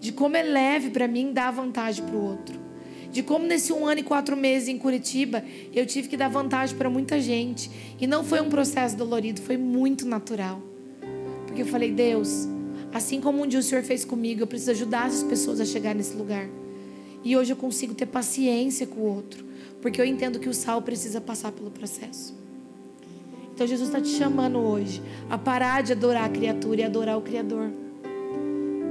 De 0.00 0.12
como 0.12 0.36
é 0.36 0.42
leve 0.42 0.90
para 0.90 1.08
mim 1.08 1.32
dar 1.32 1.50
vantagem 1.50 2.04
para 2.04 2.16
o 2.16 2.22
outro. 2.22 2.64
De 3.10 3.22
como 3.22 3.46
nesse 3.46 3.72
um 3.72 3.86
ano 3.86 4.00
e 4.00 4.02
quatro 4.02 4.36
meses 4.36 4.68
em 4.68 4.76
Curitiba, 4.76 5.44
eu 5.72 5.86
tive 5.86 6.08
que 6.08 6.16
dar 6.16 6.28
vantagem 6.28 6.76
para 6.76 6.90
muita 6.90 7.20
gente. 7.20 7.70
E 8.00 8.06
não 8.06 8.24
foi 8.24 8.40
um 8.40 8.48
processo 8.48 8.96
dolorido, 8.96 9.40
foi 9.40 9.56
muito 9.56 10.04
natural. 10.04 10.60
Porque 11.46 11.62
eu 11.62 11.66
falei, 11.66 11.92
Deus, 11.92 12.48
assim 12.92 13.20
como 13.20 13.42
um 13.42 13.46
dia 13.46 13.60
o 13.60 13.62
Senhor 13.62 13.84
fez 13.84 14.04
comigo, 14.04 14.42
eu 14.42 14.46
preciso 14.46 14.72
ajudar 14.72 15.06
as 15.06 15.22
pessoas 15.22 15.60
a 15.60 15.64
chegar 15.64 15.94
nesse 15.94 16.16
lugar. 16.16 16.48
E 17.24 17.36
hoje 17.36 17.52
eu 17.52 17.56
consigo 17.56 17.94
ter 17.94 18.06
paciência 18.06 18.86
com 18.86 19.00
o 19.00 19.14
outro, 19.14 19.44
porque 19.80 19.98
eu 19.98 20.04
entendo 20.04 20.38
que 20.38 20.48
o 20.48 20.54
sal 20.54 20.82
precisa 20.82 21.20
passar 21.20 21.50
pelo 21.50 21.70
processo. 21.70 22.36
Então 23.54 23.66
Jesus 23.66 23.88
está 23.88 24.00
te 24.00 24.08
chamando 24.08 24.58
hoje 24.58 25.00
a 25.30 25.38
parar 25.38 25.82
de 25.82 25.92
adorar 25.92 26.24
a 26.24 26.28
criatura 26.28 26.82
e 26.82 26.84
adorar 26.84 27.16
o 27.16 27.22
Criador. 27.22 27.70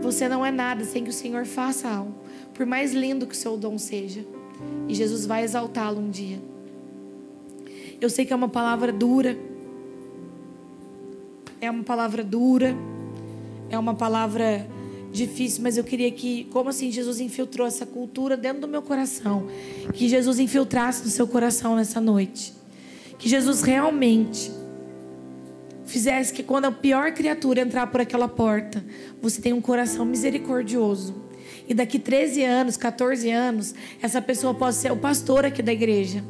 Você 0.01 0.27
não 0.27 0.45
é 0.45 0.51
nada 0.51 0.83
sem 0.83 1.03
que 1.03 1.09
o 1.09 1.13
Senhor 1.13 1.45
faça 1.45 1.87
algo, 1.87 2.13
por 2.53 2.65
mais 2.65 2.93
lindo 2.93 3.27
que 3.27 3.35
o 3.35 3.37
seu 3.37 3.55
dom 3.55 3.77
seja. 3.77 4.25
E 4.87 4.95
Jesus 4.95 5.25
vai 5.25 5.43
exaltá-lo 5.43 5.99
um 5.99 6.09
dia. 6.09 6.39
Eu 7.99 8.09
sei 8.09 8.25
que 8.25 8.33
é 8.33 8.35
uma 8.35 8.49
palavra 8.49 8.91
dura. 8.91 9.37
É 11.61 11.69
uma 11.69 11.83
palavra 11.83 12.23
dura. 12.23 12.75
É 13.69 13.77
uma 13.77 13.93
palavra 13.93 14.67
difícil, 15.13 15.61
mas 15.61 15.77
eu 15.77 15.83
queria 15.83 16.11
que, 16.11 16.45
como 16.45 16.69
assim 16.69 16.91
Jesus 16.91 17.21
infiltrou 17.21 17.67
essa 17.67 17.85
cultura 17.85 18.35
dentro 18.35 18.61
do 18.61 18.67
meu 18.67 18.81
coração, 18.81 19.47
que 19.93 20.09
Jesus 20.09 20.39
infiltrasse 20.39 21.03
no 21.03 21.09
seu 21.09 21.27
coração 21.27 21.75
nessa 21.75 22.01
noite. 22.01 22.53
Que 23.19 23.29
Jesus 23.29 23.61
realmente 23.61 24.51
fizesse 25.85 26.33
que 26.33 26.41
quando 26.41 26.65
a 26.65 26.71
pior 26.71 27.11
criatura 27.11 27.61
entrar 27.61 27.87
por 27.87 28.01
aquela 28.01 28.27
porta, 28.27 28.83
você 29.21 29.39
tenha 29.39 29.55
um 29.55 29.61
coração 29.61 30.03
misericordioso. 30.03 31.15
E 31.67 31.73
daqui 31.73 31.99
13 31.99 32.43
anos, 32.43 32.75
14 32.75 33.29
anos, 33.29 33.75
essa 34.01 34.21
pessoa 34.21 34.53
possa 34.53 34.81
ser 34.81 34.91
o 34.91 34.97
pastor 34.97 35.45
aqui 35.45 35.61
da 35.61 35.71
igreja. 35.71 36.23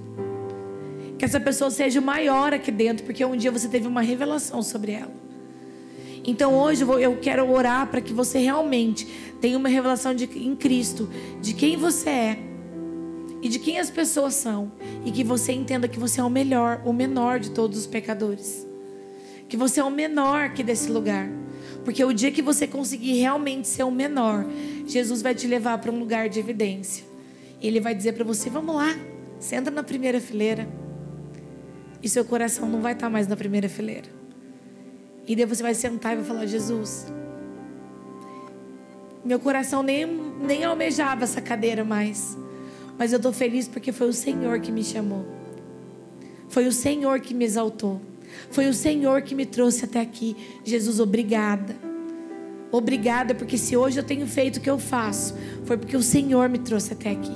Que 1.17 1.23
essa 1.23 1.39
pessoa 1.39 1.71
seja 1.71 1.99
o 1.99 2.03
maior 2.03 2.53
aqui 2.53 2.71
dentro, 2.71 3.05
porque 3.05 3.23
um 3.23 3.36
dia 3.36 3.49
você 3.49 3.69
teve 3.69 3.88
uma 3.88 4.01
revelação 4.01 4.61
sobre 4.61 4.91
ela. 4.91 5.22
Então 6.26 6.55
hoje 6.55 6.84
eu 6.84 7.17
quero 7.17 7.49
orar 7.51 7.88
para 7.88 7.99
que 7.99 8.13
você 8.13 8.39
realmente 8.39 9.05
tenha 9.41 9.57
uma 9.57 9.67
revelação 9.67 10.13
de, 10.13 10.26
em 10.38 10.55
Cristo 10.55 11.09
de 11.41 11.53
quem 11.53 11.76
você 11.76 12.09
é 12.09 12.39
e 13.41 13.49
de 13.49 13.59
quem 13.59 13.78
as 13.78 13.89
pessoas 13.89 14.36
são 14.36 14.71
e 15.03 15.11
que 15.11 15.24
você 15.24 15.51
entenda 15.51 15.88
que 15.88 15.99
você 15.99 16.21
é 16.21 16.24
o 16.24 16.30
melhor, 16.30 16.82
o 16.86 16.93
menor 16.93 17.39
de 17.39 17.51
todos 17.51 17.78
os 17.78 17.86
pecadores. 17.86 18.65
Que 19.49 19.57
você 19.57 19.82
é 19.82 19.84
o 19.84 19.91
menor 19.91 20.45
aqui 20.45 20.63
desse 20.63 20.89
lugar. 20.89 21.30
Porque 21.84 22.03
o 22.05 22.13
dia 22.13 22.32
que 22.32 22.41
você 22.41 22.65
conseguir 22.65 23.19
realmente 23.19 23.67
ser 23.67 23.84
o 23.84 23.91
menor, 23.91 24.45
Jesus 24.88 25.21
vai 25.21 25.36
te 25.36 25.45
levar 25.45 25.78
para 25.80 25.91
um 25.91 25.99
lugar 25.99 26.30
de 26.30 26.39
evidência. 26.39 27.03
Ele 27.61 27.82
vai 27.82 27.93
dizer 27.93 28.13
para 28.13 28.24
você: 28.24 28.49
"Vamos 28.49 28.74
lá, 28.74 28.95
senta 29.39 29.69
na 29.69 29.84
primeira 29.84 30.21
fileira". 30.21 30.65
E 32.01 32.07
seu 32.07 32.24
coração 32.24 32.69
não 32.69 32.82
vai 32.82 32.93
estar 32.93 33.09
mais 33.09 33.28
na 33.28 33.36
primeira 33.36 33.67
fileira. 33.67 34.22
E 35.28 35.36
daí 35.36 35.45
você 35.45 35.63
vai 35.63 35.74
sentar 35.74 36.13
e 36.13 36.17
vai 36.17 36.26
falar: 36.26 36.45
Jesus, 36.45 37.07
meu 39.24 39.39
coração 39.39 39.82
nem, 39.82 40.05
nem 40.05 40.63
almejava 40.63 41.24
essa 41.24 41.41
cadeira 41.41 41.84
mais. 41.84 42.38
Mas 42.97 43.11
eu 43.11 43.17
estou 43.17 43.34
feliz 43.34 43.67
porque 43.67 43.91
foi 43.91 44.07
o 44.07 44.13
Senhor 44.13 44.59
que 44.59 44.71
me 44.71 44.84
chamou. 44.84 45.26
Foi 46.49 46.67
o 46.67 46.71
Senhor 46.71 47.19
que 47.19 47.34
me 47.34 47.45
exaltou. 47.45 48.01
Foi 48.51 48.67
o 48.67 48.74
Senhor 48.74 49.21
que 49.21 49.34
me 49.34 49.45
trouxe 49.45 49.86
até 49.86 50.01
aqui. 50.01 50.36
Jesus, 50.63 50.99
obrigada. 50.99 51.76
Obrigada, 52.71 53.36
porque 53.36 53.57
se 53.57 53.78
hoje 53.78 53.99
eu 53.99 54.03
tenho 54.03 54.28
feito 54.28 54.57
o 54.57 54.59
que 54.59 54.69
eu 54.69 54.80
faço, 54.80 55.36
foi 55.63 55.78
porque 55.78 55.95
o 55.95 56.01
Senhor 56.01 56.49
me 56.49 56.57
trouxe 56.57 56.93
até 56.93 57.11
aqui. 57.11 57.36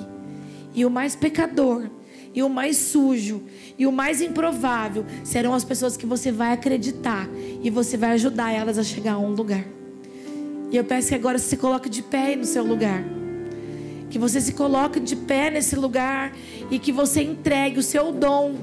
E 0.74 0.86
o 0.86 0.90
mais 0.90 1.16
pecador, 1.16 1.90
e 2.34 2.44
o 2.44 2.50
mais 2.50 2.78
sujo, 2.78 3.44
e 3.78 3.88
o 3.88 3.92
mais 3.92 4.22
improvável 4.22 5.06
serão 5.24 5.54
as 5.54 5.64
pessoas 5.64 5.98
que 5.98 6.06
você 6.06 6.32
vai 6.32 6.54
acreditar 6.54 7.28
e 7.64 7.70
você 7.70 7.98
vai 7.98 8.12
ajudar 8.12 8.52
elas 8.52 8.78
a 8.78 8.84
chegar 8.84 9.14
a 9.14 9.20
um 9.20 9.32
lugar. 9.32 9.66
E 10.70 10.76
eu 10.76 10.84
peço 10.84 11.10
que 11.10 11.16
agora 11.16 11.38
você 11.38 11.50
se 11.50 11.58
coloque 11.58 11.90
de 11.90 12.02
pé 12.02 12.36
no 12.36 12.46
seu 12.46 12.64
lugar. 12.64 13.04
Que 14.10 14.20
você 14.20 14.42
se 14.42 14.54
coloque 14.54 15.00
de 15.00 15.16
pé 15.16 15.50
nesse 15.50 15.76
lugar 15.76 16.36
e 16.70 16.78
que 16.78 16.92
você 16.92 17.22
entregue 17.22 17.80
o 17.80 17.84
seu 17.84 18.12
dom. 18.12 18.56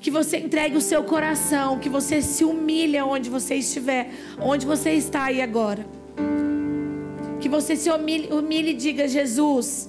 Que 0.00 0.10
você 0.10 0.38
entregue 0.38 0.76
o 0.76 0.80
seu 0.80 1.02
coração, 1.04 1.78
que 1.78 1.88
você 1.88 2.20
se 2.20 2.44
humilhe 2.44 3.00
onde 3.00 3.30
você 3.30 3.56
estiver, 3.56 4.10
onde 4.40 4.66
você 4.66 4.92
está 4.92 5.24
aí 5.24 5.40
agora. 5.40 5.86
Que 7.40 7.48
você 7.48 7.76
se 7.76 7.90
humilhe, 7.90 8.32
humilhe 8.32 8.70
e 8.70 8.74
diga: 8.74 9.06
Jesus, 9.06 9.88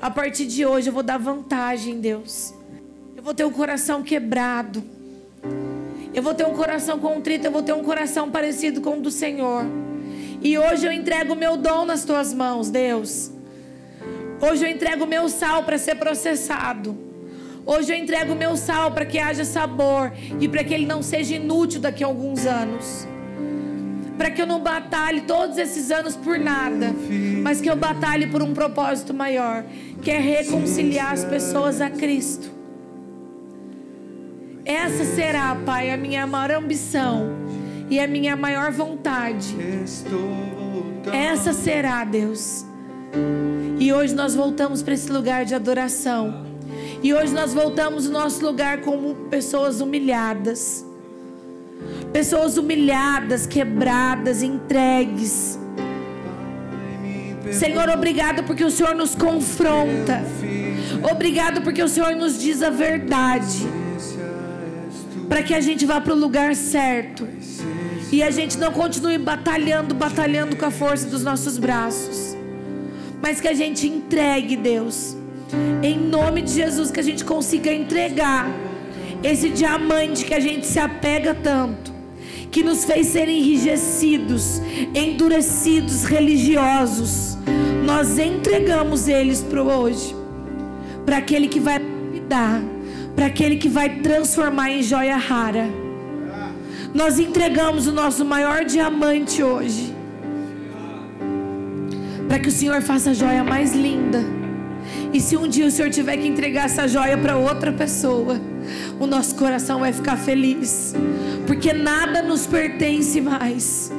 a 0.00 0.10
partir 0.10 0.46
de 0.46 0.64
hoje 0.64 0.88
eu 0.88 0.92
vou 0.92 1.02
dar 1.02 1.18
vantagem, 1.18 2.00
Deus 2.00 2.54
vou 3.24 3.32
ter 3.32 3.46
um 3.46 3.50
coração 3.50 4.02
quebrado. 4.02 4.84
Eu 6.12 6.22
vou 6.22 6.34
ter 6.34 6.46
um 6.46 6.52
coração 6.52 6.98
contrito, 6.98 7.46
eu 7.46 7.50
vou 7.50 7.62
ter 7.62 7.72
um 7.72 7.82
coração 7.82 8.30
parecido 8.30 8.82
com 8.82 8.98
o 8.98 9.00
do 9.00 9.10
Senhor. 9.10 9.64
E 10.42 10.58
hoje 10.58 10.86
eu 10.86 10.92
entrego 10.92 11.32
o 11.32 11.36
meu 11.36 11.56
dom 11.56 11.86
nas 11.86 12.04
tuas 12.04 12.34
mãos, 12.34 12.68
Deus. 12.68 13.32
Hoje 14.42 14.66
eu 14.66 14.70
entrego 14.70 15.04
o 15.04 15.06
meu 15.06 15.30
sal 15.30 15.64
para 15.64 15.78
ser 15.78 15.94
processado. 15.94 16.94
Hoje 17.64 17.94
eu 17.94 17.96
entrego 17.96 18.34
o 18.34 18.36
meu 18.36 18.58
sal 18.58 18.92
para 18.92 19.06
que 19.06 19.18
haja 19.18 19.42
sabor 19.42 20.12
e 20.38 20.46
para 20.46 20.62
que 20.62 20.74
ele 20.74 20.84
não 20.84 21.02
seja 21.02 21.36
inútil 21.36 21.80
daqui 21.80 22.04
a 22.04 22.06
alguns 22.06 22.44
anos. 22.44 23.08
Para 24.18 24.30
que 24.30 24.42
eu 24.42 24.46
não 24.46 24.60
batalhe 24.60 25.22
todos 25.22 25.56
esses 25.56 25.90
anos 25.90 26.14
por 26.14 26.38
nada, 26.38 26.94
mas 27.44 27.60
que 27.60 27.68
eu 27.68 27.76
batalhe 27.76 28.26
por 28.26 28.42
um 28.42 28.54
propósito 28.54 29.12
maior, 29.12 29.66
que 30.00 30.10
é 30.10 30.18
reconciliar 30.18 31.12
as 31.12 31.26
pessoas 31.26 31.78
a 31.78 31.90
Cristo. 31.90 32.50
Essa 34.64 35.04
será, 35.04 35.54
Pai, 35.54 35.90
a 35.90 35.96
minha 35.98 36.26
maior 36.26 36.52
ambição 36.52 37.28
e 37.90 38.00
a 38.00 38.08
minha 38.08 38.34
maior 38.34 38.72
vontade. 38.72 39.54
Essa 41.12 41.52
será, 41.52 42.02
Deus. 42.02 42.64
E 43.78 43.92
hoje 43.92 44.14
nós 44.14 44.34
voltamos 44.34 44.82
para 44.82 44.94
esse 44.94 45.12
lugar 45.12 45.44
de 45.44 45.54
adoração. 45.54 46.46
E 47.02 47.12
hoje 47.12 47.34
nós 47.34 47.52
voltamos 47.52 48.06
no 48.06 48.12
nosso 48.12 48.42
lugar 48.42 48.80
como 48.80 49.14
pessoas 49.28 49.82
humilhadas. 49.82 50.82
Pessoas 52.10 52.56
humilhadas, 52.56 53.46
quebradas, 53.46 54.42
entregues. 54.42 55.62
Senhor, 57.54 57.88
obrigado 57.88 58.42
porque 58.44 58.64
o 58.64 58.70
Senhor 58.70 58.94
nos 58.94 59.14
confronta. 59.14 60.22
Obrigado 61.10 61.62
porque 61.62 61.82
o 61.82 61.88
Senhor 61.88 62.14
nos 62.16 62.40
diz 62.40 62.62
a 62.62 62.70
verdade. 62.70 63.66
Para 65.28 65.42
que 65.42 65.54
a 65.54 65.60
gente 65.60 65.86
vá 65.86 66.00
para 66.00 66.12
o 66.12 66.16
lugar 66.16 66.54
certo. 66.54 67.26
E 68.12 68.22
a 68.22 68.30
gente 68.30 68.58
não 68.58 68.72
continue 68.72 69.18
batalhando, 69.18 69.94
batalhando 69.94 70.56
com 70.56 70.66
a 70.66 70.70
força 70.70 71.06
dos 71.08 71.24
nossos 71.24 71.58
braços, 71.58 72.36
mas 73.20 73.40
que 73.40 73.48
a 73.48 73.54
gente 73.54 73.88
entregue, 73.88 74.56
Deus, 74.56 75.16
em 75.82 75.98
nome 75.98 76.42
de 76.42 76.52
Jesus, 76.52 76.90
que 76.90 77.00
a 77.00 77.02
gente 77.02 77.24
consiga 77.24 77.72
entregar 77.72 78.48
esse 79.22 79.48
diamante 79.48 80.24
que 80.24 80.34
a 80.34 80.40
gente 80.40 80.66
se 80.66 80.78
apega 80.78 81.34
tanto, 81.34 81.92
que 82.54 82.62
nos 82.62 82.84
fez 82.84 83.08
ser 83.08 83.28
enrijecidos, 83.28 84.62
endurecidos, 84.94 86.04
religiosos. 86.04 87.36
Nós 87.84 88.16
entregamos 88.16 89.08
eles 89.08 89.42
para 89.42 89.60
hoje, 89.60 90.14
para 91.04 91.16
aquele 91.16 91.48
que 91.48 91.58
vai 91.58 91.80
dar 92.28 92.62
para 93.14 93.26
aquele 93.26 93.56
que 93.56 93.68
vai 93.68 94.00
transformar 94.00 94.70
em 94.70 94.82
joia 94.82 95.16
rara. 95.16 95.68
Nós 96.92 97.18
entregamos 97.18 97.86
o 97.86 97.92
nosso 97.92 98.24
maior 98.24 98.64
diamante 98.64 99.42
hoje. 99.42 99.94
Para 102.28 102.38
que 102.38 102.48
o 102.48 102.52
Senhor 102.52 102.82
faça 102.82 103.10
a 103.10 103.14
joia 103.14 103.44
mais 103.44 103.74
linda. 103.74 104.20
E 105.12 105.20
se 105.20 105.36
um 105.36 105.46
dia 105.46 105.66
o 105.66 105.70
Senhor 105.70 105.90
tiver 105.90 106.16
que 106.16 106.26
entregar 106.26 106.66
essa 106.66 106.88
joia 106.88 107.16
para 107.16 107.36
outra 107.36 107.72
pessoa, 107.72 108.40
o 108.98 109.06
nosso 109.06 109.34
coração 109.34 109.80
vai 109.80 109.92
ficar 109.92 110.16
feliz. 110.16 110.94
Porque 111.46 111.72
nada 111.72 112.22
nos 112.22 112.46
pertence 112.46 113.20
mais. 113.20 113.92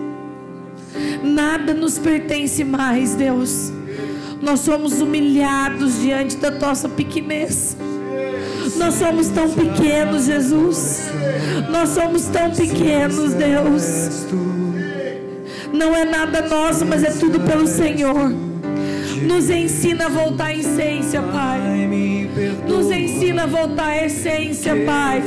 Nada 1.24 1.74
nos 1.74 2.00
pertence 2.00 2.64
mais, 2.64 3.16
Deus. 3.16 3.72
Nós 4.42 4.60
somos 4.62 5.02
humilhados 5.02 6.02
diante 6.02 6.38
da 6.38 6.52
nossa 6.52 6.88
pequenez. 6.88 7.76
Nós 8.78 8.96
somos 8.96 9.30
tão 9.30 9.50
pequenos, 9.50 10.26
Jesus. 10.26 11.02
Nós 11.70 11.90
somos 11.90 12.26
tão 12.26 12.52
pequenos, 12.52 13.34
Deus. 13.34 14.26
Não 15.74 15.96
é 15.96 16.06
nada 16.06 16.48
nosso, 16.48 16.86
mas 16.86 17.04
é 17.04 17.12
tudo 17.12 17.40
pelo 17.42 17.68
Senhor. 17.68 18.34
Nos 19.22 19.50
ensina 19.50 20.06
a 20.06 20.10
voltar 20.10 20.48
à 20.48 20.54
essência, 20.54 21.22
Pai. 21.22 21.90
Nos 22.68 22.92
ensina 22.92 23.44
a 23.44 23.46
voltar 23.46 23.88
à 23.88 24.06
essência, 24.06 24.76
Pai. 24.86 25.24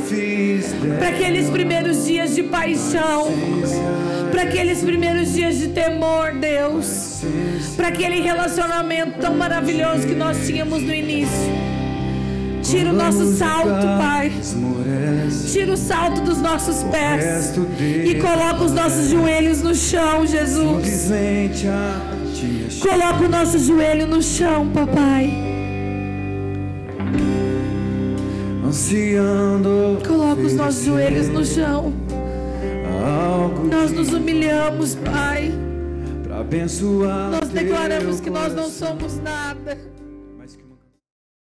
Para 0.98 1.08
aqueles 1.08 1.48
primeiros 1.50 2.06
dias 2.06 2.34
de 2.34 2.42
paixão. 2.42 3.28
Para 4.30 4.42
aqueles 4.42 4.82
primeiros 4.82 5.32
dias 5.32 5.58
de 5.58 5.68
temor, 5.68 6.32
Deus. 6.34 7.22
Para 7.76 7.88
aquele 7.88 8.20
relacionamento 8.20 9.18
tão 9.20 9.34
maravilhoso 9.34 10.06
que 10.06 10.14
nós 10.14 10.46
tínhamos 10.46 10.82
no 10.82 10.94
início. 10.94 11.68
Tira 12.62 12.90
o 12.90 12.92
nosso 12.92 13.34
salto, 13.36 13.86
Pai. 13.98 14.30
Tira 15.50 15.72
o 15.72 15.76
salto 15.76 16.20
dos 16.20 16.38
nossos 16.38 16.82
pés. 16.84 17.54
E 17.80 18.14
coloca 18.16 18.64
os 18.64 18.72
nossos 18.72 19.08
joelhos 19.08 19.62
no 19.62 19.74
chão, 19.74 20.26
Jesus. 20.26 21.08
Coloca 22.80 23.24
o 23.24 23.28
nosso 23.28 23.58
joelho 23.58 24.06
no 24.06 24.22
chão, 24.22 24.68
papai. 24.68 25.32
Ansiando. 28.64 29.98
Coloca 30.06 30.42
os 30.42 30.54
nossos 30.54 30.84
joelhos 30.84 31.28
no 31.28 31.44
chão. 31.44 31.92
Nós 33.70 33.92
nos 33.92 34.12
humilhamos, 34.12 34.94
Pai. 34.96 35.52
Para 36.24 36.40
abençoar. 36.40 37.30
Nós 37.30 37.48
declaramos 37.48 38.20
que 38.20 38.30
nós 38.30 38.54
não 38.54 38.68
somos 38.68 39.18
nada. 39.20 39.78